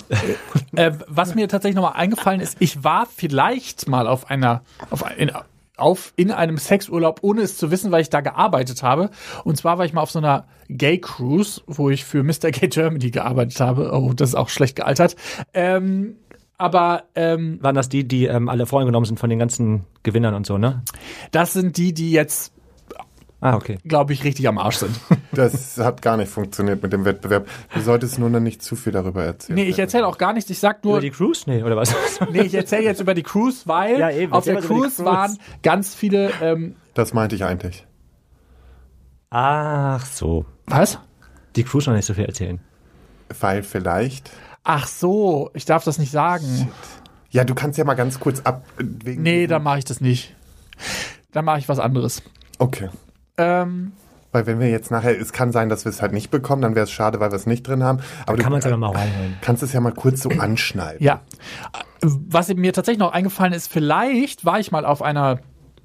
äh, 0.76 0.92
was 1.08 1.34
mir 1.34 1.48
tatsächlich 1.48 1.76
nochmal 1.76 1.94
eingefallen 2.00 2.40
ist, 2.40 2.56
ich 2.60 2.84
war 2.84 3.06
vielleicht 3.06 3.88
mal 3.88 4.06
auf 4.06 4.30
einer, 4.30 4.62
auf, 4.90 5.04
ein- 5.04 5.16
in, 5.16 5.30
auf 5.76 6.12
in 6.16 6.30
einem 6.30 6.58
Sexurlaub, 6.58 7.20
ohne 7.22 7.40
es 7.42 7.56
zu 7.56 7.70
wissen, 7.70 7.90
weil 7.90 8.02
ich 8.02 8.10
da 8.10 8.20
gearbeitet 8.20 8.82
habe. 8.82 9.10
Und 9.44 9.56
zwar 9.56 9.78
war 9.78 9.84
ich 9.86 9.92
mal 9.94 10.02
auf 10.02 10.10
so 10.10 10.18
einer 10.18 10.44
Gay 10.68 10.98
Cruise, 10.98 11.62
wo 11.66 11.90
ich 11.90 12.04
für 12.04 12.22
Mr. 12.22 12.50
Gay 12.50 12.68
Germany 12.68 13.10
gearbeitet 13.10 13.58
habe. 13.60 13.90
Oh, 13.92 14.12
das 14.12 14.30
ist 14.30 14.34
auch 14.34 14.48
schlecht 14.50 14.76
gealtert. 14.76 15.16
Ähm, 15.54 16.16
aber 16.58 17.04
ähm, 17.16 17.58
Waren 17.62 17.74
das 17.74 17.88
die, 17.88 18.06
die 18.06 18.26
ähm, 18.26 18.48
alle 18.48 18.66
voreingenommen 18.66 19.06
sind 19.06 19.18
von 19.18 19.30
den 19.30 19.38
ganzen 19.38 19.84
Gewinnern 20.04 20.34
und 20.34 20.46
so, 20.46 20.58
ne? 20.58 20.82
das 21.32 21.52
sind 21.54 21.76
die, 21.78 21.92
die 21.94 22.12
jetzt, 22.12 22.52
Ah, 23.40 23.56
okay. 23.56 23.78
glaube 23.84 24.12
ich, 24.12 24.22
richtig 24.22 24.46
am 24.46 24.58
Arsch 24.58 24.76
sind. 24.76 24.94
Das 25.34 25.78
hat 25.78 26.02
gar 26.02 26.16
nicht 26.16 26.30
funktioniert 26.30 26.82
mit 26.82 26.92
dem 26.92 27.04
Wettbewerb. 27.04 27.48
Du 27.74 27.80
solltest 27.80 28.18
nur 28.18 28.28
noch 28.30 28.40
nicht 28.40 28.62
zu 28.62 28.76
viel 28.76 28.92
darüber 28.92 29.24
erzählen. 29.24 29.54
Nee, 29.56 29.64
ich 29.64 29.78
erzähle 29.78 30.06
auch 30.06 30.18
gar 30.18 30.32
nichts. 30.32 30.50
Ich 30.50 30.58
sag 30.58 30.84
nur, 30.84 30.94
Über 30.94 31.00
die 31.00 31.10
Cruise? 31.10 31.44
Nee, 31.46 31.62
oder 31.62 31.76
was? 31.76 31.94
nee, 32.30 32.42
ich 32.42 32.54
erzähle 32.54 32.84
jetzt 32.84 33.00
über 33.00 33.14
die 33.14 33.22
Cruise, 33.22 33.62
weil 33.66 33.98
Ja, 33.98 34.10
eben, 34.10 34.32
auf 34.32 34.44
der 34.44 34.56
Cruise 34.56 34.96
Cruise. 34.96 35.04
waren 35.04 35.38
ganz 35.62 35.94
viele, 35.94 36.30
ähm, 36.42 36.76
Das 36.94 37.14
meinte 37.14 37.34
ich 37.34 37.44
eigentlich. 37.44 37.86
Ach 39.30 40.04
so. 40.06 40.44
was? 40.66 40.98
Die 41.56 41.64
Cruise 41.64 41.88
noch 41.88 41.96
nicht 41.96 42.06
so 42.06 42.14
viel 42.14 42.24
erzählen. 42.26 42.60
Weil 43.40 43.62
vielleicht. 43.62 44.30
Ach 44.64 44.86
so, 44.86 45.50
ich 45.54 45.64
darf 45.64 45.84
das 45.84 45.98
nicht 45.98 46.10
sagen. 46.12 46.70
Ja, 47.30 47.44
du 47.44 47.54
kannst 47.54 47.78
ja 47.78 47.84
mal 47.84 47.94
ganz 47.94 48.20
kurz 48.20 48.40
ab. 48.40 48.64
Wegen 48.76 49.22
Nee, 49.22 49.46
dann 49.46 49.62
mache 49.62 49.78
ich 49.78 49.84
das 49.84 50.00
nicht. 50.00 50.34
Dann 51.32 51.44
mache 51.46 51.58
ich 51.58 51.68
was 51.68 51.78
anderes. 51.78 52.22
Okay. 52.58 52.90
Ähm, 53.38 53.92
Weil 54.32 54.46
wenn 54.46 54.58
wir 54.60 54.70
jetzt 54.70 54.90
nachher, 54.90 55.18
es 55.20 55.32
kann 55.32 55.52
sein, 55.52 55.68
dass 55.68 55.84
wir 55.84 55.90
es 55.90 56.00
halt 56.02 56.12
nicht 56.12 56.30
bekommen, 56.30 56.62
dann 56.62 56.74
wäre 56.74 56.84
es 56.84 56.90
schade, 56.90 57.20
weil 57.20 57.30
wir 57.30 57.36
es 57.36 57.46
nicht 57.46 57.66
drin 57.68 57.84
haben. 57.84 58.00
Aber 58.26 58.36
Kann 58.38 58.46
du 58.46 58.50
man 58.50 58.58
es 58.60 58.66
aber 58.66 58.76
mal 58.78 58.90
reinholen. 58.92 59.36
kannst 59.42 59.62
es 59.62 59.72
ja 59.72 59.80
mal 59.80 59.92
kurz 59.92 60.22
so 60.22 60.30
anschneiden. 60.30 61.02
ja. 61.04 61.20
Was 62.00 62.48
mir 62.52 62.72
tatsächlich 62.72 62.98
noch 62.98 63.12
eingefallen 63.12 63.52
ist, 63.52 63.70
vielleicht 63.70 64.44
war 64.44 64.58
ich 64.58 64.72
mal 64.72 64.84
auf 64.84 65.02
einer 65.02 65.38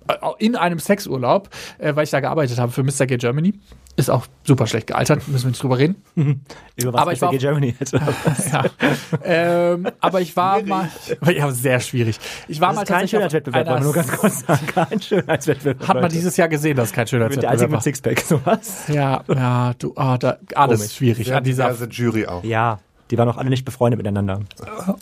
äh, 0.08 0.16
in 0.39 0.56
einem 0.56 0.80
Sexurlaub, 0.80 1.50
äh, 1.77 1.96
weil 1.96 2.06
ich 2.06 2.10
da 2.10 2.20
gearbeitet 2.22 2.58
habe 2.58 2.72
für 2.72 2.84
Mr. 2.84 3.06
Gay 3.06 3.18
Germany. 3.18 3.54
Ist 3.98 4.10
auch 4.12 4.27
super 4.44 4.68
schlecht 4.68 4.88
gealtert, 4.88 5.27
müssen 5.27 5.46
wir 5.46 5.50
nicht 5.50 5.63
drüber 5.63 5.77
reden. 5.80 5.96
Über 6.16 6.94
was 6.94 7.01
Aber 7.01 7.13
ich 7.13 7.22
war 7.22 7.30
auf- 7.30 7.38
Germany? 7.38 7.75
Ja. 8.51 8.63
ähm, 9.24 9.88
aber 10.00 10.22
ich 10.22 10.36
war 10.38 10.62
mal, 10.63 10.88
ja, 11.36 11.50
sehr 11.51 11.80
schwierig. 11.80 12.20
Ich 12.48 12.62
war 12.62 12.70
Das 12.70 12.75
mal 12.77 12.82
ist 12.84 12.88
kein 12.89 13.08
Schönheitswettbewerb, 13.08 13.66
wollen 13.68 13.80
wir 13.80 13.84
nur 13.84 13.94
ganz 13.94 14.12
kurz 14.12 14.39
sagen. 14.46 14.68
Kein 14.74 15.01
Schönheitswettbewerb. 15.01 15.80
Hat 15.82 15.88
man 15.96 16.04
Leute. 16.04 16.16
dieses 16.16 16.38
Jahr 16.38 16.48
gesehen, 16.48 16.77
dass 16.77 16.89
es 16.89 16.94
kein 16.94 17.06
Ich 17.06 17.12
bin 17.12 17.20
der 17.20 17.27
Einzige 17.27 17.42
Schönheitswettbewerb 17.42 17.72
mit 17.72 17.74
war. 17.74 17.82
Sixpack, 17.82 18.20
sowas. 18.22 18.84
Ja, 18.88 19.24
ja, 19.27 19.74
du, 19.80 19.94
ah, 19.96 20.18
da, 20.20 20.38
alles 20.54 20.80
Komisch. 20.82 20.94
schwierig 20.96 21.27
Sehr 21.27 21.38
an 21.38 21.44
dieser. 21.44 21.63
diverse 21.66 21.86
Jury 21.89 22.27
auch. 22.27 22.44
Ja, 22.44 22.80
die 23.12 23.18
waren 23.18 23.30
auch 23.30 23.38
alle 23.38 23.50
nicht 23.50 23.66
befreundet 23.66 23.98
miteinander. 23.98 24.42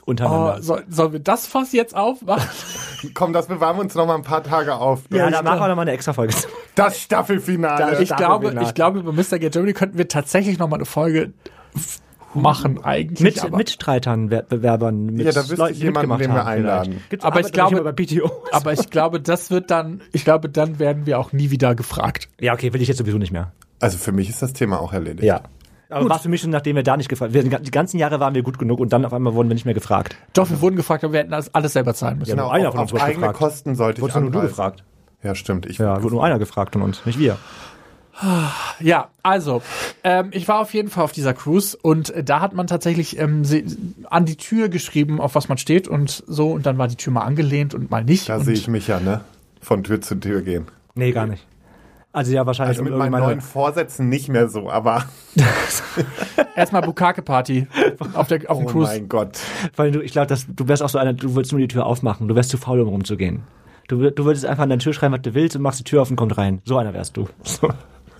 Untereinander. 0.05 0.57
Oh, 0.59 0.61
soll, 0.61 0.83
sollen 0.89 1.13
wir 1.13 1.19
das 1.19 1.47
Fass 1.47 1.71
jetzt 1.71 1.95
aufmachen? 1.95 2.47
Komm, 3.13 3.33
das 3.33 3.47
bewahren 3.47 3.77
wir 3.77 3.81
uns 3.81 3.95
noch 3.95 4.05
mal 4.05 4.15
ein 4.15 4.23
paar 4.23 4.43
Tage 4.43 4.75
auf. 4.75 5.01
ja, 5.11 5.29
da 5.29 5.41
machen 5.41 5.59
wir 5.59 5.67
noch 5.67 5.75
mal 5.75 5.81
eine 5.83 5.91
extra 5.91 6.13
Folge. 6.13 6.33
Das 6.75 6.99
Staffelfinale. 6.99 8.01
Ich 8.01 8.09
glaube, 8.09 8.23
Staffelfinale. 8.23 8.67
ich 8.67 8.73
glaube, 8.73 8.99
über 8.99 9.11
Mr. 9.13 9.39
Get 9.39 9.53
Germany 9.53 9.73
könnten 9.73 9.97
wir 9.97 10.07
tatsächlich 10.07 10.59
noch 10.59 10.67
mal 10.69 10.75
eine 10.77 10.85
Folge 10.85 11.33
machen 12.33 12.83
eigentlich. 12.83 13.21
Mit 13.21 13.43
aber, 13.43 13.57
Mitstreitern, 13.57 14.29
Wer- 14.29 14.43
Bewerbern, 14.43 15.05
mit 15.05 15.25
ja, 15.25 15.31
da 15.31 15.41
wüsste 15.41 15.55
Leuten, 15.55 15.73
ich 15.73 15.79
jemanden, 15.83 16.17
den 16.17 16.31
wir 16.31 16.39
haben 16.39 16.47
einladen. 16.47 17.01
Aber 17.21 17.39
ich 17.39 17.51
glaube- 17.51 17.81
bei 17.81 17.91
PTO. 17.93 18.29
aber 18.51 18.73
ich 18.73 18.89
glaube, 18.89 19.21
das 19.21 19.51
wird 19.51 19.71
dann, 19.71 20.01
ich 20.11 20.25
glaube, 20.25 20.49
dann 20.49 20.79
werden 20.79 21.05
wir 21.05 21.19
auch 21.19 21.31
nie 21.31 21.49
wieder 21.51 21.75
gefragt. 21.75 22.29
ja, 22.39 22.53
okay, 22.53 22.73
will 22.73 22.81
ich 22.81 22.87
jetzt 22.87 22.97
sowieso 22.97 23.17
nicht 23.17 23.31
mehr. 23.31 23.51
Also 23.79 23.97
für 23.97 24.11
mich 24.11 24.29
ist 24.29 24.41
das 24.41 24.53
Thema 24.53 24.79
auch 24.79 24.93
erledigt. 24.93 25.23
Ja. 25.23 25.41
Aber 25.89 26.09
war 26.09 26.19
für 26.19 26.29
mich 26.29 26.41
schon, 26.41 26.49
nachdem 26.49 26.75
wir 26.75 26.83
da 26.83 26.97
nicht 26.97 27.09
gefragt 27.09 27.33
wir, 27.33 27.43
Die 27.43 27.71
ganzen 27.71 27.97
Jahre 27.97 28.19
waren 28.19 28.35
wir 28.35 28.43
gut 28.43 28.57
genug 28.57 28.79
und 28.79 28.91
dann 28.91 29.05
auf 29.05 29.13
einmal 29.13 29.33
wurden 29.33 29.49
wir 29.49 29.53
nicht 29.53 29.65
mehr 29.65 29.73
gefragt. 29.73 30.15
Doch, 30.33 30.49
wir 30.49 30.61
wurden 30.61 30.75
gefragt, 30.75 31.03
aber 31.03 31.13
wir 31.13 31.19
hätten 31.21 31.31
das 31.31 31.53
alles 31.53 31.73
selber 31.73 31.93
zahlen 31.93 32.19
müssen. 32.19 32.31
Genau, 32.31 32.49
Einer 32.49 32.69
auf, 32.69 32.73
von 32.73 32.81
uns 32.81 32.91
auf 32.91 32.93
wurde 32.93 33.03
eigene 33.03 33.27
gefragt. 33.27 33.37
Kosten 33.37 33.75
sollte 33.75 34.05
ich 34.05 34.15
nur 34.15 34.31
du 34.31 34.41
gefragt? 34.41 34.83
Ja, 35.23 35.35
stimmt. 35.35 35.65
Ich 35.65 35.77
Ja, 35.77 36.01
wurde 36.03 36.15
nur 36.15 36.23
einer 36.23 36.39
gefragt 36.39 36.73
von 36.73 36.81
uns, 36.81 37.05
nicht 37.05 37.19
wir. 37.19 37.37
Ja, 38.79 39.09
also, 39.23 39.61
ähm, 40.05 40.29
ich 40.31 40.47
war 40.47 40.59
auf 40.59 40.73
jeden 40.73 40.89
Fall 40.89 41.03
auf 41.03 41.11
dieser 41.11 41.33
Cruise 41.33 41.77
und 41.81 42.11
äh, 42.11 42.23
da 42.23 42.39
hat 42.39 42.53
man 42.53 42.65
tatsächlich 42.65 43.19
ähm, 43.19 43.43
an 44.09 44.25
die 44.25 44.37
Tür 44.37 44.69
geschrieben, 44.69 45.19
auf 45.19 45.35
was 45.35 45.49
man 45.49 45.57
steht 45.57 45.89
und 45.89 46.23
so 46.25 46.51
und 46.51 46.65
dann 46.65 46.77
war 46.77 46.87
die 46.87 46.95
Tür 46.95 47.11
mal 47.11 47.23
angelehnt 47.23 47.73
und 47.73 47.91
mal 47.91 48.05
nicht. 48.05 48.29
Da 48.29 48.39
sehe 48.39 48.53
ich 48.53 48.69
mich 48.69 48.87
ja, 48.87 49.01
ne? 49.01 49.21
Von 49.61 49.83
Tür 49.83 49.99
zu 49.99 50.15
Tür 50.15 50.43
gehen. 50.43 50.67
Nee, 50.93 51.11
gar 51.11 51.27
nicht. 51.27 51.45
Also 52.15 52.31
ja, 52.31 52.45
wahrscheinlich 52.45 52.77
Also 52.77 52.83
mit 52.83 52.93
um 52.93 52.99
meinen 52.99 53.11
neuen 53.21 53.41
Vorsätzen 53.41 54.07
nicht 54.07 54.29
mehr 54.29 54.47
so, 54.47 54.69
aber 54.69 55.03
Erstmal 56.55 56.81
Bukake-Party 56.83 57.67
auf, 58.13 58.27
der, 58.27 58.49
auf 58.49 58.57
dem 58.57 58.67
oh 58.67 58.69
Cruise. 58.69 58.91
mein 58.91 59.09
Gott. 59.09 59.37
Weil 59.75 59.91
du, 59.91 60.01
ich 60.01 60.11
glaube, 60.13 60.27
dass 60.27 60.45
du 60.47 60.67
wärst 60.67 60.81
auch 60.81 60.89
so 60.89 60.97
einer, 60.97 61.13
du 61.13 61.35
würdest 61.35 61.51
nur 61.51 61.59
die 61.59 61.67
Tür 61.67 61.85
aufmachen, 61.85 62.27
du 62.27 62.35
wärst 62.35 62.49
zu 62.51 62.57
faul, 62.57 62.79
um 62.79 62.87
rumzugehen. 62.87 63.43
Du, 63.87 64.09
du 64.09 64.25
würdest 64.25 64.45
einfach 64.45 64.63
an 64.63 64.69
deine 64.69 64.81
Tür 64.81 64.93
schreiben, 64.93 65.13
was 65.13 65.21
du 65.23 65.33
willst 65.33 65.55
und 65.55 65.61
machst 65.61 65.79
die 65.79 65.83
Tür 65.83 66.01
auf 66.01 66.09
und 66.09 66.15
kommt 66.15 66.37
rein. 66.37 66.61
So 66.65 66.77
einer 66.77 66.93
wärst 66.93 67.17
du. 67.17 67.27
So. 67.43 67.69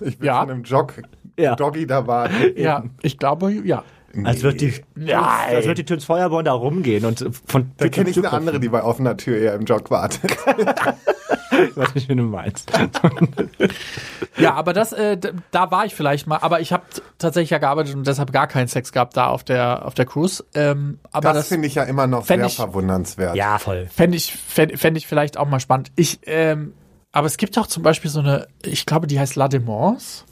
Ich 0.00 0.18
bin 0.18 0.26
Ja. 0.26 0.40
schon 0.42 0.50
im 0.50 0.62
Jog, 0.62 0.92
Ja. 1.38 1.54
Doggy 1.56 1.86
da 1.86 2.06
war. 2.06 2.28
Ja, 2.54 2.84
ich 3.02 3.16
glaube, 3.18 3.50
ja. 3.50 3.82
Als 4.24 4.42
wird 4.42 4.60
die, 4.60 4.72
als 5.12 5.66
wird 5.66 5.78
die 5.78 5.84
Tür 5.84 5.96
ins 5.96 6.04
Feuerborn 6.04 6.44
da 6.44 6.52
rumgehen 6.52 7.04
und 7.04 7.24
von 7.46 7.72
Da 7.76 7.88
kenne 7.88 8.10
ich 8.10 8.16
eine 8.18 8.32
andere, 8.32 8.60
die 8.60 8.68
bei 8.68 8.82
offener 8.82 9.16
Tür 9.16 9.36
eher 9.38 9.54
im 9.54 9.64
Jog 9.64 9.90
wartet. 9.90 10.36
was 11.74 11.88
ich, 11.94 12.08
wie 12.08 12.16
du 12.16 12.22
meinst. 12.22 12.70
Ja, 14.38 14.52
aber 14.54 14.74
das, 14.74 14.92
äh, 14.92 15.16
da 15.50 15.70
war 15.70 15.86
ich 15.86 15.94
vielleicht 15.94 16.26
mal, 16.26 16.36
aber 16.42 16.60
ich 16.60 16.70
habe 16.72 16.84
tatsächlich 17.18 17.48
ja 17.50 17.56
gearbeitet 17.58 17.94
und 17.94 18.06
deshalb 18.06 18.32
gar 18.32 18.46
keinen 18.46 18.68
Sex 18.68 18.92
gehabt 18.92 19.16
da 19.16 19.28
auf 19.28 19.44
der 19.44 19.86
auf 19.86 19.94
der 19.94 20.04
Cruise. 20.04 20.44
Ähm, 20.54 20.98
aber 21.10 21.28
Das, 21.30 21.38
das, 21.38 21.48
finde 21.48 21.66
ich 21.68 21.74
ja 21.74 21.84
immer 21.84 22.06
noch 22.06 22.26
sehr 22.26 22.44
ich- 22.44 22.56
verwundernswert. 22.56 23.34
Ja, 23.34 23.58
voll. 23.58 23.88
fände 23.90 24.16
ich, 24.18 24.34
fänd, 24.34 24.78
fänd 24.78 24.98
ich 24.98 25.06
vielleicht 25.06 25.38
auch 25.38 25.48
mal 25.48 25.58
spannend. 25.60 25.90
Ich, 25.96 26.20
ähm, 26.26 26.74
aber 27.16 27.28
es 27.28 27.38
gibt 27.38 27.56
auch 27.56 27.66
zum 27.66 27.82
Beispiel 27.82 28.10
so 28.10 28.20
eine, 28.20 28.46
ich 28.62 28.84
glaube, 28.84 29.06
die 29.06 29.18
heißt 29.18 29.36
La 29.36 29.48
Demance. 29.48 30.24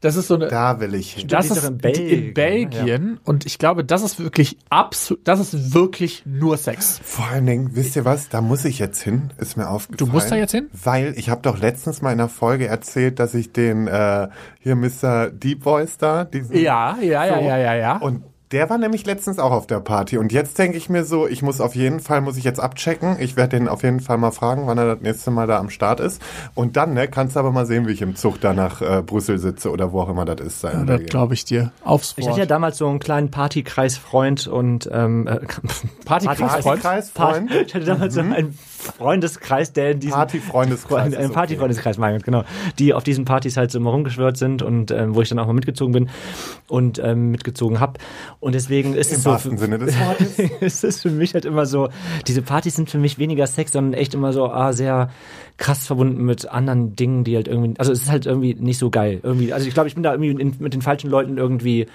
Das 0.00 0.14
ist 0.14 0.28
so 0.28 0.36
eine. 0.36 0.46
Da 0.46 0.78
will 0.78 0.94
ich 0.94 1.14
hin. 1.14 1.26
das 1.26 1.50
ist 1.50 1.64
in 1.64 1.72
in 1.72 1.78
Belgien, 1.78 2.26
ne? 2.26 2.32
Belgien 2.32 3.20
und 3.24 3.44
ich 3.44 3.58
glaube, 3.58 3.84
das 3.84 4.02
ist 4.02 4.20
wirklich 4.20 4.56
absolut, 4.70 5.26
das 5.26 5.40
ist 5.40 5.74
wirklich 5.74 6.22
nur 6.26 6.56
Sex. 6.56 7.00
Vor 7.02 7.26
allen 7.26 7.44
Dingen, 7.44 7.70
wisst 7.74 7.96
ihr 7.96 8.04
was, 8.04 8.28
da 8.28 8.40
muss 8.40 8.64
ich 8.64 8.78
jetzt 8.78 9.02
hin, 9.02 9.32
ist 9.38 9.56
mir 9.56 9.68
aufgefallen. 9.68 9.98
Du 9.98 10.06
musst 10.06 10.30
da 10.30 10.36
jetzt 10.36 10.52
hin? 10.52 10.70
Weil 10.72 11.14
ich 11.16 11.28
habe 11.28 11.42
doch 11.42 11.58
letztens 11.58 12.02
mal 12.02 12.12
in 12.12 12.20
einer 12.20 12.28
Folge 12.28 12.68
erzählt, 12.68 13.18
dass 13.18 13.34
ich 13.34 13.52
den 13.52 13.88
äh, 13.88 14.28
hier 14.60 14.76
Mr. 14.76 15.30
Deep 15.32 15.64
Voice 15.64 15.98
da, 15.98 16.24
diesen 16.24 16.56
Ja, 16.56 16.98
ja, 17.00 17.24
ja, 17.26 17.34
So. 17.34 17.40
ja, 17.40 17.56
ja, 17.58 17.74
ja. 17.74 17.96
Und 17.96 18.22
der 18.52 18.70
war 18.70 18.78
nämlich 18.78 19.04
letztens 19.04 19.38
auch 19.38 19.50
auf 19.50 19.66
der 19.66 19.80
Party. 19.80 20.16
Und 20.16 20.32
jetzt 20.32 20.58
denke 20.58 20.78
ich 20.78 20.88
mir 20.88 21.04
so, 21.04 21.26
ich 21.26 21.42
muss 21.42 21.60
auf 21.60 21.74
jeden 21.74 22.00
Fall, 22.00 22.20
muss 22.22 22.36
ich 22.36 22.44
jetzt 22.44 22.60
abchecken. 22.60 23.16
Ich 23.20 23.36
werde 23.36 23.58
den 23.58 23.68
auf 23.68 23.82
jeden 23.82 24.00
Fall 24.00 24.16
mal 24.16 24.30
fragen, 24.30 24.66
wann 24.66 24.78
er 24.78 24.94
das 24.94 25.02
nächste 25.02 25.30
Mal 25.30 25.46
da 25.46 25.58
am 25.58 25.68
Start 25.68 26.00
ist. 26.00 26.22
Und 26.54 26.76
dann, 26.76 26.94
ne, 26.94 27.08
kannst 27.08 27.36
du 27.36 27.40
aber 27.40 27.52
mal 27.52 27.66
sehen, 27.66 27.86
wie 27.86 27.92
ich 27.92 28.00
im 28.02 28.16
Zug 28.16 28.40
da 28.40 28.54
nach 28.54 28.80
äh, 28.80 29.02
Brüssel 29.02 29.38
sitze 29.38 29.70
oder 29.70 29.92
wo 29.92 30.00
auch 30.00 30.08
immer 30.08 30.24
das 30.24 30.46
ist. 30.46 30.64
da 30.64 30.70
in 30.70 30.86
Ja, 30.88 30.96
das 30.96 31.06
glaube 31.06 31.34
ich 31.34 31.44
dir. 31.44 31.72
Aufs 31.84 32.14
Ich 32.16 32.26
hatte 32.26 32.36
ja 32.38 32.42
Wort. 32.42 32.50
damals 32.50 32.78
so 32.78 32.88
einen 32.88 33.00
kleinen 33.00 33.30
Partykreis 33.30 33.98
Freund 33.98 34.46
und 34.46 34.88
ähm, 34.92 35.26
äh, 35.26 35.40
Partykreis, 36.06 36.62
Freund. 36.62 36.82
Partykreis, 36.82 37.10
Part-. 37.10 37.42
Ich 37.66 37.74
hatte 37.74 37.84
damals 37.84 38.14
so 38.14 38.20
einen 38.20 38.58
Freundeskreis, 38.78 39.72
der 39.72 39.90
in 39.90 40.00
diesem 40.00 40.14
Partyfreundeskreis 40.14 41.00
Freund- 41.02 41.12
ist 41.12 41.18
Ein 41.18 41.26
okay. 41.26 41.34
Partyfreundeskreis, 41.34 41.98
mein 41.98 42.14
Gott, 42.14 42.24
genau. 42.24 42.44
Die 42.78 42.94
auf 42.94 43.02
diesen 43.02 43.24
Partys 43.24 43.56
halt 43.56 43.72
so 43.72 43.78
immer 43.78 43.90
rumgeschwört 43.90 44.36
sind 44.36 44.62
und 44.62 44.90
ähm, 44.92 45.14
wo 45.14 45.22
ich 45.22 45.28
dann 45.28 45.38
auch 45.38 45.46
mal 45.46 45.52
mitgezogen 45.52 45.92
bin 45.92 46.08
und 46.68 47.00
ähm, 47.02 47.32
mitgezogen 47.32 47.80
hab. 47.80 47.98
Und 48.38 48.54
deswegen 48.54 48.94
ist 48.94 49.10
Im 49.10 49.16
es 49.18 49.22
so. 49.24 49.30
wahrsten 49.30 49.58
Sinne 49.58 49.78
des 49.78 49.98
Wortes. 49.98 50.38
es 50.60 50.84
ist 50.84 51.02
für 51.02 51.10
mich 51.10 51.34
halt 51.34 51.44
immer 51.44 51.66
so, 51.66 51.88
diese 52.28 52.42
Partys 52.42 52.76
sind 52.76 52.88
für 52.88 52.98
mich 52.98 53.18
weniger 53.18 53.46
Sex, 53.46 53.72
sondern 53.72 53.94
echt 53.94 54.14
immer 54.14 54.32
so 54.32 54.46
ah, 54.46 54.72
sehr 54.72 55.10
krass 55.56 55.86
verbunden 55.86 56.24
mit 56.24 56.48
anderen 56.48 56.94
Dingen, 56.94 57.24
die 57.24 57.34
halt 57.34 57.48
irgendwie, 57.48 57.74
also 57.78 57.90
es 57.90 58.02
ist 58.02 58.10
halt 58.10 58.26
irgendwie 58.26 58.54
nicht 58.54 58.78
so 58.78 58.90
geil. 58.90 59.18
Irgendwie, 59.24 59.52
also 59.52 59.66
ich 59.66 59.74
glaube, 59.74 59.88
ich 59.88 59.94
bin 59.94 60.04
da 60.04 60.12
irgendwie 60.12 60.30
in, 60.40 60.54
mit 60.60 60.72
den 60.72 60.82
falschen 60.82 61.10
Leuten 61.10 61.36
irgendwie 61.36 61.86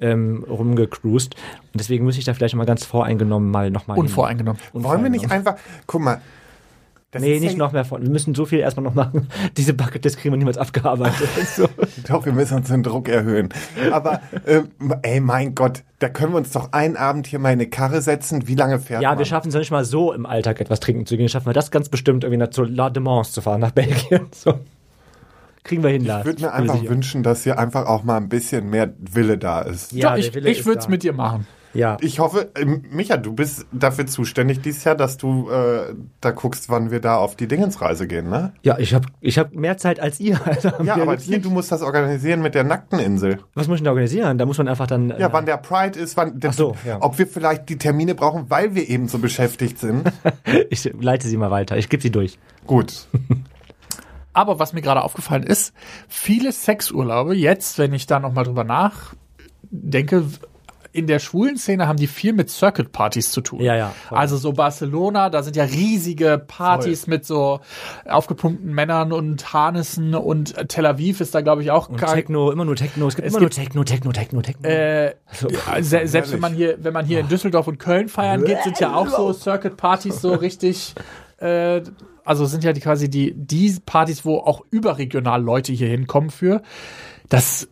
ähm, 0.00 0.44
rumgecruised 0.48 1.34
und 1.34 1.78
deswegen 1.78 2.04
muss 2.04 2.16
ich 2.16 2.24
da 2.24 2.32
vielleicht 2.32 2.54
mal 2.54 2.64
ganz 2.64 2.86
voreingenommen 2.86 3.50
mal 3.50 3.70
nochmal 3.70 3.98
Unvoreingenommen. 3.98 4.60
Wollen 4.72 5.02
wir 5.02 5.10
nicht 5.10 5.30
einfach, 5.30 5.56
guck 5.86 6.00
mal. 6.00 6.22
Das 7.10 7.22
Nee, 7.22 7.40
nicht 7.40 7.52
ja, 7.52 7.58
noch 7.58 7.72
mehr 7.72 7.84
von. 7.84 8.02
Wir 8.02 8.10
müssen 8.10 8.36
so 8.36 8.46
viel 8.46 8.60
erstmal 8.60 8.84
noch 8.84 8.94
machen. 8.94 9.28
Diese 9.56 9.74
Bucketlist 9.74 10.18
kriegen 10.18 10.32
wir 10.32 10.38
niemals 10.38 10.58
abgearbeitet. 10.58 11.28
so. 11.56 11.68
Doch, 12.06 12.24
wir 12.24 12.32
müssen 12.32 12.58
uns 12.58 12.68
den 12.68 12.84
Druck 12.84 13.08
erhöhen. 13.08 13.48
Aber, 13.90 14.20
ähm, 14.46 14.68
ey, 15.02 15.18
mein 15.18 15.56
Gott, 15.56 15.82
da 15.98 16.08
können 16.08 16.32
wir 16.32 16.36
uns 16.38 16.52
doch 16.52 16.72
einen 16.72 16.96
Abend 16.96 17.26
hier 17.26 17.40
mal 17.40 17.48
in 17.48 17.60
eine 17.60 17.68
Karre 17.68 18.00
setzen. 18.00 18.46
Wie 18.46 18.54
lange 18.54 18.78
fährt 18.78 19.02
Ja, 19.02 19.10
man? 19.10 19.18
wir 19.18 19.26
schaffen 19.26 19.48
es 19.48 19.54
ja 19.54 19.60
nicht 19.60 19.72
mal 19.72 19.84
so 19.84 20.12
im 20.12 20.24
Alltag 20.24 20.60
etwas 20.60 20.78
trinken 20.78 21.04
zu 21.04 21.16
gehen. 21.16 21.28
Schaffen 21.28 21.46
wir 21.46 21.52
das 21.52 21.72
ganz 21.72 21.88
bestimmt 21.88 22.22
irgendwie 22.22 22.38
nach 22.38 22.50
zu 22.50 22.62
La 22.62 22.90
Demance 22.90 23.32
zu 23.32 23.42
fahren, 23.42 23.60
nach 23.60 23.72
Belgien. 23.72 24.26
So. 24.32 24.60
Kriegen 25.64 25.82
wir 25.82 25.90
hin, 25.90 26.04
Lars. 26.04 26.20
Ich 26.20 26.26
würde 26.26 26.42
mir 26.42 26.52
einfach 26.52 26.82
wünschen, 26.84 27.22
dass 27.22 27.42
hier 27.42 27.58
einfach 27.58 27.86
auch 27.86 28.02
mal 28.02 28.16
ein 28.16 28.28
bisschen 28.28 28.70
mehr 28.70 28.94
Wille 28.98 29.36
da 29.36 29.60
ist. 29.60 29.92
Ja, 29.92 30.12
Doch, 30.12 30.18
ich 30.18 30.34
ich 30.34 30.64
würde 30.64 30.78
es 30.78 30.88
mit 30.88 31.02
dir 31.02 31.12
machen. 31.12 31.46
Ja. 31.72 31.96
Ich 32.00 32.18
hoffe, 32.18 32.50
ähm, 32.56 32.84
Micha, 32.90 33.16
du 33.16 33.32
bist 33.32 33.66
dafür 33.72 34.06
zuständig 34.06 34.60
dieses 34.60 34.84
Jahr, 34.84 34.96
dass 34.96 35.16
du 35.16 35.48
äh, 35.50 35.94
da 36.20 36.30
guckst, 36.32 36.68
wann 36.68 36.90
wir 36.90 37.00
da 37.00 37.16
auf 37.16 37.36
die 37.36 37.46
Dingensreise 37.46 38.06
gehen, 38.06 38.28
ne? 38.28 38.52
ja, 38.62 38.78
ich 38.78 38.94
habe 38.94 39.06
ich 39.20 39.38
hab 39.38 39.54
mehr 39.54 39.76
Zeit 39.76 40.00
als 40.00 40.20
ihr. 40.20 40.40
Also 40.50 40.70
Ja, 40.82 40.96
aber 40.96 41.16
hier, 41.16 41.40
du 41.40 41.50
musst 41.50 41.70
das 41.70 41.80
organisieren 41.82 42.42
mit 42.42 42.54
der 42.54 42.64
nackten 42.64 42.98
Insel. 42.98 43.38
Was 43.54 43.68
muss 43.68 43.76
ich 43.76 43.80
denn 43.80 43.84
da 43.84 43.90
organisieren? 43.90 44.36
Da 44.36 44.46
muss 44.46 44.58
man 44.58 44.66
einfach 44.66 44.86
dann. 44.88 45.10
Ja, 45.10 45.28
äh, 45.28 45.32
wann 45.32 45.46
der 45.46 45.58
Pride 45.58 45.98
ist, 45.98 46.16
wann, 46.16 46.40
Ach 46.44 46.52
so, 46.52 46.74
ja. 46.84 46.98
ob 47.00 47.18
wir 47.18 47.26
vielleicht 47.26 47.68
die 47.68 47.78
Termine 47.78 48.14
brauchen, 48.14 48.50
weil 48.50 48.74
wir 48.74 48.88
eben 48.88 49.06
so 49.08 49.18
beschäftigt 49.18 49.78
sind. 49.78 50.10
Ich 50.70 50.90
leite 50.98 51.28
sie 51.28 51.36
mal 51.36 51.50
weiter. 51.50 51.76
Ich 51.76 51.88
gebe 51.88 52.02
sie 52.02 52.10
durch. 52.10 52.38
Gut. 52.66 53.06
Aber 54.32 54.58
was 54.58 54.72
mir 54.72 54.80
gerade 54.80 55.02
aufgefallen 55.02 55.42
ist, 55.42 55.74
viele 56.08 56.52
Sexurlaube, 56.52 57.34
jetzt, 57.34 57.78
wenn 57.78 57.92
ich 57.92 58.06
da 58.06 58.20
nochmal 58.20 58.44
drüber 58.44 58.64
nachdenke, 58.64 60.24
in 60.92 61.06
der 61.06 61.20
schwulen 61.20 61.56
Szene 61.56 61.86
haben 61.86 61.98
die 61.98 62.08
viel 62.08 62.32
mit 62.32 62.50
Circuit-Partys 62.50 63.30
zu 63.30 63.40
tun. 63.42 63.60
Ja, 63.60 63.76
ja, 63.76 63.92
voll. 64.08 64.18
Also 64.18 64.36
so 64.36 64.52
Barcelona, 64.52 65.30
da 65.30 65.42
sind 65.44 65.54
ja 65.54 65.62
riesige 65.64 66.42
Partys 66.44 67.06
mit 67.06 67.24
so 67.24 67.60
aufgepumpten 68.08 68.74
Männern 68.74 69.12
und 69.12 69.52
Harnissen 69.52 70.14
und 70.16 70.54
Tel 70.68 70.86
Aviv 70.86 71.20
ist 71.20 71.34
da, 71.34 71.42
glaube 71.42 71.62
ich, 71.62 71.70
auch 71.70 71.88
Und 71.88 71.96
kein- 71.96 72.14
Techno, 72.16 72.50
immer 72.50 72.64
nur 72.64 72.74
Techno. 72.74 73.06
Es 73.06 73.14
gibt 73.14 73.26
Es 73.28 73.32
immer 73.34 73.40
nur 73.40 73.48
gibt- 73.50 73.60
Techno, 73.62 73.84
Techno, 73.84 74.10
Techno, 74.12 74.42
Techno. 74.42 74.68
äh, 74.68 75.06
ja, 75.10 75.14
se 75.82 76.06
selbst 76.08 76.32
wenn 76.32 76.40
man 76.40 76.54
hier, 76.54 76.76
wenn 76.82 76.92
man 76.92 77.06
hier 77.06 77.20
in 77.20 77.28
Düsseldorf 77.28 77.68
und 77.68 77.78
Köln 77.78 78.08
feiern 78.08 78.44
geht, 78.44 78.62
sind 78.64 78.80
ja 78.80 78.94
auch 78.94 79.06
so 79.08 79.32
Circuit-Partys 79.32 80.20
so 80.20 80.32
richtig. 80.34 80.94
Äh, 81.38 81.82
also 82.24 82.46
sind 82.46 82.64
ja 82.64 82.72
die 82.72 82.80
quasi 82.80 83.08
die 83.08 83.32
die 83.34 83.76
Partys, 83.86 84.24
wo 84.24 84.38
auch 84.38 84.62
überregional 84.70 85.40
Leute 85.42 85.72
hier 85.72 85.88
hinkommen 85.88 86.30
für. 86.30 86.62
Das 87.28 87.68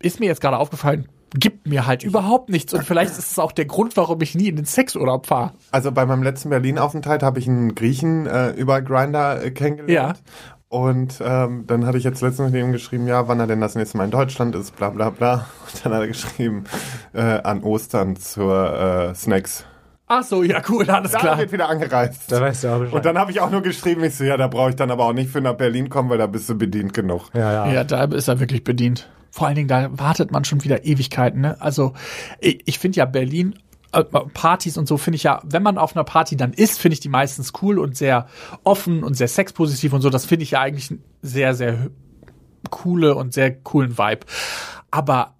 ist 0.00 0.20
mir 0.20 0.26
jetzt 0.26 0.40
gerade 0.40 0.58
aufgefallen. 0.58 1.08
Gibt 1.34 1.66
mir 1.66 1.86
halt 1.86 2.02
überhaupt 2.04 2.48
nichts 2.48 2.72
und 2.72 2.84
vielleicht 2.84 3.10
ist 3.18 3.30
es 3.32 3.38
auch 3.38 3.52
der 3.52 3.66
Grund, 3.66 3.96
warum 3.96 4.20
ich 4.22 4.34
nie 4.34 4.48
in 4.48 4.56
den 4.56 4.64
Sexurlaub 4.64 5.26
fahre. 5.26 5.52
Also 5.70 5.92
bei 5.92 6.06
meinem 6.06 6.22
letzten 6.22 6.48
Berlin-Aufenthalt 6.50 7.22
habe 7.22 7.38
ich 7.38 7.46
einen 7.46 7.74
Griechen 7.74 8.26
äh, 8.26 8.50
über 8.50 8.80
Grinder 8.80 9.42
äh, 9.44 9.50
kennengelernt. 9.50 10.22
Und 10.70 11.22
ähm, 11.24 11.64
dann 11.66 11.86
hatte 11.86 11.96
ich 11.98 12.04
jetzt 12.04 12.20
letztens 12.20 12.52
mit 12.52 12.62
ihm 12.62 12.72
geschrieben, 12.72 13.06
ja, 13.06 13.26
wann 13.26 13.40
er 13.40 13.46
denn 13.46 13.60
das 13.60 13.74
nächste 13.74 13.96
Mal 13.96 14.04
in 14.04 14.10
Deutschland 14.10 14.54
ist, 14.54 14.76
bla 14.76 14.90
bla 14.90 15.10
bla. 15.10 15.46
Und 15.72 15.84
dann 15.84 15.92
hat 15.94 16.00
er 16.02 16.06
geschrieben, 16.08 16.64
äh, 17.14 17.20
an 17.22 17.62
Ostern 17.62 18.16
zur 18.16 19.10
äh, 19.10 19.14
Snacks. 19.14 19.64
Ach 20.10 20.22
so, 20.22 20.42
ja 20.42 20.62
cool, 20.70 20.88
alles 20.88 21.12
Da 21.12 21.18
klar. 21.18 21.38
wird 21.38 21.52
wieder 21.52 21.68
angereist. 21.68 22.32
da 22.32 22.40
weißt 22.40 22.64
du 22.64 22.68
auch 22.68 22.78
Bescheid. 22.78 22.94
Und 22.94 23.04
dann 23.04 23.18
habe 23.18 23.30
ich 23.30 23.40
auch 23.40 23.50
nur 23.50 23.60
geschrieben, 23.62 24.02
ich 24.04 24.14
so, 24.16 24.24
ja, 24.24 24.36
da 24.38 24.46
brauche 24.46 24.70
ich 24.70 24.76
dann 24.76 24.90
aber 24.90 25.04
auch 25.04 25.12
nicht 25.12 25.30
für 25.30 25.40
nach 25.42 25.54
Berlin 25.54 25.90
kommen, 25.90 26.08
weil 26.08 26.16
da 26.18 26.26
bist 26.26 26.48
du 26.48 26.54
bedient 26.56 26.94
genug. 26.94 27.28
ja, 27.34 27.66
ja. 27.66 27.72
Ja, 27.72 27.84
da 27.84 28.04
ist 28.04 28.28
er 28.28 28.40
wirklich 28.40 28.64
bedient. 28.64 29.08
Vor 29.30 29.46
allen 29.46 29.56
Dingen, 29.56 29.68
da 29.68 29.88
wartet 29.92 30.30
man 30.32 30.44
schon 30.44 30.64
wieder 30.64 30.84
Ewigkeiten. 30.84 31.40
Ne? 31.42 31.60
Also 31.60 31.92
ich, 32.40 32.62
ich 32.66 32.78
finde 32.78 32.96
ja 32.98 33.04
Berlin, 33.04 33.58
äh, 33.92 34.02
Partys 34.04 34.76
und 34.78 34.86
so 34.88 34.96
finde 34.98 35.16
ich 35.16 35.22
ja, 35.22 35.40
wenn 35.44 35.62
man 35.62 35.78
auf 35.78 35.94
einer 35.96 36.04
Party 36.04 36.36
dann 36.36 36.52
ist, 36.52 36.78
finde 36.78 36.94
ich 36.94 37.00
die 37.00 37.08
meistens 37.08 37.52
cool 37.62 37.78
und 37.78 37.96
sehr 37.96 38.26
offen 38.64 39.02
und 39.04 39.14
sehr 39.14 39.28
sexpositiv 39.28 39.92
und 39.92 40.00
so. 40.02 40.10
Das 40.10 40.24
finde 40.26 40.42
ich 40.44 40.52
ja 40.52 40.60
eigentlich 40.60 40.90
einen 40.90 41.02
sehr, 41.22 41.54
sehr 41.54 41.88
coole 42.70 43.14
und 43.14 43.32
sehr 43.32 43.54
coolen 43.54 43.96
Vibe. 43.98 44.26
Aber 44.90 45.34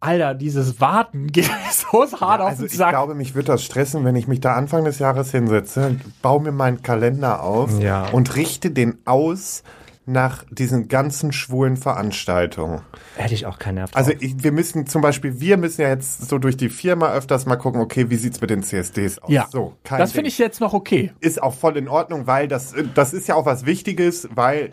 Alter, 0.00 0.34
dieses 0.34 0.80
Warten 0.80 1.26
geht 1.32 1.50
so 1.72 2.02
hart 2.20 2.40
auf 2.42 2.48
Also 2.50 2.62
den 2.64 2.66
ich 2.70 2.76
Sack. 2.76 2.90
glaube, 2.90 3.14
mich 3.14 3.34
wird 3.34 3.48
das 3.48 3.62
stressen, 3.64 4.04
wenn 4.04 4.16
ich 4.16 4.28
mich 4.28 4.40
da 4.40 4.54
Anfang 4.54 4.84
des 4.84 4.98
Jahres 4.98 5.30
hinsetze, 5.30 5.96
baue 6.20 6.42
mir 6.42 6.52
meinen 6.52 6.82
Kalender 6.82 7.42
auf 7.42 7.80
Ja. 7.80 8.08
und 8.10 8.36
richte 8.36 8.70
den 8.70 8.98
aus 9.06 9.62
nach 10.06 10.44
diesen 10.50 10.88
ganzen 10.88 11.32
schwulen 11.32 11.76
Veranstaltungen. 11.76 12.82
Hätte 13.16 13.34
ich 13.34 13.46
auch 13.46 13.58
keinen 13.58 13.76
Nerv 13.76 13.90
drauf. 13.90 13.96
Also 13.96 14.12
ich, 14.18 14.42
wir 14.42 14.52
müssen 14.52 14.86
zum 14.86 15.00
Beispiel, 15.00 15.40
wir 15.40 15.56
müssen 15.56 15.80
ja 15.80 15.88
jetzt 15.88 16.28
so 16.28 16.38
durch 16.38 16.56
die 16.56 16.68
Firma 16.68 17.12
öfters 17.12 17.46
mal 17.46 17.56
gucken, 17.56 17.80
okay, 17.80 18.10
wie 18.10 18.16
sieht's 18.16 18.40
mit 18.40 18.50
den 18.50 18.62
CSDs 18.62 19.18
aus? 19.20 19.30
ja, 19.30 19.48
so, 19.50 19.74
kein 19.82 19.98
das 19.98 20.12
finde 20.12 20.28
ich 20.28 20.38
jetzt 20.38 20.60
noch 20.60 20.74
okay. 20.74 21.12
ist 21.20 21.42
auch 21.42 21.54
voll 21.54 21.76
in 21.76 21.88
Ordnung, 21.88 22.26
weil 22.26 22.48
das, 22.48 22.74
das 22.94 23.14
ist 23.14 23.28
ja 23.28 23.34
auch 23.34 23.46
was 23.46 23.64
Wichtiges, 23.64 24.28
weil 24.34 24.72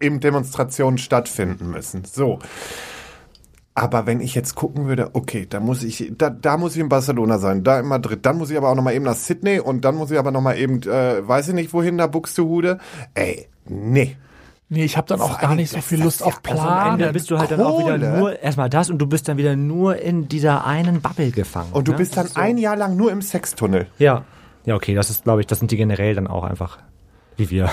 äh, 0.00 0.04
eben 0.04 0.18
Demonstrationen 0.18 0.98
stattfinden 0.98 1.70
müssen. 1.70 2.04
So. 2.04 2.40
Aber 3.74 4.04
wenn 4.04 4.20
ich 4.20 4.34
jetzt 4.34 4.56
gucken 4.56 4.88
würde, 4.88 5.10
okay, 5.12 5.46
da 5.48 5.60
muss 5.60 5.84
ich, 5.84 6.12
da, 6.18 6.28
da 6.28 6.56
muss 6.56 6.74
ich 6.74 6.80
in 6.80 6.88
Barcelona 6.88 7.38
sein, 7.38 7.62
da 7.62 7.78
in 7.78 7.86
Madrid, 7.86 8.26
dann 8.26 8.36
muss 8.36 8.50
ich 8.50 8.56
aber 8.56 8.68
auch 8.70 8.74
nochmal 8.74 8.94
eben 8.94 9.04
nach 9.04 9.14
Sydney 9.14 9.60
und 9.60 9.84
dann 9.84 9.94
muss 9.94 10.10
ich 10.10 10.18
aber 10.18 10.32
nochmal 10.32 10.58
eben, 10.58 10.82
äh, 10.82 11.26
weiß 11.26 11.48
ich 11.48 11.54
nicht 11.54 11.72
wohin, 11.72 11.96
da 11.96 12.08
Buxtehude. 12.08 12.78
Ey, 13.14 13.46
nee. 13.66 14.16
Nee, 14.72 14.84
ich 14.84 14.96
habe 14.96 15.08
dann 15.08 15.20
auch 15.20 15.40
gar 15.40 15.56
nicht 15.56 15.72
so 15.72 15.80
viel 15.80 16.00
Lust 16.00 16.22
auf 16.22 16.40
auch 16.44 16.48
Also 16.48 16.62
am 16.62 16.68
Planen. 16.68 17.00
Ende 17.00 17.12
bist 17.12 17.28
du 17.28 17.38
halt 17.38 17.50
dann 17.50 17.60
auch 17.60 17.80
wieder 17.80 17.98
nur 17.98 18.40
erstmal 18.40 18.70
das 18.70 18.88
und 18.88 18.98
du 18.98 19.06
bist 19.08 19.26
dann 19.26 19.36
wieder 19.36 19.56
nur 19.56 19.96
in 19.96 20.28
dieser 20.28 20.64
einen 20.64 21.00
Bubble 21.00 21.32
gefangen. 21.32 21.72
Und 21.72 21.88
du 21.88 21.92
ne? 21.92 21.98
bist 21.98 22.16
dann 22.16 22.28
ein 22.36 22.56
Jahr 22.56 22.76
lang 22.76 22.96
nur 22.96 23.10
im 23.10 23.20
Sextunnel. 23.20 23.88
Ja. 23.98 24.24
Ja, 24.66 24.76
okay, 24.76 24.94
das 24.94 25.10
ist, 25.10 25.24
glaube 25.24 25.40
ich, 25.40 25.48
das 25.48 25.58
sind 25.58 25.72
die 25.72 25.76
generell 25.76 26.14
dann 26.14 26.28
auch 26.28 26.44
einfach 26.44 26.78
wie 27.36 27.50
wir. 27.50 27.70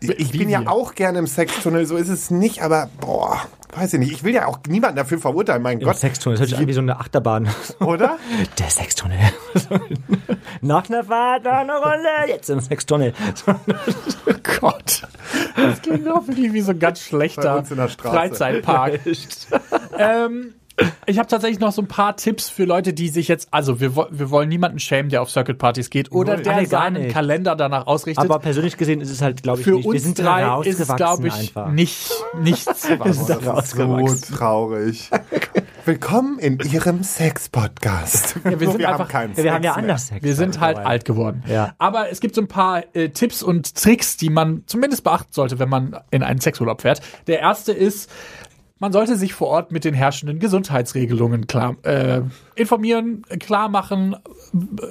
Ich 0.00 0.32
bin 0.32 0.48
ja 0.48 0.66
auch 0.68 0.94
gerne 0.94 1.18
im 1.18 1.26
Sextunnel, 1.26 1.86
so 1.86 1.96
ist 1.96 2.08
es 2.08 2.30
nicht, 2.30 2.62
aber 2.62 2.88
boah, 3.00 3.40
weiß 3.74 3.94
ich 3.94 3.98
nicht. 4.00 4.12
Ich 4.12 4.24
will 4.24 4.34
ja 4.34 4.46
auch 4.46 4.58
niemanden 4.68 4.96
dafür 4.96 5.18
verurteilen, 5.18 5.62
mein 5.62 5.80
Im 5.80 5.86
Gott. 5.86 5.96
Sextunnel. 5.96 6.38
Das 6.38 6.48
hört 6.50 6.58
sich 6.58 6.68
wie 6.68 6.72
so 6.72 6.80
eine 6.80 6.98
Achterbahn. 7.00 7.48
Oder? 7.80 8.18
Der 8.58 8.70
Sextunnel. 8.70 9.18
Nach 10.60 10.88
einer 10.88 11.04
Fahrt, 11.04 11.44
noch 11.44 11.52
eine 11.52 11.72
Runde, 11.76 12.08
jetzt 12.28 12.48
im 12.50 12.60
Sextunnel. 12.60 13.12
Oh 13.46 13.54
Gott. 14.60 15.02
Das 15.56 15.82
klingt 15.82 16.04
wirklich 16.04 16.52
wie 16.52 16.60
so 16.60 16.70
ein 16.72 16.78
ganz 16.78 17.00
schlechter. 17.00 17.64
Freizeitpark. 17.98 19.00
ähm, 19.98 20.54
ich 21.06 21.18
habe 21.18 21.28
tatsächlich 21.28 21.58
noch 21.60 21.72
so 21.72 21.82
ein 21.82 21.88
paar 21.88 22.16
Tipps 22.16 22.48
für 22.48 22.64
Leute, 22.64 22.92
die 22.92 23.08
sich 23.08 23.28
jetzt, 23.28 23.48
also 23.50 23.80
wir, 23.80 23.96
wir 23.96 24.30
wollen 24.30 24.48
niemanden 24.48 24.78
schämen, 24.78 25.10
der 25.10 25.22
auf 25.22 25.30
Circuit-Partys 25.30 25.90
geht 25.90 26.12
oder 26.12 26.34
Null. 26.34 26.42
der 26.44 26.54
Alle 26.56 26.66
gar 26.66 26.82
seinen 26.84 27.02
nicht. 27.04 27.12
Kalender 27.14 27.56
danach 27.56 27.86
ausrichtet. 27.86 28.24
Aber 28.24 28.38
persönlich 28.38 28.76
gesehen 28.76 29.00
ist 29.00 29.10
es 29.10 29.20
halt, 29.22 29.42
glaube 29.42 29.60
ich, 29.60 29.64
für 29.64 29.72
nicht. 29.72 29.84
Wir 29.84 29.90
uns 29.90 30.02
sind 30.02 30.18
da 30.18 30.22
drei 30.22 30.68
ist 30.68 30.80
es, 30.80 30.94
glaube 30.94 31.28
ich, 31.28 31.34
einfach. 31.34 31.70
nicht, 31.72 32.10
nichts 32.42 32.88
Wir 32.88 33.00
was. 33.00 33.26
sind 33.26 34.28
So 34.28 34.36
traurig. 34.36 35.10
Willkommen 35.84 36.38
in 36.38 36.58
Ihrem 36.58 37.02
Sex-Podcast. 37.02 38.36
Ja, 38.44 38.60
wir 38.60 38.70
sind 38.70 38.84
haben 38.84 38.92
einfach- 38.92 39.08
keinen 39.08 39.34
Ja, 39.34 39.42
wir 39.44 39.52
haben 39.54 39.64
ja 39.64 39.72
Sex 39.72 39.82
anders 39.82 40.06
Sex. 40.08 40.22
Wir 40.22 40.34
sind 40.34 40.60
halt 40.60 40.76
mittlerweile. 40.76 40.86
alt 40.90 41.04
geworden. 41.06 41.42
Ja. 41.48 41.74
Aber 41.78 42.10
es 42.10 42.20
gibt 42.20 42.34
so 42.34 42.42
ein 42.42 42.48
paar 42.48 42.82
äh, 42.94 43.08
Tipps 43.08 43.42
und 43.42 43.74
Tricks, 43.74 44.18
die 44.18 44.28
man 44.28 44.64
zumindest 44.66 45.02
beachten 45.02 45.32
sollte, 45.32 45.58
wenn 45.58 45.70
man 45.70 45.96
in 46.10 46.22
einen 46.22 46.40
Sexurlaub 46.40 46.82
fährt. 46.82 47.00
Der 47.26 47.40
erste 47.40 47.72
ist, 47.72 48.10
man 48.78 48.92
sollte 48.92 49.16
sich 49.16 49.34
vor 49.34 49.48
Ort 49.48 49.72
mit 49.72 49.84
den 49.84 49.94
herrschenden 49.94 50.38
Gesundheitsregelungen 50.38 51.46
klar 51.46 51.76
äh, 51.82 52.22
informieren, 52.54 53.22
klar 53.40 53.68
machen, 53.68 54.16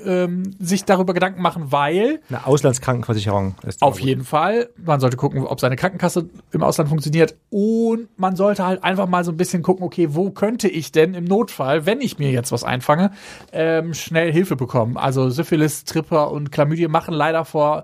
ähm, 0.06 0.56
sich 0.60 0.86
darüber 0.86 1.14
Gedanken 1.14 1.42
machen, 1.42 1.72
weil 1.72 2.20
Eine 2.30 2.46
Auslandskrankenversicherung 2.46 3.56
ist 3.66 3.82
auf 3.82 3.98
gut. 3.98 4.06
jeden 4.06 4.24
Fall. 4.24 4.70
Man 4.78 5.00
sollte 5.00 5.18
gucken, 5.18 5.46
ob 5.46 5.60
seine 5.60 5.76
Krankenkasse 5.76 6.30
im 6.52 6.64
Ausland 6.64 6.90
funktioniert. 6.90 7.36
Und 7.50 8.08
man 8.18 8.36
sollte 8.36 8.66
halt 8.66 8.84
einfach 8.84 9.08
mal 9.08 9.24
so 9.24 9.32
ein 9.32 9.38
bisschen 9.38 9.64
gucken, 9.64 9.86
okay, 9.86 10.10
wo 10.12 10.32
könnte 10.32 10.68
ich 10.68 10.92
denn 10.92 11.14
im 11.14 11.26
Notfall, 11.26 11.86
wenn 11.86 12.02
ich 12.02 12.20
mir 12.20 12.32
jetzt 12.32 12.52
was 12.52 12.64
einfange, 12.64 13.12
ähm, 13.52 13.94
schnell 13.94 14.32
Hilfe 14.32 14.56
bekommen. 14.56 14.98
Also 14.98 15.30
Syphilis, 15.30 15.84
Tripper 15.84 16.32
und 16.32 16.52
Chlamydien 16.52 16.92
machen 16.92 17.14
leider 17.14 17.46
vor 17.46 17.84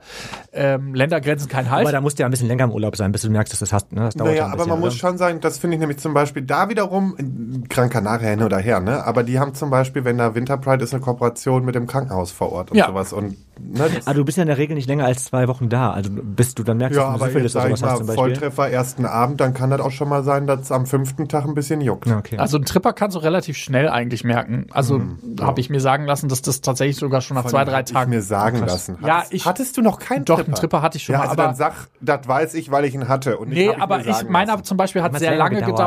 ähm, 0.54 0.94
Ländergrenzen 0.94 1.50
keinen 1.50 1.70
Halt. 1.72 1.82
Aber 1.82 1.92
da 1.92 2.02
musst 2.02 2.20
du 2.20 2.24
ja 2.24 2.28
ein 2.28 2.32
bisschen 2.32 2.48
länger 2.48 2.66
im 2.66 2.72
Urlaub 2.72 2.96
sein, 2.96 3.12
bis 3.12 3.22
du 3.22 3.30
merkst, 3.30 3.54
dass 3.54 3.60
du 3.60 3.64
das 3.66 3.74
hast. 3.74 3.92
Ne? 3.92 4.02
Das 4.02 4.16
dauert 4.16 4.36
ja 4.36 4.44
Naja, 4.44 4.46
ein 4.48 4.54
aber 4.54 4.68
man 4.68 4.80
muss 4.80 4.96
schon 4.96 5.18
sagen, 5.18 5.40
das 5.42 5.58
finde 5.58 5.76
ich 5.76 5.80
nämlich 5.80 5.93
zum 5.98 6.14
Beispiel 6.14 6.42
da 6.44 6.70
wiederum, 6.70 7.16
in 7.18 7.66
Gran 7.70 7.90
Canaria 7.90 8.30
hin 8.30 8.44
oder 8.44 8.58
her, 8.60 8.80
ne? 8.80 9.04
Aber 9.06 9.24
die 9.24 9.40
haben 9.40 9.54
zum 9.54 9.70
Beispiel, 9.70 10.06
wenn 10.06 10.18
da 10.18 10.36
Winter 10.36 10.58
Pride 10.58 10.84
ist, 10.84 10.94
eine 10.94 11.02
Kooperation 11.02 11.66
mit 11.66 11.76
dem 11.76 11.88
Krankenhaus 11.88 12.32
vor 12.32 12.52
Ort 12.52 12.72
und 12.72 12.78
Ja. 12.78 12.88
sowas. 12.88 13.14
Und 13.14 13.36
ne, 13.60 13.90
das, 13.94 14.08
Ah, 14.08 14.14
du 14.14 14.24
bist 14.26 14.38
ja 14.38 14.44
in 14.44 14.48
der 14.48 14.58
Regel 14.58 14.76
nicht 14.76 14.88
länger 14.88 15.06
als 15.06 15.26
zwei 15.26 15.48
Wochen 15.48 15.70
da. 15.70 15.92
Also 15.92 16.10
bis 16.12 16.56
du 16.56 16.64
dann 16.64 16.78
merkst, 16.78 16.98
ja, 16.98 17.04
dass 17.06 17.14
du 17.14 17.16
aber 17.24 17.26
Syphilis 17.32 17.54
jetzt 17.54 17.66
oder 17.66 17.76
sowas 17.78 17.90
hast 17.92 17.98
zum 18.00 18.08
Beispiel. 18.08 18.24
Volltreffer 18.24 18.70
ersten 18.70 19.06
Abend, 19.06 19.42
dann 19.42 19.54
kann 19.54 19.70
das 19.70 19.82
auch 19.82 19.92
schon 19.92 20.10
mal 20.10 20.24
sein, 20.24 20.48
dass 20.48 20.62
es 20.62 20.72
am 20.72 20.86
fünften 20.86 21.28
Tag 21.28 21.46
ein 21.46 21.54
bisschen 21.54 21.82
juckt. 21.82 22.06
Ja, 22.08 22.18
okay. 22.18 22.38
also 22.38 22.58
ein 22.58 22.66
Tripper 22.66 22.94
kannst 22.94 23.16
du 23.16 23.20
relativ 23.20 23.58
schnell 23.58 23.90
eigentlich 23.90 24.24
merken. 24.24 24.68
Also 24.72 25.00
Mhm. 25.00 25.18
habe 25.42 25.60
ich 25.60 25.70
mir 25.70 25.80
sagen 25.80 26.06
lassen, 26.06 26.30
dass 26.30 26.42
das 26.42 26.62
tatsächlich 26.62 26.98
sogar 26.98 27.22
schon 27.22 27.36
nach 27.36 27.46
zwei, 27.46 27.66
drei 27.66 27.84
Tagen 27.84 28.12
Ich 28.12 28.18
mir 28.18 28.22
sagen 28.22 28.60
Krass. 28.60 28.72
lassen. 28.72 28.98
Ja, 29.02 29.18
Hattest, 29.18 29.34
ich- 29.34 29.46
hattest 29.46 29.78
du 29.78 29.82
noch 29.82 30.00
keinen 30.00 30.26
Doch, 30.26 30.36
Tripper? 30.38 30.48
einen 30.48 30.56
Tripper 30.56 30.82
hatte 30.82 30.98
ich 30.98 31.04
schon 31.04 31.14
ja, 31.14 31.20
mal, 31.20 31.24
also 31.30 31.34
aber- 31.34 31.44
dann 31.50 31.56
sag, 31.56 31.74
das 32.02 32.28
weiß 32.28 32.54
ich, 32.56 32.72
weil 32.72 32.86
ich 32.86 32.94
ihn 32.96 33.08
hatte. 33.08 33.38
Und 33.38 33.50
Nee, 33.50 33.70
aber 33.74 34.06
ich, 34.06 34.30
meiner 34.30 34.62
zum 34.64 34.78
Beispiel 34.78 35.02
hat 35.04 35.18
sehr 35.20 35.36
lange 35.36 35.56
gedauert. 35.56 35.72
gedauert. 35.72 35.83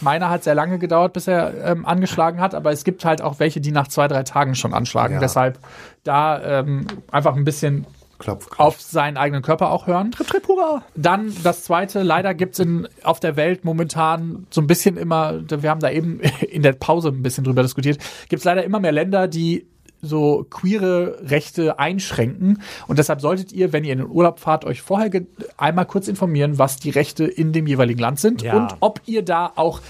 Meiner 0.00 0.28
hat 0.28 0.44
sehr 0.44 0.54
lange 0.54 0.78
gedauert, 0.78 1.14
bis 1.14 1.26
er 1.26 1.54
ähm, 1.64 1.86
angeschlagen 1.86 2.38
hat, 2.40 2.54
aber 2.54 2.70
es 2.70 2.84
gibt 2.84 3.04
halt 3.04 3.22
auch 3.22 3.38
welche, 3.38 3.62
die 3.62 3.72
nach 3.72 3.88
zwei, 3.88 4.08
drei 4.08 4.24
Tagen 4.24 4.54
schon 4.54 4.74
anschlagen. 4.74 5.14
Ja. 5.14 5.20
Deshalb 5.20 5.58
da 6.04 6.60
ähm, 6.60 6.86
einfach 7.10 7.34
ein 7.34 7.44
bisschen 7.44 7.86
Klopf, 8.18 8.48
klopf. 8.50 8.60
auf 8.60 8.80
seinen 8.80 9.16
eigenen 9.16 9.42
Körper 9.42 9.70
auch 9.70 9.86
hören. 9.86 10.12
Trip, 10.12 10.26
trip, 10.26 10.48
hurra. 10.48 10.82
Dann 10.94 11.32
das 11.42 11.64
zweite, 11.64 12.02
leider 12.02 12.34
gibt's 12.34 12.58
in 12.58 12.88
auf 13.02 13.20
der 13.20 13.36
Welt 13.36 13.64
momentan 13.64 14.46
so 14.50 14.60
ein 14.60 14.66
bisschen 14.66 14.96
immer, 14.96 15.40
wir 15.48 15.70
haben 15.70 15.80
da 15.80 15.90
eben 15.90 16.20
in 16.50 16.62
der 16.62 16.72
Pause 16.72 17.08
ein 17.08 17.22
bisschen 17.22 17.44
drüber 17.44 17.62
diskutiert, 17.62 17.98
gibt's 18.28 18.44
leider 18.44 18.64
immer 18.64 18.80
mehr 18.80 18.92
Länder, 18.92 19.28
die 19.28 19.66
so 20.02 20.46
queere 20.50 21.18
Rechte 21.22 21.78
einschränken. 21.78 22.62
Und 22.86 22.98
deshalb 22.98 23.20
solltet 23.20 23.52
ihr, 23.52 23.72
wenn 23.72 23.84
ihr 23.84 23.92
in 23.92 23.98
den 24.00 24.08
Urlaub 24.08 24.38
fahrt, 24.40 24.64
euch 24.64 24.82
vorher 24.82 25.10
einmal 25.56 25.86
kurz 25.86 26.08
informieren, 26.08 26.58
was 26.58 26.76
die 26.76 26.90
Rechte 26.90 27.24
in 27.24 27.52
dem 27.52 27.66
jeweiligen 27.66 28.00
Land 28.00 28.20
sind 28.20 28.42
Ja. 28.42 28.56
und 28.56 28.76
ob 28.80 29.00
ihr 29.06 29.22
da 29.24 29.52
auch 29.56 29.80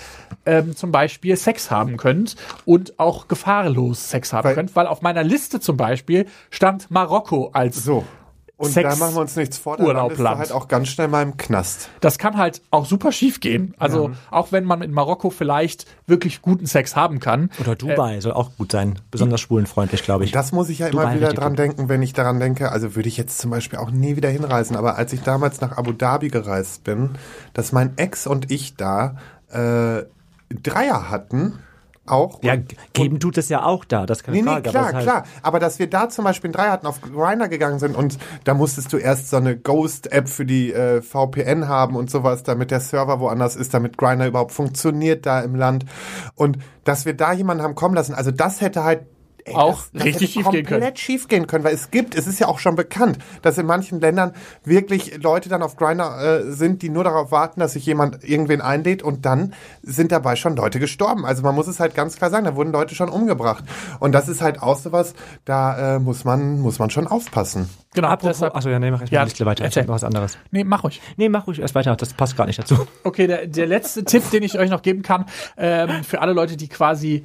ähm, 0.47 0.77
zum 0.77 0.93
Beispiel 0.93 1.37
Sex 1.37 1.71
haben 1.71 1.97
könnt 1.97 2.37
und 2.65 2.99
auch 2.99 3.29
gefahrlos 3.29 4.11
Sex 4.11 4.33
haben 4.33 4.45
Weil- 4.45 4.55
könnt. 4.55 4.77
Weil 4.77 4.87
auf 4.87 5.03
meiner 5.03 5.25
Liste 5.25 5.61
zum 5.61 5.77
Beispiel 5.77 6.27
stand 6.51 6.91
Marokko 6.91 7.51
als 7.53 7.83
So. 7.83 8.05
Und 8.59 8.71
Sex 8.71 8.89
da 8.89 9.05
machen 9.05 9.15
wir 9.15 9.21
uns 9.21 9.37
nichts 9.37 9.59
vor, 9.59 9.77
da 9.77 9.85
Urlaub 9.85 10.17
Land. 10.17 10.39
halt 10.39 10.53
auch 10.53 10.67
ganz 10.67 10.89
schnell 10.89 11.09
mal 11.09 11.23
im 11.23 11.37
Knast. 11.37 11.91
Das 12.01 12.17
kann 12.17 12.39
halt 12.39 12.63
auch 12.71 12.87
super 12.87 13.13
schief 13.13 13.41
gehen. 13.41 13.75
Also 13.79 14.13
auch 14.31 14.51
wenn 14.51 14.65
man 14.65 14.81
in 14.81 14.93
Marokko 14.93 15.29
vielleicht 15.29 15.85
wirklich 16.07 16.41
guten 16.41 16.65
Sex 16.65 16.97
haben 16.97 17.21
kann. 17.21 17.51
Oder 17.61 17.77
Dubai 17.77 18.19
soll 18.21 18.33
auch 18.33 18.57
gut 18.57 18.73
sein. 18.73 18.99
Besonders 19.11 19.43
schwulenfreundlich, 19.43 20.03
glaube 20.05 20.25
ich. 20.25 20.33
Das 20.33 20.53
muss 20.53 20.71
ich 20.71 20.79
ja 20.79 20.89
Dubai 20.89 21.03
immer 21.03 21.15
wieder 21.17 21.35
dran 21.35 21.51
gut. 21.51 21.59
denken, 21.59 21.89
wenn 21.91 22.01
ich 22.01 22.15
daran 22.15 22.41
denke. 22.41 22.73
Also 22.73 22.97
würde 22.97 23.11
ich 23.11 23.19
jetzt 23.19 23.39
zum 23.39 23.51
Beispiel 23.51 23.79
auch 23.79 23.91
nie 23.91 24.17
wieder 24.17 24.31
hinreisen. 24.31 24.75
Aber 24.75 24.97
als 24.97 25.13
ich 25.13 25.21
damals 25.21 25.61
nach 25.61 25.77
Abu 25.77 25.93
Dhabi 25.93 26.29
gereist 26.29 26.83
bin, 26.83 27.11
dass 27.53 27.73
mein 27.73 27.99
Ex 27.99 28.27
und 28.27 28.51
ich 28.51 28.75
da 28.77 29.17
äh, 29.51 30.05
Dreier 30.63 31.11
hatten, 31.11 31.59
auch. 32.07 32.43
ja, 32.43 32.55
Und- 32.55 32.75
geben 32.93 33.21
tut 33.21 33.39
es 33.39 33.49
ja 33.49 33.65
auch 33.65 33.85
da, 33.85 34.07
das 34.07 34.19
ist 34.19 34.25
keine 34.25 34.37
Nee, 34.39 34.43
nee, 34.43 34.49
Frage. 34.51 34.71
klar, 34.71 34.83
es 34.85 34.89
ist 34.89 34.95
halt- 34.95 35.05
klar. 35.05 35.25
Aber 35.43 35.59
dass 35.61 35.79
wir 35.79 35.89
da 35.91 36.09
zum 36.09 36.25
Beispiel 36.25 36.49
einen 36.49 36.55
Dreier 36.55 36.73
hatten, 36.73 36.87
auf 36.87 37.01
Grindr 37.01 37.49
gegangen 37.49 37.79
sind 37.79 37.97
und 37.97 38.19
da 38.45 38.55
musstest 38.55 38.93
du 38.93 38.97
erst 38.97 39.31
so 39.31 39.37
eine 39.37 39.57
Ghost-App 39.57 40.29
für 40.29 40.45
die 40.47 40.73
äh, 40.73 41.03
VPN 41.03 41.69
haben 41.69 41.97
und 41.97 42.11
sowas, 42.11 42.43
damit 42.43 42.71
der 42.71 42.81
Server 42.81 43.21
woanders 43.21 43.57
ist, 43.57 43.75
damit 43.75 43.97
Grindr 43.99 44.27
überhaupt 44.27 44.53
funktioniert 44.53 45.27
da 45.27 45.41
im 45.41 45.55
Land. 45.55 45.85
Und 46.35 46.59
dass 46.85 47.05
wir 47.07 47.15
da 47.15 47.33
jemanden 47.33 47.63
haben 47.63 47.75
kommen 47.75 47.95
lassen, 47.95 48.15
also 48.15 48.31
das 48.31 48.61
hätte 48.61 48.85
halt 48.85 49.03
ey, 49.47 49.55
Auch 49.55 49.77
das, 49.77 49.91
das 49.93 50.05
richtig 50.05 50.33
schief 50.33 50.45
gehen 50.51 50.65
komplett 50.67 50.67
können. 50.83 50.97
schief 50.97 51.29
gehen 51.29 51.47
können, 51.47 51.65
weil 51.65 51.75
es 51.75 51.91
gibt, 51.91 52.15
es 52.15 52.27
ist 52.27 52.39
ja 52.41 52.49
auch 52.49 52.59
schon 52.59 52.77
bekannt, 52.77 53.19
dass 53.43 53.57
in 53.59 53.67
manchen 53.67 54.01
Ländern 54.01 54.33
wirklich 54.65 55.23
Leute 55.23 55.49
dann 55.49 55.63
auf 55.63 55.77
Grindr 55.77 56.21
äh, 56.21 56.53
sind, 56.53 56.83
die 56.83 56.89
nur 56.91 57.05
darauf 57.05 57.31
warten, 57.31 57.61
dass 57.61 57.73
sich 57.73 57.87
jemand 57.87 58.23
irgendwen 58.25 58.61
einlädt 58.61 59.03
und 59.03 59.25
dann 59.25 59.55
sind 59.83 60.13
dabei 60.13 60.37
schon 60.37 60.57
Leute 60.57 60.79
gestorben. 60.81 61.25
Also 61.25 61.43
man 61.43 61.55
muss 61.55 61.67
es 61.69 61.81
halt 61.81 61.95
ganz 61.95 62.17
klar 62.17 62.31
sagen, 62.31 62.45
da 62.45 62.57
wurden 62.57 62.73
Leute 62.73 62.95
schon 62.95 63.09
umgebracht. 63.09 63.65
Und 64.01 64.13
das 64.13 64.29
ist 64.29 64.43
halt 64.43 64.63
auch 64.63 64.77
sowas, 64.79 65.15
da 65.45 65.97
äh, 65.97 65.99
muss 65.99 66.25
man 66.25 66.61
muss 66.61 66.79
man 66.79 66.91
schon 66.91 67.07
aufpassen. 67.07 67.69
Genau, 67.95 68.09
Apropos, 68.09 68.37
deshalb, 68.37 68.55
achso, 68.55 68.69
ja, 68.69 68.79
nee, 68.79 68.91
mach 68.91 69.01
erst 69.01 69.13
mal 69.13 69.17
Ja, 69.19 69.23
Liste 69.25 69.47
weiter. 69.47 69.63
Ich 69.65 69.69
erzähl. 69.69 69.85
noch 69.87 69.95
was 69.95 70.05
anderes. 70.05 70.37
nee, 70.51 70.65
mach 70.65 70.85
ruhig. 70.85 71.01
Nee, 71.17 71.29
mach 71.31 71.47
ruhig 71.47 71.61
erst 71.61 71.75
weiter, 71.75 71.97
das 71.97 72.13
passt 72.13 72.37
gar 72.37 72.45
nicht 72.47 72.59
dazu. 72.59 72.87
Okay, 73.05 73.27
der, 73.27 73.47
der 73.47 73.67
letzte 73.67 74.05
Tipp, 74.05 74.29
den 74.31 74.43
ich 74.43 74.59
euch 74.59 74.69
noch 74.69 74.83
geben 74.83 75.03
kann, 75.03 75.25
ähm, 75.57 76.03
für 76.05 76.21
alle 76.21 76.33
Leute, 76.35 76.57
die 76.59 76.69
quasi 76.69 77.25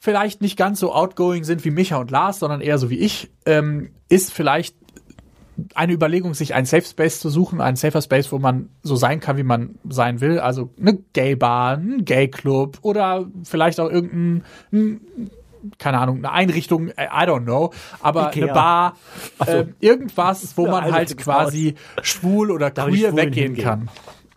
vielleicht 0.00 0.40
nicht 0.40 0.56
ganz 0.56 0.80
so 0.80 0.92
outgoing 0.92 1.44
sind 1.44 1.64
wie 1.64 1.70
Micha 1.70 1.98
und 1.98 2.10
Lars, 2.10 2.40
sondern 2.40 2.60
eher 2.62 2.78
so 2.78 2.90
wie 2.90 2.98
ich, 2.98 3.30
ähm, 3.46 3.90
ist 4.08 4.32
vielleicht 4.32 4.74
eine 5.74 5.92
Überlegung, 5.92 6.32
sich 6.32 6.54
einen 6.54 6.64
Safe 6.64 6.82
Space 6.82 7.20
zu 7.20 7.28
suchen, 7.28 7.60
einen 7.60 7.76
safer 7.76 8.00
Space, 8.00 8.32
wo 8.32 8.38
man 8.38 8.70
so 8.82 8.96
sein 8.96 9.20
kann, 9.20 9.36
wie 9.36 9.42
man 9.42 9.78
sein 9.86 10.22
will. 10.22 10.38
Also 10.38 10.70
eine 10.80 10.98
Gay-Bar, 11.12 11.76
ein 11.76 12.04
Gay-Club 12.06 12.78
oder 12.80 13.26
vielleicht 13.44 13.78
auch 13.78 13.90
irgendein, 13.90 14.44
ein, 14.72 15.30
keine 15.76 15.98
Ahnung, 15.98 16.18
eine 16.18 16.32
Einrichtung, 16.32 16.88
I 16.88 17.26
don't 17.26 17.42
know, 17.42 17.72
aber 18.00 18.28
Ikea. 18.28 18.44
eine 18.44 18.52
Bar, 18.54 18.96
ähm, 19.46 19.74
irgendwas, 19.80 20.56
wo 20.56 20.66
man 20.66 20.90
halt 20.90 21.14
quasi 21.18 21.74
schwul 22.00 22.50
oder 22.50 22.70
Darf 22.70 22.88
queer 22.88 23.14
weggehen 23.14 23.54
kann. 23.54 23.90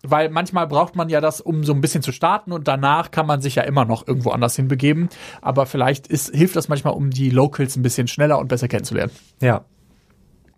Weil 0.06 0.30
manchmal 0.30 0.68
braucht 0.68 0.96
man 0.98 1.08
ja 1.08 1.22
das, 1.22 1.39
um 1.39 1.63
so 1.63 1.74
ein 1.74 1.80
bisschen 1.80 2.04
zu 2.04 2.12
starten 2.12 2.52
und 2.52 2.68
danach 2.68 3.10
kann 3.12 3.26
man 3.26 3.39
sich 3.42 3.56
ja 3.56 3.63
immer 3.63 3.86
noch 3.86 4.06
irgendwo 4.06 4.32
anders 4.32 4.56
hinbegeben. 4.58 5.08
Aber 5.42 5.66
vielleicht 5.66 6.08
ist, 6.08 6.36
hilft 6.36 6.58
das 6.58 6.68
manchmal, 6.68 6.94
um 6.94 7.10
die 7.10 7.30
Locals 7.30 7.78
ein 7.78 7.84
bisschen 7.84 8.08
schneller 8.10 8.38
und 8.39 8.50
besser 8.50 8.68
kennenzulernen. 8.68 9.12
Ja. 9.42 9.63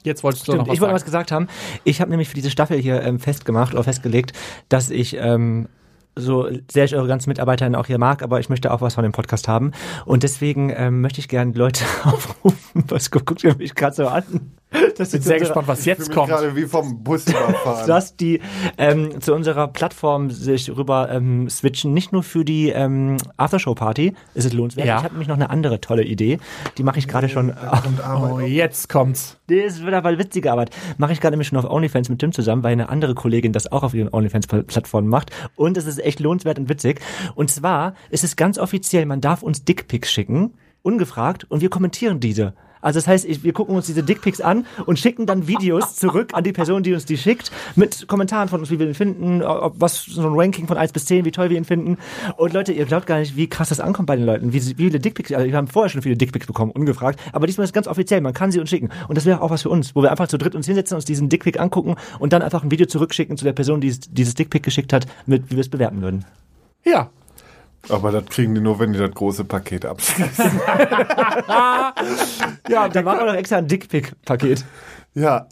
Jetzt 0.04 0.24
wolltest 0.24 0.48
du 0.48 0.52
Stimmt, 0.52 0.60
noch 0.64 0.68
was 0.68 0.74
ich 0.76 0.82
wollte 0.82 0.90
sagen. 0.90 0.96
was 0.96 1.06
gesagt 1.06 1.32
haben. 1.32 1.48
Ich 1.84 2.02
habe 2.02 2.10
nämlich 2.12 2.28
für 2.30 2.36
diese 2.36 2.50
Staffel 2.52 2.78
hier 2.80 3.02
ähm, 3.04 3.20
festgemacht 3.20 3.74
oder 3.74 3.84
festgelegt, 3.84 4.34
dass 4.70 4.90
ich 4.90 5.16
ähm, 5.20 5.68
so 6.16 6.48
sehr 6.72 6.86
ich 6.86 6.96
eure 6.96 7.08
ganzen 7.08 7.30
Mitarbeiterinnen 7.30 7.76
auch 7.80 7.88
hier 7.88 7.98
mag, 7.98 8.24
aber 8.24 8.40
ich 8.40 8.50
möchte 8.50 8.72
auch 8.72 8.82
was 8.82 8.94
von 8.96 9.04
dem 9.04 9.12
Podcast 9.12 9.48
haben. 9.48 9.72
Und 10.06 10.24
deswegen 10.24 10.72
ähm, 10.76 11.02
möchte 11.02 11.20
ich 11.20 11.28
gerne 11.28 11.52
Leute 11.54 11.84
aufrufen. 12.04 12.84
Was 12.88 13.12
gu- 13.12 13.20
guckt 13.24 13.44
ihr 13.44 13.56
mich 13.56 13.76
gerade 13.76 13.96
so 13.96 14.08
an? 14.08 14.24
Das 14.98 15.12
bin 15.12 15.22
sehr 15.22 15.40
gespannt, 15.40 15.68
was 15.68 15.86
jetzt 15.86 16.12
kommt. 16.12 16.30
gerade 16.30 16.56
wie 16.56 16.66
vom 16.66 17.04
Bus 17.04 17.28
überfahren. 17.28 17.88
dass 17.88 18.16
die 18.16 18.40
ähm, 18.78 19.20
zu 19.22 19.34
unserer 19.34 19.68
Plattform 19.68 20.30
sich 20.32 20.76
rüber 20.76 21.10
ähm, 21.12 21.50
switchen, 21.50 21.94
nicht 21.94 22.12
nur 22.12 22.24
für 22.24 22.46
die 22.46 22.70
ähm, 22.70 23.18
Aftershow-Party, 23.38 24.14
ist 24.34 24.46
es 24.46 24.54
lohnenswert. 24.54 24.88
Ja. 24.88 24.98
Ich 24.98 25.04
habe 25.04 25.14
nämlich 25.14 25.28
noch 25.28 25.36
eine 25.36 25.50
andere 25.50 25.82
tolle 25.82 26.04
Idee, 26.04 26.40
die 26.78 26.84
mache 26.84 27.00
ich 27.00 27.08
gerade 27.08 27.30
schon. 27.30 27.54
Oh, 27.54 28.40
jetzt 28.40 28.90
kommt's. 28.90 29.38
Ist 29.48 29.86
wieder 29.86 30.02
mal 30.02 30.18
witzige 30.18 30.52
Arbeit. 30.52 30.72
Mache 30.98 31.14
ich 31.14 31.22
gerade 31.22 31.34
nämlich 31.34 31.48
schon 31.48 31.58
auf 31.58 31.70
OnlyFans 31.70 32.10
mit 32.10 32.20
Tim 32.20 32.32
zusammen, 32.32 32.64
weil 32.64 32.72
eine 32.72 32.90
andere 32.90 33.14
Kollegin 33.14 33.54
das 33.54 33.72
auch 33.72 33.84
auf 33.84 33.94
ihren 33.94 34.12
OnlyFans-Plattformen 34.12 35.10
macht. 35.10 35.32
Und 35.56 35.78
es 35.78 35.86
ist 35.86 36.00
echt 36.00 36.20
lohnenswert 36.20 36.58
und 36.58 36.70
witzig. 36.70 37.02
Und 37.36 37.52
zwar 37.52 37.94
ist 38.10 38.24
es 38.24 38.36
ganz 38.36 38.58
offiziell, 38.58 39.06
man 39.06 39.22
darf 39.22 39.44
uns 39.44 39.64
Dickpics 39.64 40.12
schicken, 40.12 40.54
ungefragt, 40.82 41.46
und 41.50 41.62
wir 41.62 41.70
kommentieren 41.70 42.20
diese. 42.20 42.54
Also 42.86 43.00
das 43.00 43.08
heißt, 43.08 43.26
ich, 43.26 43.44
wir 43.44 43.52
gucken 43.52 43.76
uns 43.76 43.88
diese 43.88 44.04
Dickpics 44.04 44.42
an 44.42 44.66
und 44.86 45.00
schicken 45.00 45.26
dann 45.26 45.48
Videos 45.48 45.96
zurück 45.96 46.30
an 46.34 46.44
die 46.44 46.54
Person, 46.54 46.84
die 46.84 46.94
uns 46.94 47.06
die 47.06 47.18
schickt, 47.18 47.52
mit 47.76 48.08
Kommentaren 48.08 48.48
von 48.48 48.60
uns, 48.60 48.70
wie 48.70 48.78
wir 48.80 48.88
ihn 48.88 48.94
finden, 48.94 49.42
ob, 49.42 49.74
was 49.78 50.04
so 50.06 50.22
ein 50.22 50.34
Ranking 50.36 50.68
von 50.68 50.78
1 50.78 50.92
bis 50.94 51.06
10, 51.06 51.26
wie 51.26 51.32
toll 51.32 51.50
wir 51.50 51.58
ihn 51.58 51.66
finden. 51.66 51.98
Und 52.38 52.54
Leute, 52.54 52.72
ihr 52.74 52.86
glaubt 52.86 53.08
gar 53.08 53.20
nicht, 53.20 53.36
wie 53.36 53.48
krass 53.48 53.70
das 53.70 53.80
ankommt 53.80 54.06
bei 54.08 54.16
den 54.16 54.26
Leuten, 54.26 54.54
wie, 54.54 54.62
wie 54.78 54.84
viele 54.86 55.00
Dickpics, 55.00 55.32
also 55.32 55.46
wir 55.48 55.56
haben 55.58 55.68
vorher 55.68 55.90
schon 55.90 56.02
viele 56.04 56.16
Dickpics 56.16 56.46
bekommen, 56.48 56.72
ungefragt, 56.72 57.20
aber 57.34 57.48
diesmal 57.48 57.64
ist 57.64 57.70
es 57.72 57.74
ganz 57.74 57.88
offiziell, 57.88 58.22
man 58.22 58.34
kann 58.34 58.52
sie 58.52 58.60
uns 58.60 58.70
schicken. 58.70 58.90
Und 59.08 59.18
das 59.18 59.26
wäre 59.26 59.42
auch 59.42 59.50
was 59.50 59.64
für 59.64 59.70
uns, 59.70 59.96
wo 59.96 60.04
wir 60.04 60.12
einfach 60.12 60.28
zu 60.28 60.38
dritt 60.38 60.54
uns 60.56 60.68
hinsetzen, 60.68 60.96
uns 60.96 61.06
diesen 61.06 61.28
Dickpic 61.28 61.60
angucken 61.60 61.96
und 62.20 62.34
dann 62.34 62.42
einfach 62.44 62.64
ein 62.64 62.70
Video 62.72 62.86
zurückschicken 62.86 63.36
zu 63.36 63.46
der 63.46 63.54
Person, 63.54 63.82
die 63.82 63.88
es- 63.88 64.00
dieses 64.00 64.36
Dickpic 64.36 64.64
geschickt 64.64 64.94
hat, 64.94 65.08
mit 65.26 65.50
wie 65.50 65.56
wir 65.56 65.62
es 65.62 65.70
bewerten 65.70 66.02
würden. 66.02 66.24
Ja. 66.86 67.10
Aber 67.90 68.12
das 68.12 68.26
kriegen 68.26 68.56
die 68.56 68.62
nur, 68.62 68.80
wenn 68.80 68.94
die 68.94 69.00
das 69.00 69.12
große 69.12 69.44
Paket 69.46 69.86
abschließen. 69.86 70.62
Ja, 72.70 72.88
Da 72.90 73.02
machen 73.02 73.20
wir 73.20 73.26
doch 73.28 73.36
extra 73.36 73.58
ein 73.58 73.68
Dickpic-Paket. 73.68 74.64
ja. 75.14 75.48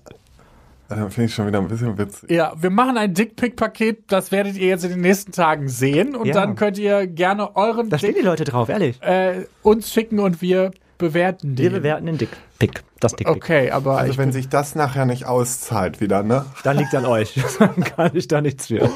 Dann 0.90 1.10
finde 1.10 1.26
ich 1.28 1.34
schon 1.34 1.48
wieder 1.48 1.58
ein 1.60 1.68
bisschen 1.70 1.98
witzig. 1.98 2.30
Ja, 2.30 2.54
wir 2.56 2.70
machen 2.70 2.98
ein 2.98 3.14
Dickpick-Paket, 3.16 4.12
das 4.12 4.32
werdet 4.32 4.58
ihr 4.58 4.68
jetzt 4.68 4.84
in 4.84 4.92
den 4.92 5.02
nächsten 5.02 5.32
Tagen 5.32 5.68
sehen 5.68 6.16
und 6.16 6.28
Ja. 6.28 6.34
dann 6.34 6.56
könnt 6.56 6.78
ihr 6.78 7.08
gerne 7.08 7.56
euren 7.56 7.90
Da 7.90 7.98
stehen 7.98 8.14
die 8.16 8.22
Leute 8.22 8.44
drauf, 8.44 8.70
ehrlich. 8.70 9.02
äh, 9.02 9.46
uns 9.64 9.92
schicken 9.92 10.20
und 10.20 10.42
wir 10.42 10.72
bewerten 11.04 11.56
den. 11.56 11.64
Wir 11.64 11.70
bewerten 11.72 12.06
den 12.06 12.18
Dickpic, 12.18 12.82
das 13.00 13.16
Dickpic. 13.16 13.36
Okay, 13.36 13.72
aber 13.72 13.98
Also 13.98 14.14
ich 14.14 14.18
wenn 14.18 14.32
sich 14.32 14.48
das 14.48 14.74
nachher 14.76 15.06
nicht 15.06 15.26
auszahlt 15.26 16.00
wieder, 16.00 16.24
ne? 16.24 16.46
Dann 16.64 16.78
liegt 16.78 16.96
an 16.96 17.06
euch. 17.06 17.40
Dann 17.60 17.84
kann 17.84 18.12
ich 18.16 18.28
da 18.28 18.42
nichts 18.42 18.68
für. 18.68 18.90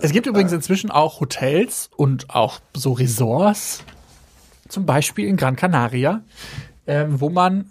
Es 0.00 0.12
gibt 0.12 0.26
übrigens 0.26 0.52
inzwischen 0.52 0.90
auch 0.90 1.20
Hotels 1.20 1.90
und 1.96 2.30
auch 2.30 2.60
so 2.74 2.92
Resorts, 2.92 3.84
zum 4.68 4.86
Beispiel 4.86 5.28
in 5.28 5.36
Gran 5.36 5.56
Canaria, 5.56 6.22
ähm, 6.86 7.20
wo 7.20 7.28
man, 7.28 7.66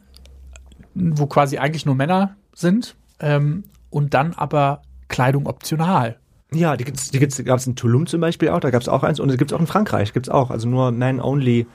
wo 0.94 1.26
quasi 1.26 1.58
eigentlich 1.58 1.86
nur 1.86 1.96
Männer 1.96 2.36
sind 2.54 2.96
ähm, 3.20 3.64
und 3.90 4.14
dann 4.14 4.34
aber 4.34 4.84
Kleidung 5.08 5.48
optional. 5.48 6.18
Ja, 6.52 6.78
die 6.78 6.84
gibt's, 6.84 7.12
die 7.12 7.20
gibt's, 7.20 7.44
gab's 7.44 7.68
in 7.68 7.76
Tulum 7.76 8.08
zum 8.08 8.22
Beispiel 8.22 8.50
auch, 8.50 8.60
da 8.60 8.70
gab's 8.70 8.88
auch 8.88 9.04
eins 9.04 9.20
und 9.20 9.30
es 9.30 9.38
gibt's 9.38 9.54
auch 9.54 9.60
in 9.60 9.68
Frankreich, 9.68 10.14
gibt's 10.14 10.30
auch, 10.30 10.50
also 10.50 10.68
nur 10.68 10.92
Man-Only 10.92 11.68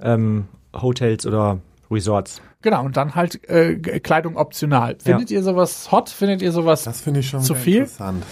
ähm, 0.00 0.46
Hotels 0.74 1.26
oder 1.26 1.58
Resorts. 1.90 2.40
Genau, 2.62 2.84
und 2.84 2.96
dann 2.96 3.14
halt 3.14 3.48
äh, 3.48 3.76
Kleidung 4.00 4.36
optional. 4.36 4.96
Findet 5.02 5.30
ihr 5.30 5.42
sowas 5.42 5.92
hot? 5.92 6.10
Findet 6.10 6.42
ihr 6.42 6.50
sowas? 6.52 6.82
Das 6.84 7.00
finde 7.00 7.20
ich 7.20 7.28
schon 7.28 7.42
Zu 7.42 7.54
viel? 7.54 7.78
interessant. 7.82 8.24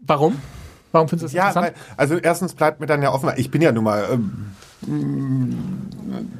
Warum? 0.00 0.36
Warum 0.92 1.08
findest 1.08 1.34
du 1.34 1.38
das 1.38 1.54
Ja, 1.54 1.60
weil, 1.60 1.68
interessant? 1.68 1.94
also 1.98 2.16
erstens 2.18 2.54
bleibt 2.54 2.80
mir 2.80 2.86
dann 2.86 3.02
ja 3.02 3.12
offen, 3.12 3.26
weil 3.26 3.38
ich 3.40 3.50
bin 3.50 3.60
ja 3.60 3.72
nun 3.72 3.84
mal 3.84 4.06
ähm, 4.10 4.46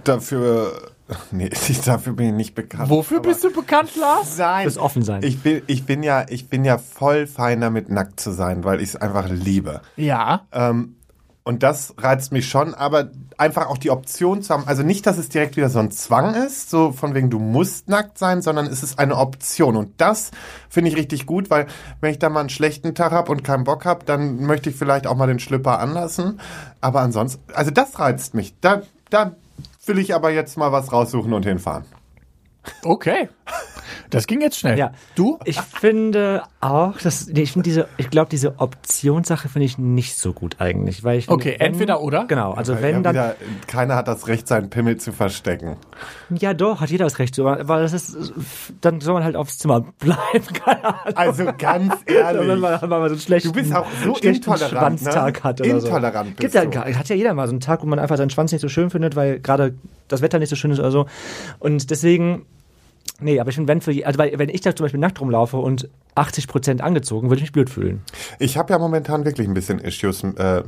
dafür, 0.05 0.73
nee, 1.31 1.51
ich, 1.69 1.81
dafür 1.81 2.13
bin 2.15 2.29
ich 2.29 2.35
nicht 2.35 2.55
bekannt. 2.55 2.89
Wofür 2.91 3.21
bist 3.21 3.45
du 3.45 3.53
bekannt, 3.53 3.91
Lars? 3.97 4.39
Nein. 4.39 4.63
Fürs 4.63 4.79
Offensein. 4.79 5.23
Ich 5.23 5.41
bin, 5.41 5.63
ich 5.67 5.85
bin 5.85 6.03
ja, 6.03 6.25
ich 6.29 6.49
bin 6.49 6.65
ja 6.65 6.79
voll 6.79 7.27
fein 7.27 7.61
damit, 7.61 7.91
nackt 7.91 8.21
zu 8.21 8.31
sein, 8.33 8.65
weil 8.65 8.81
ich 8.81 8.91
es 8.91 8.97
einfach 8.97 9.29
liebe. 9.29 9.81
Ja. 9.97 10.47
Ähm, 10.53 10.95
und 11.49 11.63
das 11.63 11.95
reizt 11.97 12.31
mich 12.31 12.47
schon, 12.47 12.75
aber 12.75 13.11
einfach 13.39 13.69
auch 13.69 13.79
die 13.79 13.91
Option 13.91 14.43
zu 14.43 14.53
haben, 14.53 14.65
also 14.67 14.83
nicht, 14.83 15.07
dass 15.07 15.17
es 15.17 15.31
direkt 15.31 15.57
wieder 15.57 15.71
so 15.71 15.79
ein 15.79 15.91
Zwang 15.91 16.35
ist, 16.35 16.69
so 16.69 16.93
von 16.93 17.15
wegen 17.15 17.31
du 17.31 17.39
musst 17.39 17.89
nackt 17.89 18.19
sein, 18.19 18.43
sondern 18.43 18.67
es 18.67 18.83
ist 18.83 18.99
eine 18.99 19.17
Option. 19.17 19.75
Und 19.75 19.99
das 19.99 20.31
finde 20.69 20.91
ich 20.91 20.97
richtig 20.99 21.25
gut, 21.25 21.49
weil 21.49 21.67
wenn 22.03 22.11
ich 22.11 22.19
da 22.19 22.29
mal 22.29 22.41
einen 22.41 22.51
schlechten 22.51 22.95
Tag 22.95 23.13
habe 23.13 23.33
und 23.33 23.45
keinen 23.45 23.65
Bock 23.65 23.87
habe, 23.87 24.05
dann 24.05 24.45
möchte 24.45 24.69
ich 24.69 24.77
vielleicht 24.77 25.07
auch 25.07 25.17
mal 25.17 25.27
den 25.27 25.39
Schlüpper 25.39 25.79
anlassen. 25.79 26.39
Aber 26.83 27.01
ansonsten, 27.01 27.43
also 27.55 27.71
das 27.71 27.99
reizt 27.99 28.35
mich. 28.35 28.53
Da, 28.61 28.83
da 29.09 29.35
will 29.87 29.99
ich 29.99 30.15
aber 30.15 30.29
jetzt 30.29 30.59
mal 30.59 30.71
was 30.71 30.93
raussuchen 30.93 31.33
und 31.33 31.47
hinfahren. 31.47 31.87
Okay. 32.83 33.31
Das 34.11 34.27
ging 34.27 34.41
jetzt 34.41 34.59
schnell. 34.59 34.79
Ja. 34.79 34.93
Du? 35.15 35.39
Ich 35.45 35.61
finde 35.61 36.43
auch, 36.61 36.97
dass, 36.99 37.27
nee, 37.29 37.43
ich 37.43 37.53
finde 37.53 37.65
diese, 37.69 37.89
ich 37.99 38.11
glaube, 38.11 38.29
diese 38.31 38.59
Optionssache 38.59 39.49
finde 39.49 39.67
ich 39.67 39.79
nicht 39.79 40.17
so 40.17 40.33
gut 40.33 40.57
eigentlich, 40.61 41.05
weil 41.05 41.19
ich 41.19 41.29
Okay, 41.29 41.57
wenn- 41.59 41.69
entweder 41.73 42.01
oder? 42.01 42.25
Genau, 42.27 42.53
also 42.53 42.75
Weil 42.75 42.83
wenn 42.83 42.95
ja 42.97 43.01
dann, 43.03 43.15
wieder, 43.15 43.37
keiner 43.67 43.97
hat 43.97 44.09
das 44.09 44.27
Recht, 44.29 44.49
seinen 44.49 44.71
Pimmel 44.71 44.97
zu 44.97 45.13
verstecken. 45.13 45.77
ja 46.31 46.55
doch, 46.55 46.81
hat 46.81 46.91
jeder 46.91 47.05
das 47.05 47.19
Recht, 47.19 47.39
weil 47.39 47.83
das 47.83 47.93
ist, 47.93 48.33
dann 48.81 49.01
soll 49.01 49.15
man 49.15 49.25
halt 49.25 49.37
aufs 49.37 49.59
Zimmer 49.59 49.81
bleiben, 49.99 50.47
keine 50.65 50.85
Ahnung. 50.85 51.17
Also 51.17 51.45
ganz 51.59 51.95
Wenn 52.07 52.17
ehrlich. 52.17 52.59
man, 52.61 52.81
wenn 52.83 52.89
man 52.89 53.03
so 53.09 53.15
einen 53.15 53.21
schlechten, 53.21 53.53
Du 53.53 53.61
bist 53.61 53.75
auch 53.75 53.87
so 54.05 54.17
intolerant, 54.17 54.71
Schwanztag 55.01 55.35
ne? 55.37 55.43
hat 55.45 55.61
oder 55.61 55.71
Intolerant 55.71 56.29
so. 56.31 56.35
bist 56.37 56.55
Gibt 56.55 56.75
ja, 56.75 56.85
hat 56.99 57.09
ja 57.09 57.17
jeder 57.17 57.35
mal 57.35 57.47
so 57.47 57.53
einen 57.53 57.61
Tag, 57.61 57.83
wo 57.83 57.87
man 57.87 57.99
einfach 57.99 58.17
seinen 58.17 58.31
Schwanz 58.31 58.53
nicht 58.53 58.63
so 58.63 58.69
schön 58.69 58.91
findet, 58.91 59.17
weil 59.17 59.41
gerade 59.41 59.75
das 60.09 60.23
Wetter 60.23 60.39
nicht 60.39 60.49
so 60.49 60.57
schön 60.57 60.71
ist 60.71 60.79
oder 60.79 60.91
so. 60.91 61.07
Und 61.59 61.91
deswegen 61.91 62.47
Nee, 63.21 63.41
aber 63.41 63.49
ich 63.51 63.57
finde, 63.57 63.69
wenn 63.73 63.81
für, 63.81 64.07
also 64.07 64.19
weil, 64.19 64.39
wenn 64.39 64.49
ich 64.49 64.61
da 64.61 64.75
zum 64.77 64.85
Beispiel 64.85 65.01
nackt 65.01 65.21
rumlaufe 65.21 65.57
und 65.57 65.89
80% 66.15 66.81
angezogen, 66.81 67.29
würde 67.31 67.37
ich 67.37 67.43
mich 67.43 67.53
blöd 67.53 67.69
fühlen. 67.71 68.03
Ich 68.39 68.57
habe 68.57 68.73
ja 68.73 68.79
momentan 68.79 69.25
wirklich 69.25 69.49
ein 69.49 69.55
bisschen 69.55 69.79
Issues. 69.81 70.23
Äh, 70.23 70.63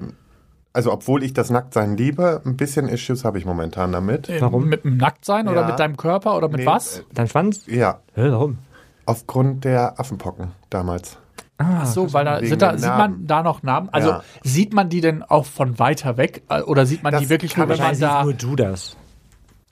also 0.72 0.92
obwohl 0.92 1.22
ich 1.24 1.32
das 1.32 1.50
Nacktsein 1.50 1.96
liebe, 1.96 2.42
ein 2.44 2.56
bisschen 2.56 2.88
Issues 2.88 3.24
habe 3.24 3.38
ich 3.38 3.44
momentan 3.46 3.92
damit. 3.92 4.28
Warum? 4.40 4.68
Mit 4.68 4.84
dem 4.84 4.96
Nacktsein 4.96 5.48
oder 5.48 5.62
Ja. 5.62 5.66
mit 5.68 5.78
deinem 5.78 5.96
Körper 5.96 6.36
oder 6.36 6.48
mit 6.48 6.60
Nee, 6.60 6.66
was? 6.66 7.02
Dein 7.12 7.28
Schwanz? 7.28 7.66
Ja, 7.66 8.00
Hä, 8.14 8.30
warum? 8.30 8.58
aufgrund 9.06 9.64
der 9.64 9.98
Affenpocken 9.98 10.52
damals. 10.70 11.18
Ach 11.58 11.84
so, 11.86 12.12
weil 12.14 12.24
da 12.24 12.40
da, 12.40 12.76
sieht 12.78 12.88
man 12.88 13.26
da 13.26 13.42
noch 13.42 13.62
Narben. 13.62 13.90
Also 13.90 14.10
Ja. 14.10 14.22
sieht 14.42 14.72
man 14.72 14.88
die 14.88 15.00
denn 15.00 15.22
auch 15.22 15.44
von 15.44 15.78
weiter 15.78 16.16
weg 16.16 16.42
Äh, 16.48 16.62
oder 16.62 16.86
sieht 16.86 17.02
man 17.02 17.12
Das 17.12 17.20
die 17.22 17.28
wirklich 17.28 17.52
kann 17.54 17.68
nur, 17.68 17.78
wenn 17.78 17.84
man 17.84 17.98
da? 18.00 18.22
nur 18.22 18.32
du 18.32 18.56
das. 18.56 18.96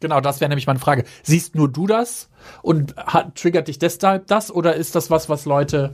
Genau, 0.01 0.21
das 0.21 0.41
wäre 0.41 0.49
nämlich 0.49 0.67
meine 0.67 0.79
Frage. 0.79 1.05
Siehst 1.23 1.55
nur 1.57 1.69
du 1.69 1.87
das 1.87 2.29
und 2.63 2.95
hat, 2.97 3.35
triggert 3.35 3.69
dich 3.69 3.79
deshalb 3.79 4.27
das 4.29 4.51
oder 4.53 4.75
ist 4.75 4.95
das 4.95 5.11
was, 5.11 5.29
was 5.29 5.45
Leute 5.45 5.91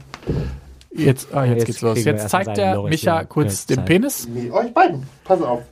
jetzt? 0.93 1.33
Ah, 1.33 1.43
jetzt, 1.43 1.55
jetzt 1.57 1.65
geht's 1.65 1.81
los. 1.81 2.03
Jetzt 2.03 2.29
zeigt 2.29 2.57
der 2.57 2.75
Loris 2.75 2.91
Micha 2.91 3.23
kurz 3.23 3.65
den 3.65 3.77
zeigt. 3.77 3.87
Penis. 3.87 4.27
Nee, 4.27 4.51
euch 4.51 4.73
beiden, 4.73 5.03
pass 5.23 5.41
auf. 5.41 5.63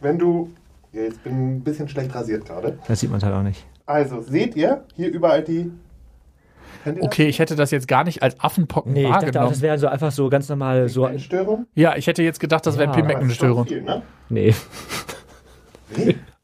Wenn 0.00 0.18
du. 0.18 0.50
Ja, 0.92 1.02
jetzt 1.02 1.22
bin 1.24 1.56
ein 1.56 1.60
bisschen 1.62 1.88
schlecht 1.88 2.14
rasiert 2.14 2.44
gerade. 2.46 2.78
Das 2.86 3.00
sieht 3.00 3.10
man 3.10 3.22
halt 3.22 3.34
auch 3.34 3.42
nicht. 3.42 3.64
Also, 3.86 4.20
seht 4.20 4.56
ihr 4.56 4.84
hier 4.94 5.10
überall 5.10 5.42
die. 5.42 5.70
Okay, 7.00 7.28
ich 7.28 7.38
hätte 7.38 7.54
das 7.56 7.70
jetzt 7.70 7.86
gar 7.86 8.02
nicht 8.04 8.22
als 8.22 8.40
Affenpocken 8.40 8.92
Nee, 8.92 9.04
ich 9.04 9.08
dachte 9.08 9.16
auch, 9.16 9.24
wahrgenommen. 9.24 9.50
das 9.52 9.60
wäre 9.62 9.78
so 9.78 9.86
einfach 9.86 10.10
so 10.10 10.28
ganz 10.28 10.48
normal 10.48 10.88
so. 10.88 11.08
Störung? 11.18 11.66
ja, 11.74 11.96
ich 11.96 12.06
hätte 12.08 12.22
jetzt 12.22 12.40
gedacht, 12.40 12.66
das 12.66 12.76
wäre 12.76 12.90
Ja, 12.90 12.94
Pigmentenstörung. 12.96 13.66
Viel, 13.66 13.82
ne? 13.82 14.02
Nee, 14.28 14.54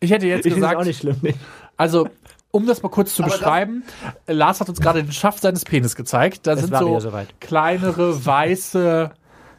Ich 0.01 0.11
hätte 0.11 0.27
jetzt 0.27 0.47
ich 0.47 0.55
gesagt, 0.55 0.77
auch 0.77 0.85
nicht 0.85 1.01
schlimm. 1.01 1.17
Nee. 1.23 1.35
also 1.77 2.09
um 2.51 2.67
das 2.67 2.83
mal 2.83 2.89
kurz 2.89 3.15
zu 3.15 3.23
Aber 3.23 3.33
beschreiben, 3.33 3.85
Lars 4.27 4.61
hat 4.61 4.69
uns 4.69 4.81
gerade 4.81 5.03
den 5.03 5.13
Schaft 5.13 5.43
seines 5.43 5.65
Penis 5.65 5.97
gezeigt. 5.97 6.47
Da 6.47 6.53
Es 6.55 6.61
sind 6.61 6.77
so 6.77 6.99
soweit. 6.99 7.41
kleinere 7.41 8.25
weiße, 8.25 9.11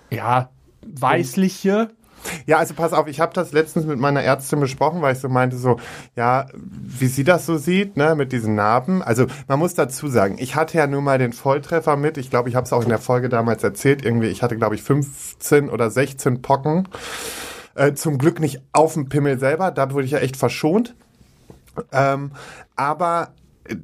ja, 0.10 0.49
weißliche. 0.82 1.89
Ja, 2.45 2.58
also 2.58 2.73
pass 2.73 2.91
auf, 2.91 3.08
ich 3.08 3.19
habe 3.21 3.34
das 3.34 3.54
letztens 3.54 3.86
mit 3.86 3.97
meiner 3.99 4.21
Ärztin 4.21 4.60
besprochen, 4.60 5.02
weil 5.02 5.13
ich 5.13 5.19
so 5.19 5.30
meinte, 5.30 5.58
so, 5.58 5.78
ja, 6.17 6.47
wie 6.54 7.08
sie 7.08 7.23
das 7.23 7.45
so 7.45 7.58
sieht, 7.58 7.95
ne, 7.95 8.15
mit 8.15 8.32
diesen 8.34 8.56
Narben. 8.56 9.02
Also 9.02 9.28
man 9.47 9.60
muss 9.60 9.73
dazu 9.75 10.08
sagen, 10.10 10.36
ich 10.38 10.56
hatte 10.56 10.78
ja 10.78 10.88
nur 10.88 11.02
mal 11.02 11.17
den 11.17 11.32
Volltreffer 11.32 11.95
mit. 11.95 12.17
Ich 12.17 12.30
glaube, 12.30 12.49
ich 12.49 12.56
habe 12.56 12.65
es 12.65 12.73
auch 12.73 12.84
in 12.84 12.89
der 12.89 12.97
Folge 12.99 13.30
damals 13.30 13.63
erzählt. 13.63 14.04
Irgendwie, 14.04 14.28
ich 14.28 14.43
hatte, 14.43 14.58
glaube 14.58 14.75
ich, 14.75 14.84
15 14.84 15.69
oder 15.69 15.89
16 15.89 16.41
Pocken. 16.41 16.88
Äh, 17.75 17.93
zum 17.93 18.17
Glück 18.17 18.39
nicht 18.39 18.62
auf 18.71 18.93
dem 18.93 19.10
Pimmel 19.10 19.39
selber, 19.39 19.71
da 19.71 19.91
wurde 19.91 20.05
ich 20.05 20.12
ja 20.12 20.19
echt 20.19 20.38
verschont. 20.38 20.95
Ähm, 21.91 22.32
aber 22.75 23.29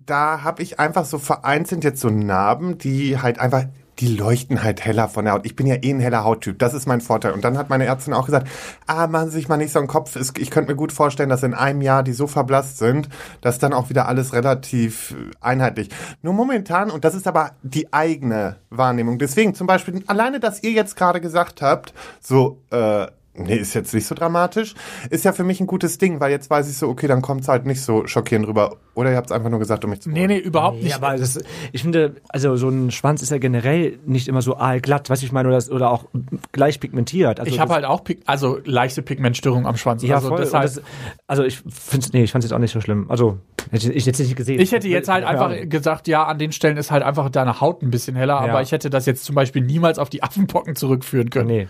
da 0.06 0.44
habe 0.44 0.64
ich 0.64 0.80
einfach 0.80 1.06
so 1.06 1.20
vereinzelt 1.20 1.84
jetzt 1.84 2.02
so 2.02 2.10
Narben, 2.10 2.78
die 2.78 3.20
halt 3.20 3.40
einfach, 3.40 3.66
die 4.00 4.08
leuchten 4.08 4.64
halt 4.64 4.84
heller 4.84 5.08
von 5.08 5.26
der 5.26 5.36
Haut. 5.36 5.46
Ich 5.46 5.56
bin 5.56 5.68
ja 5.68 5.76
eh 5.76 5.92
ein 5.92 6.00
heller 6.00 6.24
Hauttyp, 6.24 6.60
das 6.60 6.74
ist 6.74 6.88
mein 6.88 7.02
Vorteil. 7.02 7.32
Und 7.34 7.46
dann 7.46 7.58
hat 7.58 7.70
meine 7.70 7.86
Ärztin 7.86 8.14
auch 8.14 8.26
gesagt, 8.26 8.48
ah, 8.88 9.08
machen 9.08 9.30
Sie 9.30 9.38
sich 9.38 9.48
mal 9.48 9.58
nicht 9.58 9.72
so 9.72 9.80
einen 9.80 9.88
Kopf. 9.88 10.16
Ich 10.38 10.52
könnte 10.52 10.72
mir 10.72 10.76
gut 10.76 10.92
vorstellen, 10.92 11.30
dass 11.30 11.44
in 11.44 11.54
einem 11.54 11.82
Jahr 11.82 12.04
die 12.04 12.14
so 12.14 12.28
verblasst 12.28 12.78
sind, 12.78 13.10
dass 13.42 13.60
dann 13.60 13.74
auch 13.74 13.90
wieder 13.90 14.08
alles 14.08 14.34
relativ 14.34 15.12
äh, 15.12 15.32
einheitlich. 15.40 15.90
Nur 16.22 16.34
momentan, 16.34 16.90
und 16.90 17.06
das 17.06 17.16
ist 17.16 17.28
aber 17.28 17.52
die 17.62 17.94
eigene 17.94 18.58
Wahrnehmung. 18.70 19.20
Deswegen 19.20 19.54
zum 19.54 19.68
Beispiel, 19.68 20.04
alleine, 20.08 20.40
dass 20.40 20.64
ihr 20.64 20.72
jetzt 20.72 20.96
gerade 20.96 21.22
gesagt 21.22 21.62
habt, 21.62 21.94
so, 22.20 22.60
äh, 22.72 23.08
Nee, 23.38 23.56
ist 23.58 23.74
jetzt 23.74 23.94
nicht 23.94 24.08
so 24.08 24.16
dramatisch. 24.16 24.76
Ist 25.10 25.26
ja 25.26 25.34
für 25.34 25.44
mich 25.44 25.60
ein 25.60 25.68
gutes 25.68 25.98
Ding, 25.98 26.22
weil 26.22 26.32
jetzt 26.32 26.50
weiß 26.50 26.70
ich 26.70 26.78
so, 26.78 26.88
okay, 26.88 27.08
dann 27.08 27.22
kommt 27.22 27.42
es 27.42 27.50
halt 27.50 27.66
nicht 27.66 27.82
so 27.82 28.08
schockierend 28.08 28.48
rüber. 28.48 28.78
Oder 28.94 29.12
ihr 29.12 29.18
habt 29.18 29.28
es 29.28 29.32
einfach 29.34 29.50
nur 29.50 29.60
gesagt, 29.60 29.84
um 29.84 29.90
mich 29.90 30.02
zu 30.02 30.10
Nee, 30.10 30.26
nee, 30.28 30.38
überhaupt 30.38 30.78
Nee, 30.78 30.84
nicht. 30.86 30.96
aber 30.96 31.18
das, 31.18 31.40
ich 31.74 31.82
finde, 31.82 32.16
also 32.30 32.56
so 32.56 32.70
ein 32.70 32.92
Schwanz 32.92 33.22
ist 33.22 33.32
ja 33.32 33.38
generell 33.38 34.00
nicht 34.06 34.30
immer 34.30 34.42
so 34.42 34.56
aalglatt, 34.56 35.10
weißt 35.10 35.22
du, 35.22 35.26
ich 35.26 35.32
meine, 35.34 35.50
oder, 35.50 35.62
oder 35.74 35.92
auch 35.92 36.06
gleich 36.54 36.80
pigmentiert. 36.80 37.40
Also 37.42 37.52
ich 37.52 37.60
habe 37.60 37.68
das- 37.70 37.76
halt 37.76 37.86
auch 37.86 38.04
Pig 38.06 38.22
also 38.26 38.60
leichte 38.64 39.02
Pigmentstörung 39.02 39.68
am 39.68 39.76
Schwanz. 39.76 40.02
ja, 40.04 40.16
also 40.16 40.30
voll. 40.30 40.38
und 40.38 40.44
deshalb, 40.46 40.64
das, 40.64 40.82
also 41.28 41.44
ich 41.44 41.62
finde 41.68 42.08
nee, 42.14 42.24
ich 42.24 42.32
fand 42.32 42.44
es 42.44 42.50
jetzt 42.50 42.56
auch 42.56 42.60
nicht 42.62 42.72
so 42.72 42.80
schlimm. 42.80 43.08
Also, 43.10 43.38
hätte 43.72 43.92
ich 43.92 44.06
jetzt 44.06 44.20
nicht 44.20 44.36
gesehen. 44.38 44.62
ich 44.62 44.72
hätte 44.72 44.88
jetzt 44.88 45.10
halt 45.10 45.24
Ja. 45.24 45.30
einfach 45.30 45.52
gesagt, 45.70 46.08
ja, 46.08 46.24
an 46.24 46.40
den 46.40 46.54
Stellen 46.54 46.78
ist 46.78 46.90
halt 46.92 47.04
einfach 47.04 47.30
deine 47.30 47.60
Haut 47.60 47.82
ein 47.82 47.92
bisschen 47.92 48.16
heller, 48.16 48.40
aber 48.40 48.62
ich 48.62 48.72
hätte 48.72 48.90
das 48.90 49.06
jetzt 49.06 49.26
zum 49.26 49.36
Beispiel 49.36 49.62
niemals 49.62 50.00
auf 50.00 50.10
die 50.10 50.24
Affenpocken 50.24 50.76
zurückführen 50.78 51.30
können. 51.30 51.48
Nee, 51.48 51.68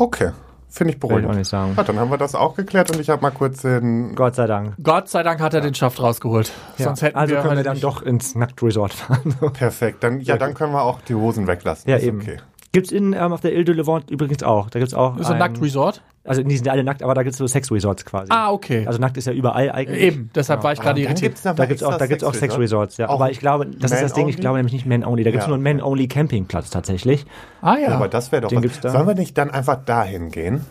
Okay, 0.00 0.30
finde 0.68 0.92
ich 0.92 0.96
will 0.96 0.96
ich 0.96 1.00
beruhigend. 1.00 1.30
auch 1.30 1.36
nicht 1.36 1.48
sagen. 1.48 1.74
Ja, 1.76 1.82
dann 1.82 1.98
haben 1.98 2.10
wir 2.10 2.18
das 2.18 2.34
auch 2.34 2.54
geklärt 2.54 2.90
und 2.90 3.00
ich 3.00 3.08
habe 3.08 3.22
mal 3.22 3.30
kurz 3.30 3.62
den... 3.62 4.14
Gott 4.14 4.34
sei 4.34 4.46
Dank. 4.46 4.74
Gott 4.82 5.08
sei 5.08 5.22
Dank 5.22 5.40
hat 5.40 5.54
er 5.54 5.60
den 5.60 5.74
Schaft 5.74 6.00
rausgeholt. 6.00 6.52
Ja. 6.76 6.84
Sonst 6.86 7.02
hätten 7.02 7.16
also 7.16 7.34
wir 7.34 7.42
können 7.42 7.56
wir 7.56 7.64
dann 7.64 7.80
doch 7.80 8.02
ins 8.02 8.34
Nacktresort 8.34 8.92
fahren. 8.92 9.34
Perfekt. 9.52 10.04
Dann, 10.04 10.20
ja, 10.20 10.36
dann 10.36 10.54
können 10.54 10.72
wir 10.72 10.82
auch 10.82 11.00
die 11.00 11.14
Hosen 11.14 11.46
weglassen. 11.46 11.90
ja, 11.90 11.96
ist 11.96 12.04
eben. 12.04 12.20
Okay. 12.20 12.38
Gibt's 12.72 12.92
in 12.92 13.14
ähm, 13.14 13.32
auf 13.32 13.40
der 13.40 13.54
Ile 13.54 13.64
de 13.64 13.74
Levant 13.74 14.10
übrigens 14.10 14.42
auch. 14.42 14.68
Da 14.68 14.78
gibt's 14.78 14.92
auch 14.94 15.16
Das 15.16 15.26
ist 15.26 15.32
ein 15.32 15.38
Nacktresort. 15.38 16.02
Also 16.24 16.42
die 16.42 16.54
sind 16.56 16.66
ja 16.66 16.72
alle 16.72 16.84
nackt, 16.84 17.02
aber 17.02 17.14
da 17.14 17.22
gibt's 17.22 17.38
so 17.38 17.46
Sex-Resorts 17.46 18.04
quasi. 18.04 18.26
Ah, 18.30 18.50
okay. 18.52 18.84
Also 18.86 18.98
nackt 18.98 19.16
ist 19.16 19.26
ja 19.26 19.32
überall 19.32 19.70
eigentlich. 19.72 20.02
Eben, 20.02 20.28
deshalb 20.34 20.62
war 20.62 20.74
ich 20.74 20.80
gerade 20.80 21.00
irritiert. 21.00 21.32
gibt's 21.36 21.42
Da 21.42 21.54
gibt's 21.64 21.82
auch, 21.82 21.92
extra 21.92 21.98
da 21.98 22.06
gibt's 22.06 22.24
auch 22.24 22.34
Sexresort. 22.34 22.90
Sex-Resorts, 22.92 22.96
ja. 22.98 23.08
Auch 23.08 23.14
Aber 23.14 23.30
ich 23.30 23.40
glaube, 23.40 23.64
das 23.66 23.92
ist 23.92 24.02
das 24.02 24.12
Ding, 24.12 24.28
ich 24.28 24.34
Man-only? 24.34 24.40
glaube 24.42 24.56
nämlich 24.58 24.72
nicht 24.74 24.84
Man-Only. 24.84 25.24
Da 25.24 25.30
gibt's 25.30 25.46
Ja. 25.46 25.48
nur 25.48 25.54
einen 25.56 25.78
Man-Only-Campingplatz 25.78 26.68
tatsächlich. 26.68 27.24
Ah 27.62 27.76
ja. 27.76 27.88
Ja, 27.88 27.94
aber 27.96 28.08
das 28.08 28.30
wäre 28.32 28.42
doch... 28.42 28.48
Den 28.50 28.62
was. 28.62 28.80
da. 28.80 28.90
Sollen 28.90 29.06
wir 29.06 29.14
nicht 29.14 29.38
dann 29.38 29.50
einfach 29.50 29.82
dahin 29.86 30.30
gehen? 30.30 30.66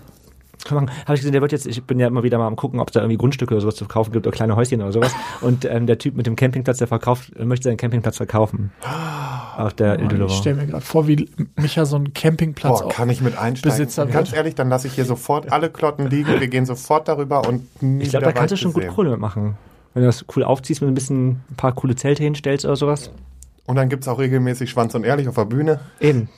Habe 0.66 0.90
ich 1.10 1.22
gesehen, 1.22 1.32
der 1.32 1.42
wird 1.42 1.52
jetzt, 1.52 1.66
ich 1.66 1.84
bin 1.84 2.00
ja 2.00 2.08
immer 2.08 2.24
wieder 2.24 2.38
mal 2.38 2.48
am 2.48 2.56
gucken, 2.56 2.80
ob 2.80 2.90
es 2.90 2.94
da 2.94 3.02
irgendwie 3.02 3.18
Grundstücke 3.18 3.54
oder 3.54 3.62
sowas 3.62 3.76
zu 3.76 3.86
kaufen 3.86 4.12
gibt 4.12 4.28
oder 4.28 4.36
kleine 4.36 4.56
Häuschen 4.56 4.82
oder 4.82 4.92
sowas. 4.92 5.14
Und 5.42 5.66
ähm, 5.66 5.88
der 5.88 5.98
Typ 5.98 6.16
mit 6.16 6.26
dem 6.26 6.36
Campingplatz, 6.36 6.78
der 6.78 6.88
verkauft, 6.88 7.32
möchte 7.40 7.70
seinen 7.70 7.78
Campingplatz 7.78 8.18
verkaufen. 8.18 8.72
Auf 9.58 9.74
der 9.74 9.98
de 9.98 10.26
ich 10.26 10.34
stelle 10.34 10.58
mir 10.58 10.68
gerade 10.68 10.86
vor, 10.86 11.08
wie 11.08 11.30
Micha 11.56 11.86
so 11.86 11.96
einen 11.96 12.14
Campingplatz 12.14 12.82
Boah, 12.82 12.90
kann 12.90 13.10
ich 13.10 13.22
mit 13.22 13.38
einsteigen? 13.38 13.78
Besitzer 13.78 14.06
Ganz 14.06 14.34
ehrlich, 14.34 14.56
dann 14.56 14.70
lasse 14.70 14.88
ich 14.88 14.94
hier 14.94 15.06
sofort 15.06 15.52
alle 15.52 15.70
Klotten 15.70 16.08
liegen. 16.10 16.40
Wir 16.40 16.48
gehen 16.48 16.66
sofort 16.66 17.08
darüber 17.08 17.48
und 17.48 17.82
nie 17.82 18.04
Ich 18.04 18.10
glaube, 18.10 18.26
da 18.26 18.32
kannst 18.32 18.52
du 18.52 18.58
schon 18.58 18.74
gut. 18.74 18.88
Kohle 18.88 19.12
mitmachen. 19.12 19.58
Wenn 19.94 20.04
du 20.04 20.08
das 20.08 20.26
cool 20.36 20.44
aufziehst, 20.44 20.82
mit 20.82 20.92
ein 20.92 20.94
bisschen 20.94 21.42
ein 21.50 21.56
paar 21.56 21.74
coole 21.74 21.96
Zelte 21.96 22.24
hinstellst 22.24 22.66
oder 22.66 22.76
sowas. 22.76 23.12
Und 23.66 23.76
dann 23.76 23.90
gibt's 23.90 24.08
auch 24.08 24.20
regelmäßig 24.20 24.70
Schwanz 24.70 24.96
und 24.96 25.04
Ehrlich 25.04 25.28
auf 25.28 25.36
der 25.36 25.46
Bühne. 25.46 25.80
Eben. 26.00 26.30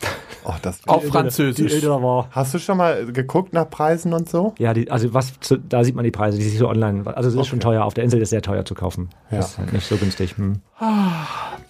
Oh, 0.44 0.54
das 0.62 0.80
auf 0.88 1.04
Die 1.04 1.10
Französisch. 1.10 1.72
de 1.72 1.82
Levant. 1.82 2.28
Hast 2.32 2.54
du 2.54 2.60
schon 2.60 2.78
mal 2.78 3.06
geguckt 3.12 3.54
nach 3.54 3.70
Preisen 3.70 4.14
und 4.14 4.30
so? 4.30 4.54
Ja, 4.58 4.74
die, 4.74 4.90
also 4.90 5.14
was, 5.14 5.40
zu, 5.40 5.58
da 5.58 5.84
sieht 5.84 5.96
man 5.96 6.04
die 6.04 6.12
Preise, 6.12 6.38
die 6.38 6.44
sich 6.44 6.58
so 6.58 6.68
online, 6.68 7.06
also 7.16 7.30
es 7.30 7.36
ist 7.36 7.48
schon 7.48 7.60
teuer, 7.60 7.84
auf 7.84 7.94
der 7.94 8.04
Insel 8.04 8.22
ist 8.22 8.30
sehr 8.30 8.42
teuer 8.42 8.66
zu 8.66 8.76
kaufen. 8.76 9.10
Ja. 9.32 9.38
Das 9.38 9.52
ist 9.52 9.58
halt 9.58 9.74
nicht 9.74 9.88
so 9.88 9.98
günstig. 9.98 10.38
Hm. 10.38 10.62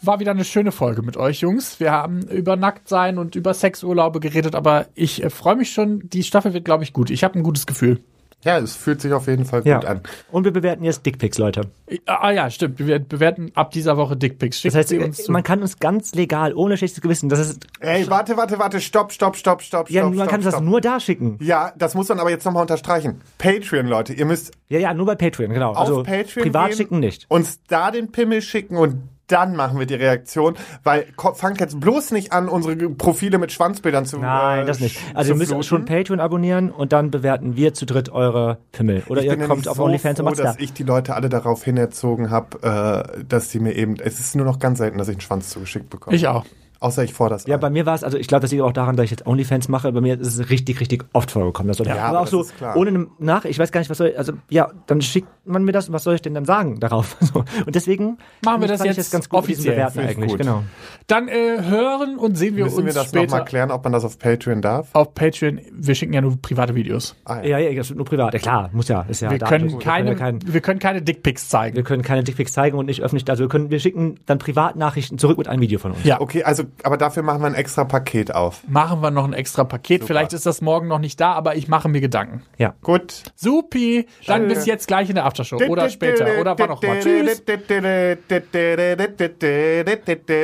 War 0.02 0.20
wieder 0.20 0.32
eine 0.32 0.46
schöne 0.46 0.72
Folge 0.72 1.02
mit 1.02 1.18
euch, 1.18 1.42
Jungs. 1.42 1.80
Wir 1.80 1.92
haben 1.92 2.22
über 2.24 2.56
Nacktsein 2.56 3.18
und 3.18 3.36
über 3.36 3.54
Sexurlaube 3.54 4.20
geredet, 4.20 4.56
aber 4.56 4.88
ich 4.96 5.24
äh, 5.24 5.30
freue 5.30 5.56
mich 5.56 5.72
schon. 5.72 6.08
Die 6.10 6.24
Staffel 6.24 6.54
wird, 6.54 6.66
glaube 6.66 6.84
ich, 6.84 6.94
gut. 6.94 7.10
Ich 7.10 7.24
habe 7.24 7.38
ein 7.38 7.44
gutes 7.44 7.66
Gefühl. 7.66 8.00
Ja, 8.45 8.58
es 8.58 8.73
fühlt 8.75 9.02
sich 9.02 9.12
auf 9.12 9.28
jeden 9.28 9.43
Fall 9.43 9.63
Ja. 9.65 9.80
gut 9.80 9.86
an. 9.86 10.02
Und 10.32 10.45
wir 10.45 10.52
bewerten 10.54 10.84
jetzt 10.86 11.06
Dickpics, 11.06 11.38
Leute. 11.38 11.63
Ah 12.06 12.32
ja, 12.32 12.49
stimmt. 12.49 12.80
Wir 12.80 12.99
bewerten 12.99 13.52
ab 13.54 13.71
dieser 13.71 13.97
Woche 13.97 14.15
Dickpics. 14.15 14.62
Schickt 14.62 14.73
Das 14.73 14.80
heißt, 14.80 14.89
sie 14.89 14.99
uns 14.99 15.23
zu. 15.25 15.32
man 15.32 15.43
kann 15.43 15.62
uns 15.62 15.80
ganz 15.80 16.15
legal, 16.15 16.54
ohne 16.54 16.78
schlechtes 16.78 17.02
Gewissen, 17.02 17.28
das 17.28 17.39
ist, 17.39 17.67
Ey, 17.82 18.10
warte, 18.10 18.38
warte, 18.38 18.58
warte, 18.58 18.80
stopp, 18.80 19.12
stopp, 19.12 19.36
stopp, 19.36 19.62
stopp, 19.62 19.89
ja, 19.89 20.02
stopp, 20.04 20.13
man 20.13 20.19
stopp, 20.19 20.30
kann 20.30 20.41
das 20.41 20.54
stopp. 20.54 20.63
nur 20.63 20.80
da 20.80 20.99
schicken. 21.02 21.38
Ja, 21.41 21.73
das 21.78 21.95
muss 21.95 22.08
man 22.08 22.19
aber 22.19 22.30
jetzt 22.30 22.45
nochmal 22.45 22.62
unterstreichen. 22.62 23.19
Patreon, 23.39 23.88
Leute, 23.88 24.13
ihr 24.13 24.25
müsst 24.25 24.54
Ja, 24.69 24.80
ja, 24.80 24.93
nur 24.93 25.06
bei 25.06 25.15
Patreon, 25.15 25.52
genau. 25.52 25.71
auf 25.71 25.78
also 25.78 26.04
Patreon 26.04 26.43
privat 26.43 26.69
gehen, 26.69 26.78
schicken 26.78 26.99
nicht. 26.99 27.25
uns 27.30 27.60
da 27.67 27.91
den 27.91 28.12
Pimmel 28.12 28.41
schicken 28.41 28.78
und 28.78 29.04
dann 29.32 29.56
machen 29.56 29.80
wir 29.80 29.86
die 29.86 29.96
Reaktion, 29.96 30.56
weil 30.84 31.06
fangt 31.36 31.60
jetzt 31.60 31.80
bloß 31.80 32.12
nicht 32.12 32.34
an, 32.34 32.50
unsere 32.50 32.76
Profile 32.76 33.38
mit 33.38 33.52
Schwanzbildern 33.52 34.06
zu 34.06 34.20
Nein, 34.20 34.63
äh, 34.63 34.65
das 34.65 34.80
nicht. 34.80 35.00
Also 35.13 35.32
ihr 35.32 35.38
müsst 35.38 35.52
fluten. 35.52 35.63
schon 35.63 35.86
Patreon 35.86 36.20
abonnieren 36.20 36.72
und 36.72 36.92
dann 36.94 37.12
bewerten 37.12 37.56
wir 37.56 37.74
zu 37.74 37.86
dritt 37.86 38.10
eure 38.10 38.58
Pimmel. 38.72 39.04
Oder 39.08 39.22
Ich 39.22 39.28
ihr 39.28 39.38
kommt 39.38 39.68
auf 39.68 39.78
so 39.78 39.84
OnlyFans 39.84 40.20
und 40.20 40.26
macht's 40.26 40.39
da. 40.39 40.46
dass 40.46 40.60
ich 40.60 40.74
die 40.74 40.84
Leute 40.84 41.15
alle 41.15 41.30
darauf 41.30 41.63
hinerzogen 41.63 42.30
habe, 42.30 43.15
äh, 43.18 43.24
dass 43.24 43.52
sie 43.52 43.60
mir 43.60 43.76
eben, 43.76 43.98
es 44.00 44.20
ist 44.20 44.36
nur 44.36 44.46
noch 44.46 44.60
ganz 44.60 44.80
selten, 44.80 44.98
dass 44.98 45.08
ich 45.08 45.15
einen 45.15 45.22
Schwanz 45.22 45.50
zugeschickt 45.50 45.89
bekomme. 45.89 46.15
ich 46.15 46.28
auch. 46.28 46.46
Außer 46.82 47.04
ich 47.04 47.13
fordere 47.13 47.38
das 47.39 47.46
Ja, 47.48 47.56
an. 47.56 47.62
bei 47.62 47.70
mir 47.70 47.86
war 47.86 47.96
es, 47.96 48.04
also 48.04 48.18
ich 48.18 48.28
glaube, 48.28 48.42
das 48.42 48.52
liegt 48.52 48.63
auch 48.63 48.72
daran, 48.72 48.96
dass 48.96 49.04
ich 49.06 49.12
jetzt 49.12 49.26
OnlyFans 49.28 49.68
mache. 49.68 49.92
Bei 49.92 50.02
mir 50.02 50.20
ist 50.20 50.39
es 50.39 50.50
richtig, 50.50 50.80
richtig 50.80 51.04
oft 51.13 51.30
vorgekommen. 51.32 51.68
Das 51.68 51.80
Ja, 51.86 51.94
aber 51.96 52.02
aber 52.04 52.18
auch 52.20 52.24
das 52.24 52.32
so 52.32 52.42
ist 52.42 52.56
klar. 52.58 52.76
ohne 52.78 52.89
eine 52.89 53.08
nach, 53.20 53.44
ich 53.46 53.60
weiß 53.60 53.72
gar 53.72 53.82
nicht, 53.82 53.89
was 53.89 53.98
soll, 53.98 54.13
also 54.18 54.34
ja, 54.50 54.70
dann 54.88 55.02
schickt 55.02 55.28
man 55.46 55.63
mir 55.63 55.72
das 55.74 55.88
und 55.89 55.94
was 55.94 56.04
soll 56.04 56.15
ich 56.15 56.22
denn 56.22 56.34
dann 56.34 56.46
sagen 56.46 56.80
darauf? 56.80 57.18
So. 57.34 57.44
Und 57.65 57.76
deswegen 57.76 58.17
Machen 58.46 58.62
wir 58.62 58.67
das 58.69 58.80
ich 58.84 58.96
jetzt 58.98 59.12
ganz 59.12 59.27
gut 59.30 59.42
mit 59.42 59.50
diesem 59.58 59.71
offiziell. 59.71 59.75
Bewerten 59.75 60.00
ich 60.00 60.08
eigentlich. 60.17 60.30
gut. 60.32 60.40
Genau. 60.40 60.63
Dann 61.08 61.27
äh, 61.27 61.62
hören 61.63 62.17
und 62.17 62.38
sehen 62.38 62.56
wir 62.56 62.63
Müssen 62.65 62.77
uns 62.77 62.86
wir 62.88 62.94
das 62.94 63.08
später 63.10 63.23
nochmal 63.25 63.46
klären, 63.46 63.71
ob 63.71 63.84
man 63.84 63.94
das 63.94 64.06
auf 64.06 64.17
Patreon 64.17 64.62
darf? 64.62 64.88
auf 64.94 65.13
Patreon. 65.13 65.60
Wir 65.71 65.96
schicken 65.96 66.13
ja 66.13 66.21
nur 66.21 66.38
private 66.42 66.75
Videos. 66.75 67.15
Ah, 67.25 67.42
ja. 67.42 67.58
Ja, 67.58 67.69
ja, 67.69 67.75
das 67.75 67.90
wird 67.90 67.98
nur 67.98 68.06
privat. 68.06 68.34
Ja, 68.34 68.40
klar, 68.40 68.69
muss 68.73 68.88
ja, 68.88 69.02
ist 69.04 69.21
ja 69.21 69.30
Wir 69.32 69.38
da. 69.38 69.48
können, 69.48 69.69
Wir 69.71 69.80
keine, 69.80 70.10
ja 70.12 70.15
kein, 70.15 70.40
wir 70.46 70.62
können 70.62 70.80
keine 70.80 71.02
Dickpics 71.02 71.50
zeigen. 71.50 71.75
wir 71.75 71.84
können 71.84 72.04
keine 72.04 72.23
Dickpics 72.23 72.54
zeigen 72.54 72.77
und 72.77 72.86
nicht 72.86 73.02
öffentlich. 73.02 73.30
Also 73.30 73.44
wir 73.44 73.50
können, 73.50 73.69
wir 73.69 73.80
schicken 73.80 74.15
dann 74.25 74.38
Privatnachrichten 74.40 75.17
zurück 75.17 75.38
mit 75.38 75.48
einem 75.48 75.62
Video 75.62 75.77
von 75.80 75.92
uns. 75.92 76.04
Ja. 76.04 76.21
Okay, 76.21 76.44
also 76.44 76.63
aber 76.84 76.98
dafür 76.98 77.24
machen 77.24 77.42
wir 77.42 77.48
ein 77.48 77.56
extra 77.56 77.84
Paket 77.84 78.34
auf. 78.34 78.62
Machen 78.67 79.02
wir 79.02 79.12
noch 79.12 79.26
ein 79.26 79.34
extra 79.34 79.63
Paket. 79.63 80.04
Vielleicht 80.04 80.34
ist 80.34 80.46
das 80.46 80.62
morgen 80.62 80.88
noch 80.88 81.00
nicht 81.00 81.20
da, 81.20 81.34
aber 81.34 81.56
ich 81.56 81.67
mache 81.67 81.90
mir 81.90 82.02
Gedanken. 82.02 82.44
Ja. 82.58 82.76
Gut. 82.82 83.24
Supi, 83.36 84.08
dann 84.26 84.48
bis 84.48 84.65
jetzt 84.65 84.88
gleich 84.88 85.10
in 85.10 85.15
der 85.15 85.26
Aftershow 85.26 85.58
oder 85.58 85.90
später 85.90 86.40
oder 86.40 86.58
wann 86.58 86.72
auch 86.72 86.82
mal. 86.82 87.00
Tschüss. 87.00 87.42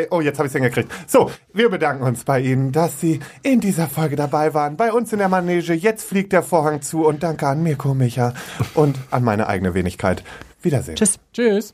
Oh, 0.10 0.22
jetzt 0.22 0.38
habe 0.38 0.48
ich 0.48 0.52
es 0.52 0.54
hingekriegt. 0.54 0.92
So, 1.08 1.32
wir 1.54 1.70
bedanken 1.70 2.04
uns 2.04 2.24
bei 2.24 2.40
Ihnen, 2.42 2.72
dass 2.72 3.00
Sie 3.00 3.20
in 3.44 3.60
dieser 3.60 3.88
Folge 3.88 4.16
dabei 4.16 4.54
waren. 4.54 4.78
Bei 4.78 4.92
uns 4.92 5.12
in 5.14 5.20
der 5.20 5.30
Manege. 5.30 5.74
Jetzt 5.74 6.08
fliegt 6.08 6.34
der 6.34 6.44
Vorhang 6.44 6.82
zu 6.82 7.06
und 7.06 7.24
danke 7.24 7.48
an 7.48 7.64
Mirko 7.64 7.94
Micha 7.94 8.34
und 8.74 8.98
an 9.12 9.24
meine 9.24 9.48
eigene 9.48 9.74
Wenigkeit. 9.74 10.24
Wiedersehen. 10.62 10.96
Tschüss. 10.96 11.20
Tschüss. 11.34 11.74